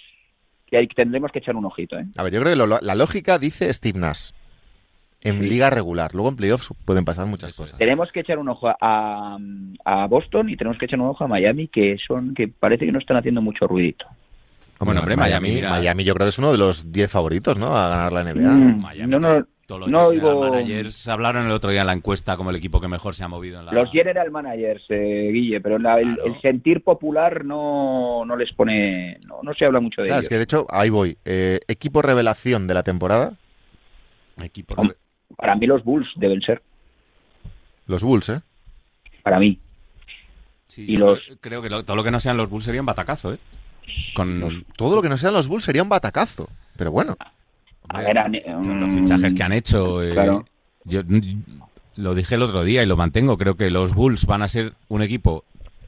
que 0.67 0.77
hay- 0.77 0.87
tendremos 0.87 1.31
que 1.31 1.39
echar 1.39 1.55
un 1.55 1.65
ojito, 1.65 1.97
¿eh? 1.97 2.05
A 2.15 2.23
ver, 2.23 2.31
yo 2.33 2.39
creo 2.41 2.53
que 2.53 2.57
lo- 2.57 2.79
la 2.79 2.95
lógica 2.95 3.39
dice 3.39 3.73
Steve 3.73 3.97
Nash. 3.99 4.29
En 5.21 5.41
liga 5.49 5.69
regular. 5.69 6.13
Luego 6.13 6.29
en 6.29 6.37
playoffs 6.37 6.69
pueden 6.85 7.03
pasar 7.03 7.25
muchas 7.25 7.49
Eso 7.49 7.63
cosas. 7.63 7.77
Tenemos 7.77 8.09
que 8.13 8.21
echar 8.21 8.37
un 8.39 8.47
ojo 8.47 8.69
a, 8.79 9.37
a 9.83 10.07
Boston 10.07 10.49
y 10.49 10.55
tenemos 10.55 10.77
que 10.77 10.85
echar 10.85 10.97
un 10.97 11.07
ojo 11.07 11.25
a 11.25 11.27
Miami, 11.27 11.67
que 11.67 11.97
son 12.07 12.33
que 12.33 12.47
parece 12.47 12.85
que 12.85 12.91
no 12.93 12.99
están 12.99 13.17
haciendo 13.17 13.41
mucho 13.41 13.67
ruidito. 13.67 14.05
Bueno, 14.79 15.01
hombre, 15.01 15.15
Miami, 15.17 15.51
mira. 15.51 15.71
Miami 15.71 16.03
yo 16.05 16.13
creo 16.13 16.25
que 16.25 16.29
es 16.29 16.39
uno 16.39 16.51
de 16.51 16.57
los 16.57 16.91
10 16.91 17.11
favoritos, 17.11 17.57
¿no? 17.57 17.75
A 17.77 17.89
ganar 17.89 18.11
la 18.13 18.23
NBA. 18.23 18.49
Mm, 18.49 18.81
Miami, 18.81 19.11
no, 19.11 19.19
no, 19.19 19.45
Todo 19.67 19.79
lo 19.79 19.85
que- 19.85 19.91
no 19.91 20.01
los 20.03 20.23
oigo- 20.23 20.39
managers 20.49 21.07
hablaron 21.09 21.45
el 21.45 21.51
otro 21.51 21.69
día 21.69 21.81
en 21.81 21.87
la 21.87 21.93
encuesta 21.93 22.35
como 22.37 22.49
el 22.49 22.55
equipo 22.55 22.79
que 22.81 22.87
mejor 22.87 23.13
se 23.13 23.23
ha 23.23 23.27
movido 23.27 23.59
en 23.59 23.65
la... 23.67 23.71
Los 23.73 23.91
general 23.91 24.31
managers, 24.31 24.83
eh, 24.89 25.29
Guille, 25.33 25.59
pero 25.61 25.77
la- 25.77 25.99
el, 25.99 26.15
Claro. 26.15 26.33
el 26.33 26.41
sentir 26.41 26.81
popular 26.83 27.43
no, 27.45 28.23
no 28.25 28.35
les 28.35 28.51
pone, 28.53 29.19
no, 29.27 29.39
no 29.43 29.53
se 29.53 29.65
habla 29.65 29.79
mucho 29.79 30.01
de 30.01 30.07
Claro, 30.07 30.19
ellos. 30.21 30.25
es 30.25 30.29
que 30.29 30.37
de 30.37 30.43
hecho, 30.43 30.65
ahí 30.69 30.89
voy. 30.89 31.17
Eh, 31.25 31.59
equipo 31.67 32.01
revelación 32.01 32.65
de 32.65 32.73
la 32.73 32.81
temporada, 32.83 33.33
equipo. 34.41 34.75
Hom- 34.75 34.95
Para 35.37 35.55
mí 35.55 35.67
los 35.67 35.83
Bulls 35.83 36.07
deben 36.15 36.41
ser, 36.41 36.61
los 37.85 38.01
Bulls, 38.01 38.29
¿eh? 38.29 38.41
para 39.23 39.37
mí. 39.39 39.59
Sí, 40.67 40.85
y 40.87 40.97
los- 40.97 41.19
Creo 41.41 41.61
que 41.61 41.69
lo- 41.69 41.83
todo 41.83 41.95
lo 41.97 42.03
que 42.03 42.11
no 42.11 42.19
sean 42.19 42.37
los 42.37 42.49
Bulls 42.49 42.63
sería 42.65 42.79
un 42.81 42.85
batacazo, 42.87 43.33
¿eh? 43.33 43.37
Con 44.13 44.65
Todo 44.75 44.95
lo 44.95 45.01
que 45.01 45.09
no 45.09 45.17
sean 45.17 45.33
los 45.33 45.47
Bulls 45.47 45.63
sería 45.63 45.83
un 45.83 45.89
batacazo. 45.89 46.49
Pero 46.77 46.91
bueno, 46.91 47.15
A 47.89 48.01
ver, 48.01 48.17
han- 48.17 48.33
los 48.33 48.91
mm, 48.91 48.95
fichajes 48.95 49.33
que 49.33 49.43
han 49.43 49.53
hecho. 49.53 50.03
eh, 50.03 50.11
claro. 50.13 50.45
Yo 50.85 51.01
lo 51.95 52.15
dije 52.15 52.35
el 52.35 52.41
otro 52.41 52.63
día 52.63 52.81
y 52.83 52.85
lo 52.85 52.95
mantengo. 52.97 53.37
Creo 53.37 53.55
que 53.55 53.69
los 53.69 53.93
Bulls 53.93 54.25
van 54.25 54.41
a 54.41 54.47
ser 54.47 54.73
un 54.87 55.01
equipo 55.01 55.43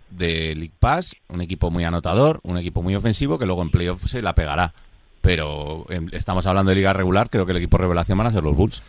de 0.09 0.53
League 0.55 0.73
Pass, 0.79 1.15
un 1.29 1.41
equipo 1.41 1.71
muy 1.71 1.83
anotador, 1.85 2.39
un 2.43 2.57
equipo 2.57 2.81
muy 2.81 2.95
ofensivo 2.95 3.39
que 3.39 3.45
luego 3.45 3.61
en 3.61 3.71
playoff 3.71 4.05
se 4.07 4.21
la 4.21 4.35
pegará. 4.35 4.73
Pero 5.21 5.85
em, 5.89 6.09
estamos 6.11 6.45
hablando 6.47 6.69
de 6.69 6.75
liga 6.75 6.93
regular, 6.93 7.29
creo 7.29 7.45
que 7.45 7.51
el 7.51 7.57
equipo 7.59 7.77
revelación 7.77 8.17
van 8.17 8.27
a 8.27 8.31
ser 8.31 8.43
los 8.43 8.55
Bulls. 8.55 8.83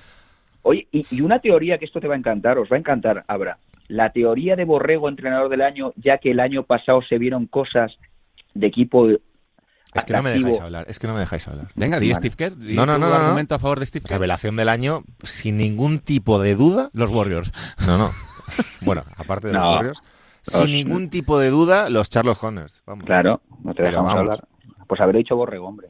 Oye, 0.63 0.87
y, 0.93 1.05
y 1.11 1.21
una 1.21 1.39
teoría 1.41 1.79
que 1.79 1.85
esto 1.85 2.01
te 2.01 2.09
va 2.09 2.15
a 2.15 2.19
encantar, 2.19 2.59
os 2.59 2.71
va 2.71 2.77
a 2.77 2.79
encantar, 2.79 3.25
Abra. 3.29 3.59
La 3.89 4.11
teoría 4.11 4.57
de 4.57 4.65
Borrego, 4.65 5.09
entrenador 5.09 5.49
del 5.51 5.61
año, 5.63 5.93
ya 5.97 6.19
que 6.19 6.31
el 6.31 6.41
año 6.41 6.63
pasado 6.63 7.03
se 7.09 7.19
vieron 7.19 7.47
cosas 7.47 7.93
de 8.55 8.67
equipo 8.67 9.09
es 9.09 10.05
que 10.07 10.13
no 10.15 10.23
me 10.23 10.31
dejáis 10.31 10.59
hablar. 10.61 10.87
Es 10.89 10.99
que 10.99 11.07
no 11.07 11.13
me 11.15 11.21
dejáis 11.21 11.47
hablar. 11.49 11.69
Venga, 11.75 12.01
di 12.01 12.09
Vale. 12.11 12.19
Steve 12.19 12.35
Kerr. 12.37 12.57
di 12.57 12.75
No, 12.75 12.87
no, 12.87 12.95
no, 12.99 13.09
no, 13.09 13.09
no. 13.11 13.15
argumento 13.25 13.55
a 13.55 13.59
favor 13.59 13.79
de 13.79 13.85
Steve 13.87 14.05
Kerr. 14.05 14.13
Revelación 14.17 14.57
del 14.57 14.71
año, 14.71 15.05
sin 15.23 15.59
ningún 15.59 15.99
tipo 15.99 16.39
de 16.39 16.55
duda. 16.55 16.89
Los 16.95 17.11
Warriors. 17.11 17.53
No, 17.87 17.99
no. 17.99 18.11
Bueno, 18.83 19.03
aparte 19.17 19.49
de 19.49 19.53
No. 19.55 19.61
los 19.61 19.75
Warriors. 19.77 20.03
Sin 20.43 20.67
ningún 20.73 21.09
tipo 21.11 21.39
de 21.39 21.51
duda, 21.51 21.89
los 21.91 22.11
Charles 22.11 22.43
Hornets. 22.43 22.81
Vamos. 22.87 23.05
Claro, 23.05 23.41
no 23.63 23.73
te 23.75 23.83
dejamos 23.83 24.15
hablar. 24.15 24.45
Pues 24.89 25.01
haber 25.01 25.17
dicho 25.17 25.37
Borrego, 25.37 25.69
hombre. 25.69 25.89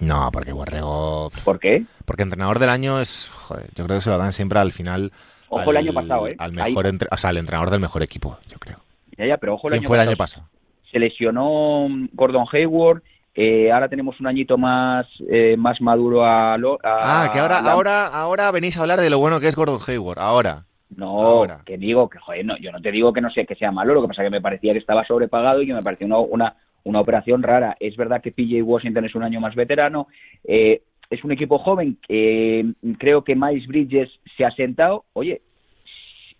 No, 0.00 0.30
porque 0.32 0.52
Borrego. 0.52 1.30
¿Por 1.44 1.60
qué? 1.60 1.84
Porque 2.04 2.22
entrenador 2.22 2.58
del 2.58 2.70
año 2.70 2.98
es. 3.00 3.28
Joder, 3.30 3.66
yo 3.74 3.84
creo 3.84 3.96
que 3.98 4.00
se 4.00 4.10
lo 4.10 4.18
dan 4.18 4.32
siempre 4.32 4.58
al 4.58 4.72
final. 4.72 5.12
Ojo 5.48 5.62
al- 5.70 5.76
el 5.76 5.76
año 5.88 5.92
pasado, 5.92 6.26
¿eh? 6.28 6.34
Al 6.38 6.52
mejor 6.52 6.86
entre- 6.86 7.08
o 7.10 7.16
sea, 7.16 7.30
al 7.30 7.36
entrenador 7.36 7.70
del 7.70 7.80
mejor 7.80 8.02
equipo, 8.02 8.38
yo 8.48 8.58
creo. 8.58 8.78
Ya, 9.18 9.26
ya, 9.26 9.36
pero 9.36 9.54
ojo 9.54 9.68
el 9.68 9.72
¿Quién 9.72 9.80
año 9.82 9.88
fue 9.88 9.96
el 9.98 10.00
pasado. 10.00 10.10
año 10.10 10.16
pasado? 10.16 10.61
Se 10.92 10.98
lesionó 10.98 11.88
mm, 11.88 12.08
Gordon 12.12 12.44
Hayward. 12.52 13.02
eh, 13.34 13.72
ahora 13.72 13.88
tenemos 13.88 14.20
un 14.20 14.26
añito 14.26 14.58
más 14.58 15.06
eh, 15.30 15.56
más 15.58 15.80
maduro 15.80 16.24
a, 16.24 16.56
Lo- 16.58 16.78
a- 16.82 17.24
Ah, 17.24 17.30
que 17.32 17.38
ahora, 17.38 17.58
a 17.58 17.72
ahora, 17.72 18.06
ahora 18.08 18.50
venís 18.50 18.76
a 18.76 18.82
hablar 18.82 19.00
de 19.00 19.08
lo 19.10 19.18
bueno 19.18 19.40
que 19.40 19.48
es 19.48 19.56
Gordon 19.56 19.80
Hayward. 19.86 20.18
Ahora. 20.18 20.64
No, 20.94 21.22
ahora. 21.22 21.62
que 21.64 21.78
digo 21.78 22.10
que, 22.10 22.18
joder, 22.18 22.44
no, 22.44 22.58
yo 22.58 22.70
no 22.70 22.78
te 22.82 22.92
digo 22.92 23.14
que 23.14 23.22
no 23.22 23.30
sé 23.30 23.46
que 23.46 23.54
sea 23.54 23.72
malo, 23.72 23.94
lo 23.94 24.02
que 24.02 24.08
pasa 24.08 24.20
es 24.22 24.26
que 24.26 24.30
me 24.30 24.42
parecía 24.42 24.74
que 24.74 24.78
estaba 24.78 25.06
sobrepagado 25.06 25.62
y 25.62 25.66
que 25.66 25.72
me 25.72 25.80
parecía 25.80 26.06
una, 26.06 26.18
una, 26.18 26.56
una 26.84 27.00
operación 27.00 27.42
rara. 27.42 27.74
Es 27.80 27.96
verdad 27.96 28.20
que 28.20 28.30
PJ 28.30 28.62
Washington 28.62 29.06
es 29.06 29.14
un 29.14 29.22
año 29.22 29.40
más 29.40 29.54
veterano, 29.54 30.08
eh, 30.44 30.82
es 31.08 31.24
un 31.24 31.32
equipo 31.32 31.58
joven, 31.58 31.96
eh, 32.10 32.70
creo 32.98 33.24
que 33.24 33.34
Miles 33.34 33.66
Bridges 33.66 34.10
se 34.36 34.44
ha 34.44 34.50
sentado, 34.50 35.04
oye, 35.14 35.40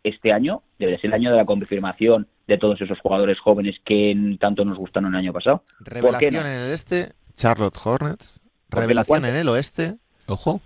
este 0.05 0.33
año 0.33 0.63
debe 0.79 0.99
ser 0.99 1.09
el 1.09 1.15
año 1.15 1.31
de 1.31 1.37
la 1.39 1.45
confirmación 1.47 2.27
de 2.47 2.59
todos 2.59 2.81
esos 2.81 2.99
jugadores 3.01 3.39
jóvenes 3.41 3.77
que 3.85 4.37
tanto 4.41 4.65
nos 4.65 4.77
gustaron 4.79 5.13
el 5.15 5.19
año 5.21 5.33
pasado. 5.33 5.63
Revelación 5.81 6.35
no? 6.35 6.41
en 6.41 6.47
el 6.47 6.73
este, 6.73 7.13
Charlotte 7.37 7.77
Hornets. 7.85 8.41
Revelación 8.69 9.25
en 9.25 9.35
el 9.37 9.49
oeste, 9.49 9.97
Ojo. 10.27 10.61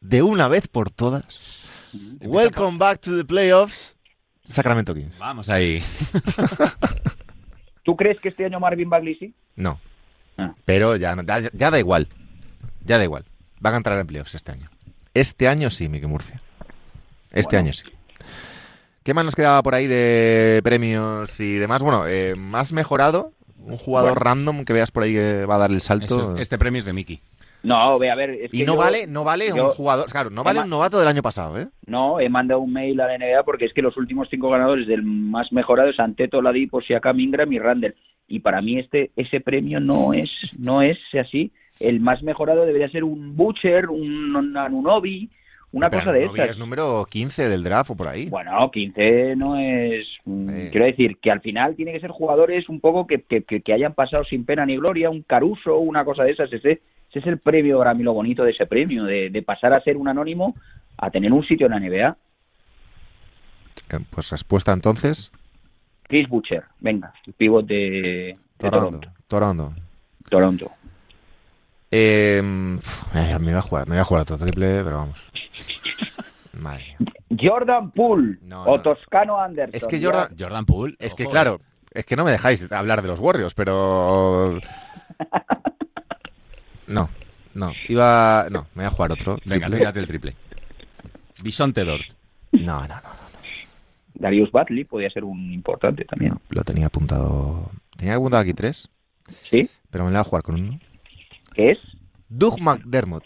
de 0.00 0.22
una 0.22 0.48
vez 0.48 0.68
por 0.68 0.90
todas. 0.90 2.18
Welcome 2.20 2.78
back 2.78 3.00
to 3.00 3.16
the 3.16 3.24
playoffs, 3.24 3.96
Sacramento 4.46 4.94
Kings. 4.94 5.18
Vamos 5.18 5.48
ahí. 5.50 5.80
¿Tú 7.84 7.96
crees 7.96 8.20
que 8.20 8.28
este 8.28 8.44
año 8.44 8.60
Marvin 8.60 8.88
Bagley 8.90 9.14
sí? 9.16 9.34
No, 9.56 9.78
Ah. 10.38 10.54
pero 10.64 10.96
ya, 10.96 11.14
no- 11.14 11.22
ya, 11.22 11.50
ya 11.52 11.70
da 11.70 11.78
igual. 11.78 12.08
Ya 12.84 12.96
da 12.98 13.04
igual. 13.04 13.24
Van 13.60 13.74
a 13.74 13.76
entrar 13.76 13.98
en 13.98 14.06
playoffs 14.06 14.34
este 14.34 14.50
año. 14.52 14.68
Este 15.14 15.46
año 15.46 15.68
sí, 15.70 15.88
Miki 15.88 16.06
Murcia. 16.06 16.40
Este 17.30 17.56
Bueno. 17.56 17.66
año 17.66 17.72
sí. 17.74 17.84
¿Qué 19.04 19.14
más 19.14 19.24
nos 19.24 19.34
quedaba 19.34 19.62
por 19.62 19.74
ahí 19.74 19.86
de 19.86 20.60
premios 20.62 21.38
y 21.40 21.54
demás? 21.54 21.82
Bueno, 21.82 22.06
eh, 22.06 22.34
más 22.36 22.72
mejorado. 22.72 23.32
Un 23.64 23.76
jugador 23.76 24.10
Bueno. 24.14 24.24
random 24.24 24.64
que 24.64 24.72
veas 24.72 24.90
por 24.90 25.04
ahí 25.04 25.12
que 25.14 25.44
va 25.44 25.54
a 25.56 25.58
dar 25.58 25.70
el 25.70 25.80
salto. 25.80 26.34
Es- 26.34 26.40
este 26.40 26.58
premio 26.58 26.78
es 26.80 26.84
de 26.84 26.92
Mickey. 26.92 27.20
No, 27.64 27.96
ve 27.98 28.10
a 28.10 28.16
ver. 28.16 28.30
Es 28.30 28.52
y 28.54 28.58
que 28.58 28.66
no 28.66 28.72
yo- 28.74 28.78
vale, 28.78 29.06
no 29.06 29.22
vale 29.22 29.48
yo- 29.48 29.66
un 29.66 29.70
jugador. 29.70 30.06
Claro, 30.10 30.30
no 30.30 30.42
vale 30.42 30.60
un 30.60 30.68
novato 30.70 30.98
del 30.98 31.06
año 31.06 31.22
pasado, 31.22 31.58
¿eh? 31.60 31.68
No, 31.86 32.18
he 32.18 32.28
mandado 32.28 32.60
un 32.60 32.72
mail 32.72 33.00
a 33.00 33.06
la 33.06 33.14
NBA 33.14 33.44
porque 33.44 33.66
es 33.66 33.72
que 33.72 33.82
los 33.82 33.96
últimos 33.96 34.26
cinco 34.30 34.50
ganadores 34.50 34.88
del 34.88 35.02
más 35.04 35.52
mejorado 35.52 35.88
es 35.90 36.00
Anteto, 36.00 36.42
Ladipo, 36.42 36.80
Siakam, 36.80 37.20
Ingram 37.20 37.52
y 37.52 37.58
Randall. 37.60 37.94
Y 38.26 38.40
para 38.40 38.60
mí 38.62 38.78
este 38.80 39.12
ese 39.14 39.40
premio 39.40 39.78
no 39.78 40.12
es 40.12 40.32
no 40.58 40.82
es 40.82 40.98
así. 41.20 41.52
El 41.78 42.00
más 42.00 42.22
mejorado 42.24 42.64
debería 42.66 42.88
ser 42.90 43.04
un 43.04 43.36
Butcher, 43.36 43.90
un 43.90 44.56
Anunobi, 44.56 45.30
una 45.72 45.90
Pero 45.90 46.02
cosa 46.02 46.12
de 46.12 46.24
estas. 46.24 46.50
Es 46.50 46.58
número 46.58 47.06
15 47.10 47.48
del 47.48 47.64
draft 47.64 47.90
o 47.90 47.96
por 47.96 48.08
ahí. 48.08 48.28
Bueno, 48.28 48.70
15 48.70 49.36
no 49.36 49.56
es... 49.58 50.06
mm, 50.24 50.48
Eh. 50.50 50.68
Quiero 50.70 50.86
decir 50.86 51.16
que 51.18 51.30
al 51.30 51.40
final 51.40 51.74
tiene 51.74 51.92
que 51.92 52.00
ser 52.00 52.10
jugadores 52.10 52.68
un 52.68 52.80
poco 52.80 53.06
que, 53.06 53.22
que, 53.22 53.42
que- 53.42 53.72
hayan 53.72 53.94
pasado 53.94 54.24
sin 54.24 54.44
pena 54.44 54.64
ni 54.66 54.76
gloria, 54.76 55.08
un 55.10 55.22
Caruso, 55.22 55.78
una 55.78 56.04
cosa 56.04 56.24
de 56.24 56.32
esas. 56.32 56.52
Ese, 56.52 56.72
ese 57.10 57.18
es 57.18 57.26
el 57.26 57.38
premio, 57.38 57.78
para 57.78 57.94
mí 57.94 58.02
lo 58.02 58.12
bonito 58.12 58.44
de 58.44 58.50
ese 58.52 58.66
premio, 58.66 59.04
de, 59.04 59.30
de 59.30 59.42
pasar 59.42 59.72
a 59.72 59.80
ser 59.82 59.96
un 59.96 60.08
anónimo 60.08 60.54
a 60.98 61.10
tener 61.10 61.32
un 61.32 61.44
sitio 61.44 61.66
en 61.66 61.72
la 61.72 61.80
NBA. 61.80 62.16
Eh, 63.90 63.98
Pues 64.10 64.30
respuesta 64.30 64.72
entonces. 64.72 65.32
Chris 66.04 66.28
Butcher, 66.28 66.64
venga, 66.80 67.12
el 67.26 67.32
pivot 67.32 67.66
de, 67.66 67.76
de 67.80 68.36
Toronto. 68.58 69.00
Toronto. 69.26 69.72
Toronto. 69.72 69.74
Toronto. 70.28 70.70
Eh, 71.94 72.38
eh, 72.38 73.38
me 73.38 73.38
voy 73.38 73.52
a 73.52 73.60
jugar, 73.60 73.86
me 73.86 73.96
voy 73.96 74.00
a 74.00 74.04
jugar 74.04 74.22
otro 74.22 74.38
triple, 74.38 74.82
pero 74.82 74.96
vamos. 74.96 75.20
Madre 76.58 76.96
mía. 76.98 77.12
Jordan 77.38 77.90
Poole 77.90 78.38
No, 78.42 78.64
o 78.64 78.76
no. 78.78 78.82
Toscano 78.82 79.38
Anderson. 79.38 79.76
Es 79.76 79.86
que. 79.86 80.02
Jordan, 80.02 80.34
Jordan 80.38 80.64
Poole. 80.64 80.96
es 80.98 81.14
que 81.14 81.26
claro, 81.26 81.60
es 81.92 82.06
que 82.06 82.16
no 82.16 82.24
me 82.24 82.30
dejáis 82.30 82.70
hablar 82.72 83.02
de 83.02 83.08
los 83.08 83.18
Warriors, 83.20 83.52
pero 83.54 84.58
no, 86.86 87.10
no, 87.54 87.72
iba, 87.88 88.46
no, 88.50 88.66
me 88.74 88.84
voy 88.84 88.86
a 88.86 88.90
jugar 88.90 89.12
otro. 89.12 89.38
Venga, 89.44 89.66
triple. 89.66 89.78
tírate 89.78 90.00
el 90.00 90.06
triple. 90.06 90.34
Bisonte 91.42 91.84
Dort. 91.84 92.06
No, 92.52 92.80
no, 92.80 92.88
no, 92.88 93.00
Darius 94.14 94.50
Batley 94.50 94.84
podía 94.84 95.10
ser 95.10 95.24
un 95.24 95.52
importante 95.52 96.04
también. 96.06 96.32
no, 96.32 96.40
lo 96.48 96.62
tenía 96.64 96.86
apuntado, 96.86 97.70
tenía 97.98 98.14
apuntado 98.14 98.42
aquí 98.42 98.54
tres, 98.54 98.88
¿Sí? 99.50 99.68
pero 99.90 100.04
me 100.04 100.10
la 100.10 100.20
voy 100.20 100.26
a 100.26 100.28
jugar 100.30 100.42
con 100.42 100.54
uno. 100.54 100.80
¿Qué 101.54 101.72
es? 101.72 101.78
Doug 102.28 102.60
McDermott. 102.60 103.24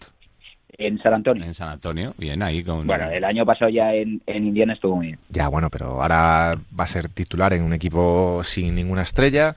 En 0.78 0.98
San 1.02 1.14
Antonio. 1.14 1.42
En 1.44 1.54
San 1.54 1.68
Antonio. 1.70 2.12
Bien, 2.18 2.42
ahí 2.42 2.62
con. 2.62 2.86
Bueno, 2.86 3.08
el 3.10 3.24
año 3.24 3.46
pasado 3.46 3.70
ya 3.70 3.94
en, 3.94 4.20
en 4.26 4.46
Indiana 4.48 4.74
estuvo 4.74 4.96
muy 4.96 5.06
bien. 5.06 5.18
Ya, 5.30 5.48
bueno, 5.48 5.70
pero 5.70 6.02
ahora 6.02 6.54
va 6.78 6.84
a 6.84 6.88
ser 6.88 7.08
titular 7.08 7.52
en 7.54 7.62
un 7.62 7.72
equipo 7.72 8.40
sin 8.44 8.74
ninguna 8.74 9.02
estrella. 9.02 9.56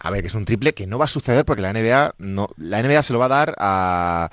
A 0.00 0.10
ver, 0.10 0.22
que 0.22 0.26
es 0.26 0.34
un 0.34 0.44
triple 0.44 0.74
que 0.74 0.86
no 0.86 0.98
va 0.98 1.04
a 1.04 1.08
suceder 1.08 1.44
porque 1.44 1.62
la 1.62 1.72
NBA 1.72 2.14
no, 2.18 2.46
la 2.56 2.82
NBA 2.82 3.02
se 3.02 3.12
lo 3.12 3.18
va 3.20 3.26
a 3.26 3.28
dar 3.28 3.54
a 3.58 4.28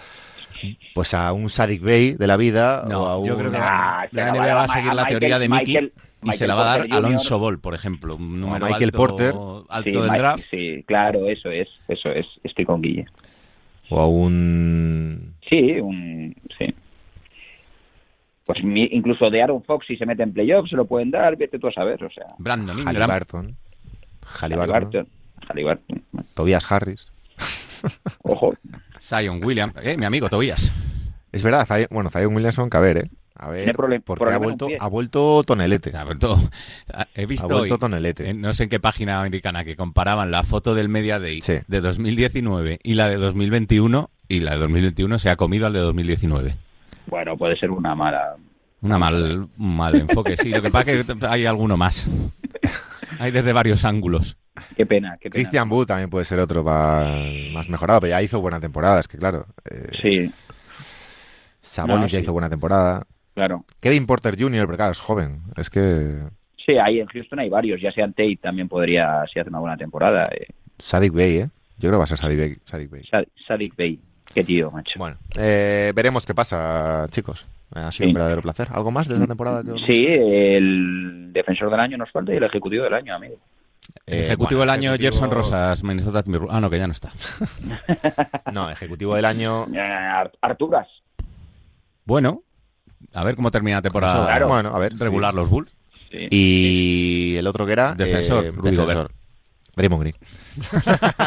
pues 0.93 1.13
a 1.13 1.31
un 1.33 1.49
Sadik 1.49 1.81
Bey 1.81 2.13
de 2.13 2.27
la 2.27 2.35
vida 2.37 2.83
No, 2.87 3.03
o 3.03 3.05
a 3.07 3.17
un 3.17 3.25
yo 3.25 3.37
creo 3.37 3.51
que 3.51 3.57
Ah, 3.57 4.05
la 4.11 4.25
la 4.25 4.31
NBA 4.31 4.39
va 4.45 4.51
a 4.51 4.55
va 4.55 4.63
a 4.63 4.67
seguir 4.67 4.93
la 4.93 5.03
Michael- 5.03 5.19
teoría 5.19 5.39
de 5.39 5.49
Mickey 5.49 5.65
Michael- 5.75 5.93
y 6.23 6.31
se 6.33 6.45
la 6.47 6.55
va 6.55 6.61
a 6.61 6.65
dar 6.65 6.79
Porter 6.81 6.93
a 6.93 6.97
Alonso 6.97 7.35
Jr.. 7.35 7.41
Ball, 7.41 7.59
por 7.59 7.73
ejemplo. 7.73 8.15
Un 8.15 8.39
número 8.41 8.65
Michael 8.67 8.83
alto, 8.85 8.97
Porter. 8.97 9.33
alto 9.69 9.89
Sí, 9.91 9.91
del 10.07 10.11
draft. 10.17 10.43
Sí, 10.51 10.83
claro, 10.87 11.27
eso 11.27 11.49
es, 11.49 11.67
eso 11.87 12.09
es. 12.09 12.25
Estoy 12.43 12.65
con 12.65 12.81
Guille. 12.81 13.05
O 13.91 13.99
a 13.99 14.07
un 14.07 15.35
Sí, 15.49 15.79
un, 15.79 16.35
sí. 16.57 16.73
Pues 18.45 18.63
mi- 18.63 18.89
incluso 18.91 19.29
de 19.29 19.41
Aaron 19.43 19.63
Fox, 19.63 19.85
si 19.87 19.97
se 19.97 20.05
mete 20.05 20.23
en 20.23 20.33
playoffs, 20.33 20.69
se 20.69 20.75
lo 20.75 20.85
pueden 20.85 21.11
dar, 21.11 21.35
vete 21.37 21.59
tú 21.59 21.67
a 21.67 21.71
saber, 21.73 22.03
o 22.03 22.09
sea. 22.09 22.25
Brandon 22.37 22.77
Ingram. 22.79 22.95
Halliburton, 22.95 23.55
Halliburton, 24.25 24.73
Halliburton. 24.75 25.07
Halliburton. 25.47 26.03
Tobias 26.35 26.71
Harris. 26.71 27.11
Ojo. 28.23 28.53
Zion 28.99 29.43
Williams. 29.43 29.73
Eh, 29.83 29.97
mi 29.97 30.05
amigo 30.05 30.29
Tobias. 30.29 30.71
Es 31.31 31.43
verdad, 31.43 31.65
Zion- 31.67 31.87
bueno, 31.91 32.09
Zion 32.09 32.35
Williamson, 32.35 32.69
que 32.69 32.77
a 32.77 32.81
ver, 32.81 32.97
¿eh? 32.97 33.09
A 33.35 33.49
ver, 33.49 33.63
Tiene 33.63 33.73
problem- 33.73 34.01
porque 34.05 34.23
ha 34.23 34.25
problema 34.27 34.51
un 34.51 34.57
vuelto, 34.57 34.83
ha 34.83 34.87
vuelto 34.87 35.43
tonelete. 35.45 35.95
Ha 35.97 36.03
vuelto- 36.03 36.37
He 37.15 37.23
Ha 37.23 37.25
visto 37.25 37.47
vuelto 37.47 37.73
hoy, 37.75 37.79
tonelete. 37.79 38.29
en 38.29 38.41
no 38.41 38.53
sé 38.53 38.63
en 38.63 38.69
qué 38.69 38.79
página 38.79 39.19
americana, 39.21 39.63
que 39.63 39.75
comparaban 39.75 40.29
la 40.31 40.43
foto 40.43 40.75
del 40.75 40.89
Media 40.89 41.19
Day 41.19 41.41
Sí. 41.41 41.53
de 41.67 41.81
2019 41.81 42.79
y 42.83 42.93
la 42.93 43.07
de 43.09 43.15
2021 43.17 44.09
y 44.27 44.41
la 44.41 44.51
de 44.51 44.57
2021 44.57 45.17
se 45.17 45.29
ha 45.29 45.35
comido 45.37 45.65
al 45.67 45.73
de 45.73 45.79
2019. 45.79 46.55
Bueno, 47.07 47.35
puede 47.37 47.55
ser 47.57 47.71
una 47.71 47.95
mala. 47.95 48.35
Una 48.81 48.97
mal, 48.97 49.47
un 49.57 49.77
mal 49.77 49.95
enfoque, 49.95 50.35
sí. 50.37 50.49
Lo 50.49 50.61
que 50.61 50.69
pasa 50.71 50.91
es 50.91 51.05
que 51.05 51.25
hay 51.27 51.45
alguno 51.45 51.77
más. 51.77 52.07
Hay 53.19 53.29
desde 53.31 53.53
varios 53.53 53.85
ángulos. 53.85 54.37
Qué 54.75 54.85
pena, 54.85 55.15
qué 55.21 55.29
pena. 55.29 55.33
Christian 55.43 55.69
Wood 55.71 55.85
también 55.85 56.09
puede 56.09 56.25
ser 56.25 56.39
otro 56.39 56.63
más 56.63 57.69
mejorado, 57.69 57.99
pero 58.01 58.09
ya 58.11 58.21
hizo 58.23 58.41
buena 58.41 58.59
temporada, 58.59 58.99
es 58.99 59.07
que 59.07 59.17
claro. 59.19 59.45
eh, 59.69 59.89
Sí, 60.01 60.31
Sabonis 61.61 62.01
No, 62.01 62.07
ya 62.07 62.17
sí. 62.19 62.23
hizo 62.23 62.33
buena 62.33 62.49
temporada. 62.49 63.05
Claro. 63.33 63.65
Kevin 63.79 64.05
Porter 64.05 64.35
Jr., 64.39 64.65
pero 64.65 64.77
claro, 64.77 64.91
es 64.91 64.99
joven. 64.99 65.41
Es 65.57 65.69
que 65.69 66.19
Sí, 66.65 66.77
ahí 66.77 66.99
en 66.99 67.07
Houston 67.07 67.39
hay 67.39 67.49
varios. 67.49 67.81
Ya 67.81 67.91
sea 67.91 68.05
Tate 68.07 68.37
también 68.41 68.67
podría, 68.69 69.23
si 69.33 69.39
hace 69.39 69.49
una 69.49 69.59
buena 69.59 69.77
temporada. 69.77 70.23
Eh, 70.31 70.47
Sadik 70.77 71.11
Bey, 71.13 71.37
¿eh? 71.37 71.49
Yo 71.77 71.89
creo 71.89 71.93
que 71.93 71.97
va 71.97 72.03
a 72.03 72.07
ser 72.07 72.17
Sadik 72.19 72.37
Bey. 72.37 72.57
Sadik 72.65 72.89
Bey. 72.91 73.03
Sa- 73.05 73.23
Sadiq 73.47 73.75
Bey. 73.75 73.99
Qué 74.33 74.43
tío, 74.43 74.69
macho. 74.71 74.97
Bueno, 74.99 75.17
eh, 75.35 75.91
veremos 75.95 76.25
qué 76.25 76.33
pasa, 76.35 77.05
chicos. 77.09 77.45
Ha 77.73 77.91
sido 77.91 78.05
Sí. 78.05 78.09
un 78.09 78.13
verdadero 78.13 78.41
placer. 78.41 78.67
¿Algo 78.71 78.91
más 78.91 79.07
de 79.07 79.17
la 79.17 79.25
temporada? 79.27 79.63
Que 79.63 79.79
Sí, 79.79 80.05
el 80.07 81.29
defensor 81.33 81.69
del 81.71 81.79
año 81.79 81.97
nos 81.97 82.11
falta 82.11 82.31
y 82.33 82.37
el 82.37 82.43
ejecutivo 82.43 82.83
del 82.83 82.93
año, 82.93 83.15
amigo. 83.15 83.35
Eh, 84.05 84.19
ejecutivo 84.21 84.59
bueno, 84.59 84.71
del 84.73 84.79
año, 84.79 84.89
ejecutivo- 84.93 85.11
Gerson 85.13 85.31
Rosas, 85.31 85.83
Minnesota 85.83 86.21
Timberwolves. 86.23 86.55
Ah, 86.55 86.61
no, 86.61 86.69
que 86.69 86.77
ya 86.77 86.87
no 86.87 86.93
está. 86.93 87.09
No, 88.53 88.69
ejecutivo 88.69 89.15
del 89.15 89.25
año. 89.25 89.65
Eh, 89.73 89.79
Ar- 89.79 90.31
Arturas. 90.41 90.87
Bueno, 92.05 92.43
a 93.13 93.23
ver 93.23 93.35
cómo 93.35 93.51
termina 93.51 93.77
la 93.77 93.81
temporada. 93.81 94.25
Claro. 94.25 94.47
Bueno, 94.47 94.75
a 94.75 94.79
ver. 94.79 94.93
Regular 94.97 95.31
sí. 95.31 95.35
los 95.37 95.49
Bulls. 95.49 95.73
Sí. 96.11 96.27
Y 96.29 97.35
el 97.37 97.47
otro 97.47 97.65
que 97.65 97.71
era. 97.73 97.93
Defensor, 97.95 98.45
eh, 98.45 98.51
Rudy 98.51 98.71
defensor. 98.71 99.11
Draymond 99.75 100.01
Green. 100.01 100.15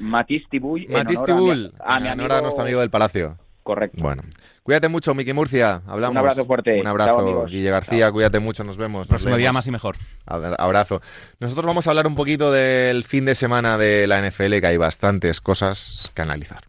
Matisse 0.00 0.46
Tibull. 0.50 0.86
Matisse 0.88 1.18
honor 1.20 1.30
a 1.30 1.34
mi- 1.34 1.40
Tibull. 1.40 1.74
A 1.80 2.00
mi, 2.00 2.08
amigo... 2.08 2.32
a 2.34 2.40
nuestro 2.40 2.62
amigo 2.64 2.80
del 2.80 2.90
Palacio. 2.90 3.38
Correcto. 3.62 3.98
Bueno. 4.00 4.22
Cuídate 4.62 4.88
mucho, 4.88 5.14
Miki 5.14 5.32
Murcia. 5.32 5.82
Hablamos. 5.86 6.12
Un 6.12 6.18
abrazo 6.18 6.46
fuerte. 6.46 6.80
Un 6.80 6.86
abrazo. 6.86 7.18
Chao. 7.18 7.46
Guille 7.46 7.70
García, 7.70 8.10
cuídate 8.10 8.40
mucho. 8.40 8.64
Nos 8.64 8.76
vemos. 8.76 9.00
nos 9.00 9.08
Próximo 9.08 9.36
día 9.36 9.52
más 9.52 9.66
y 9.66 9.70
mejor. 9.70 9.96
Abra- 10.26 10.56
Abrazo. 10.56 11.00
Nosotros 11.38 11.66
vamos 11.66 11.86
a 11.86 11.90
hablar 11.90 12.06
un 12.06 12.14
poquito 12.14 12.50
del 12.50 13.04
fin 13.04 13.24
de 13.24 13.34
semana 13.34 13.78
de 13.78 14.06
la 14.06 14.20
NFL, 14.20 14.60
que 14.60 14.66
hay 14.66 14.76
bastantes 14.76 15.40
cosas 15.40 16.10
que 16.14 16.22
analizar. 16.22 16.64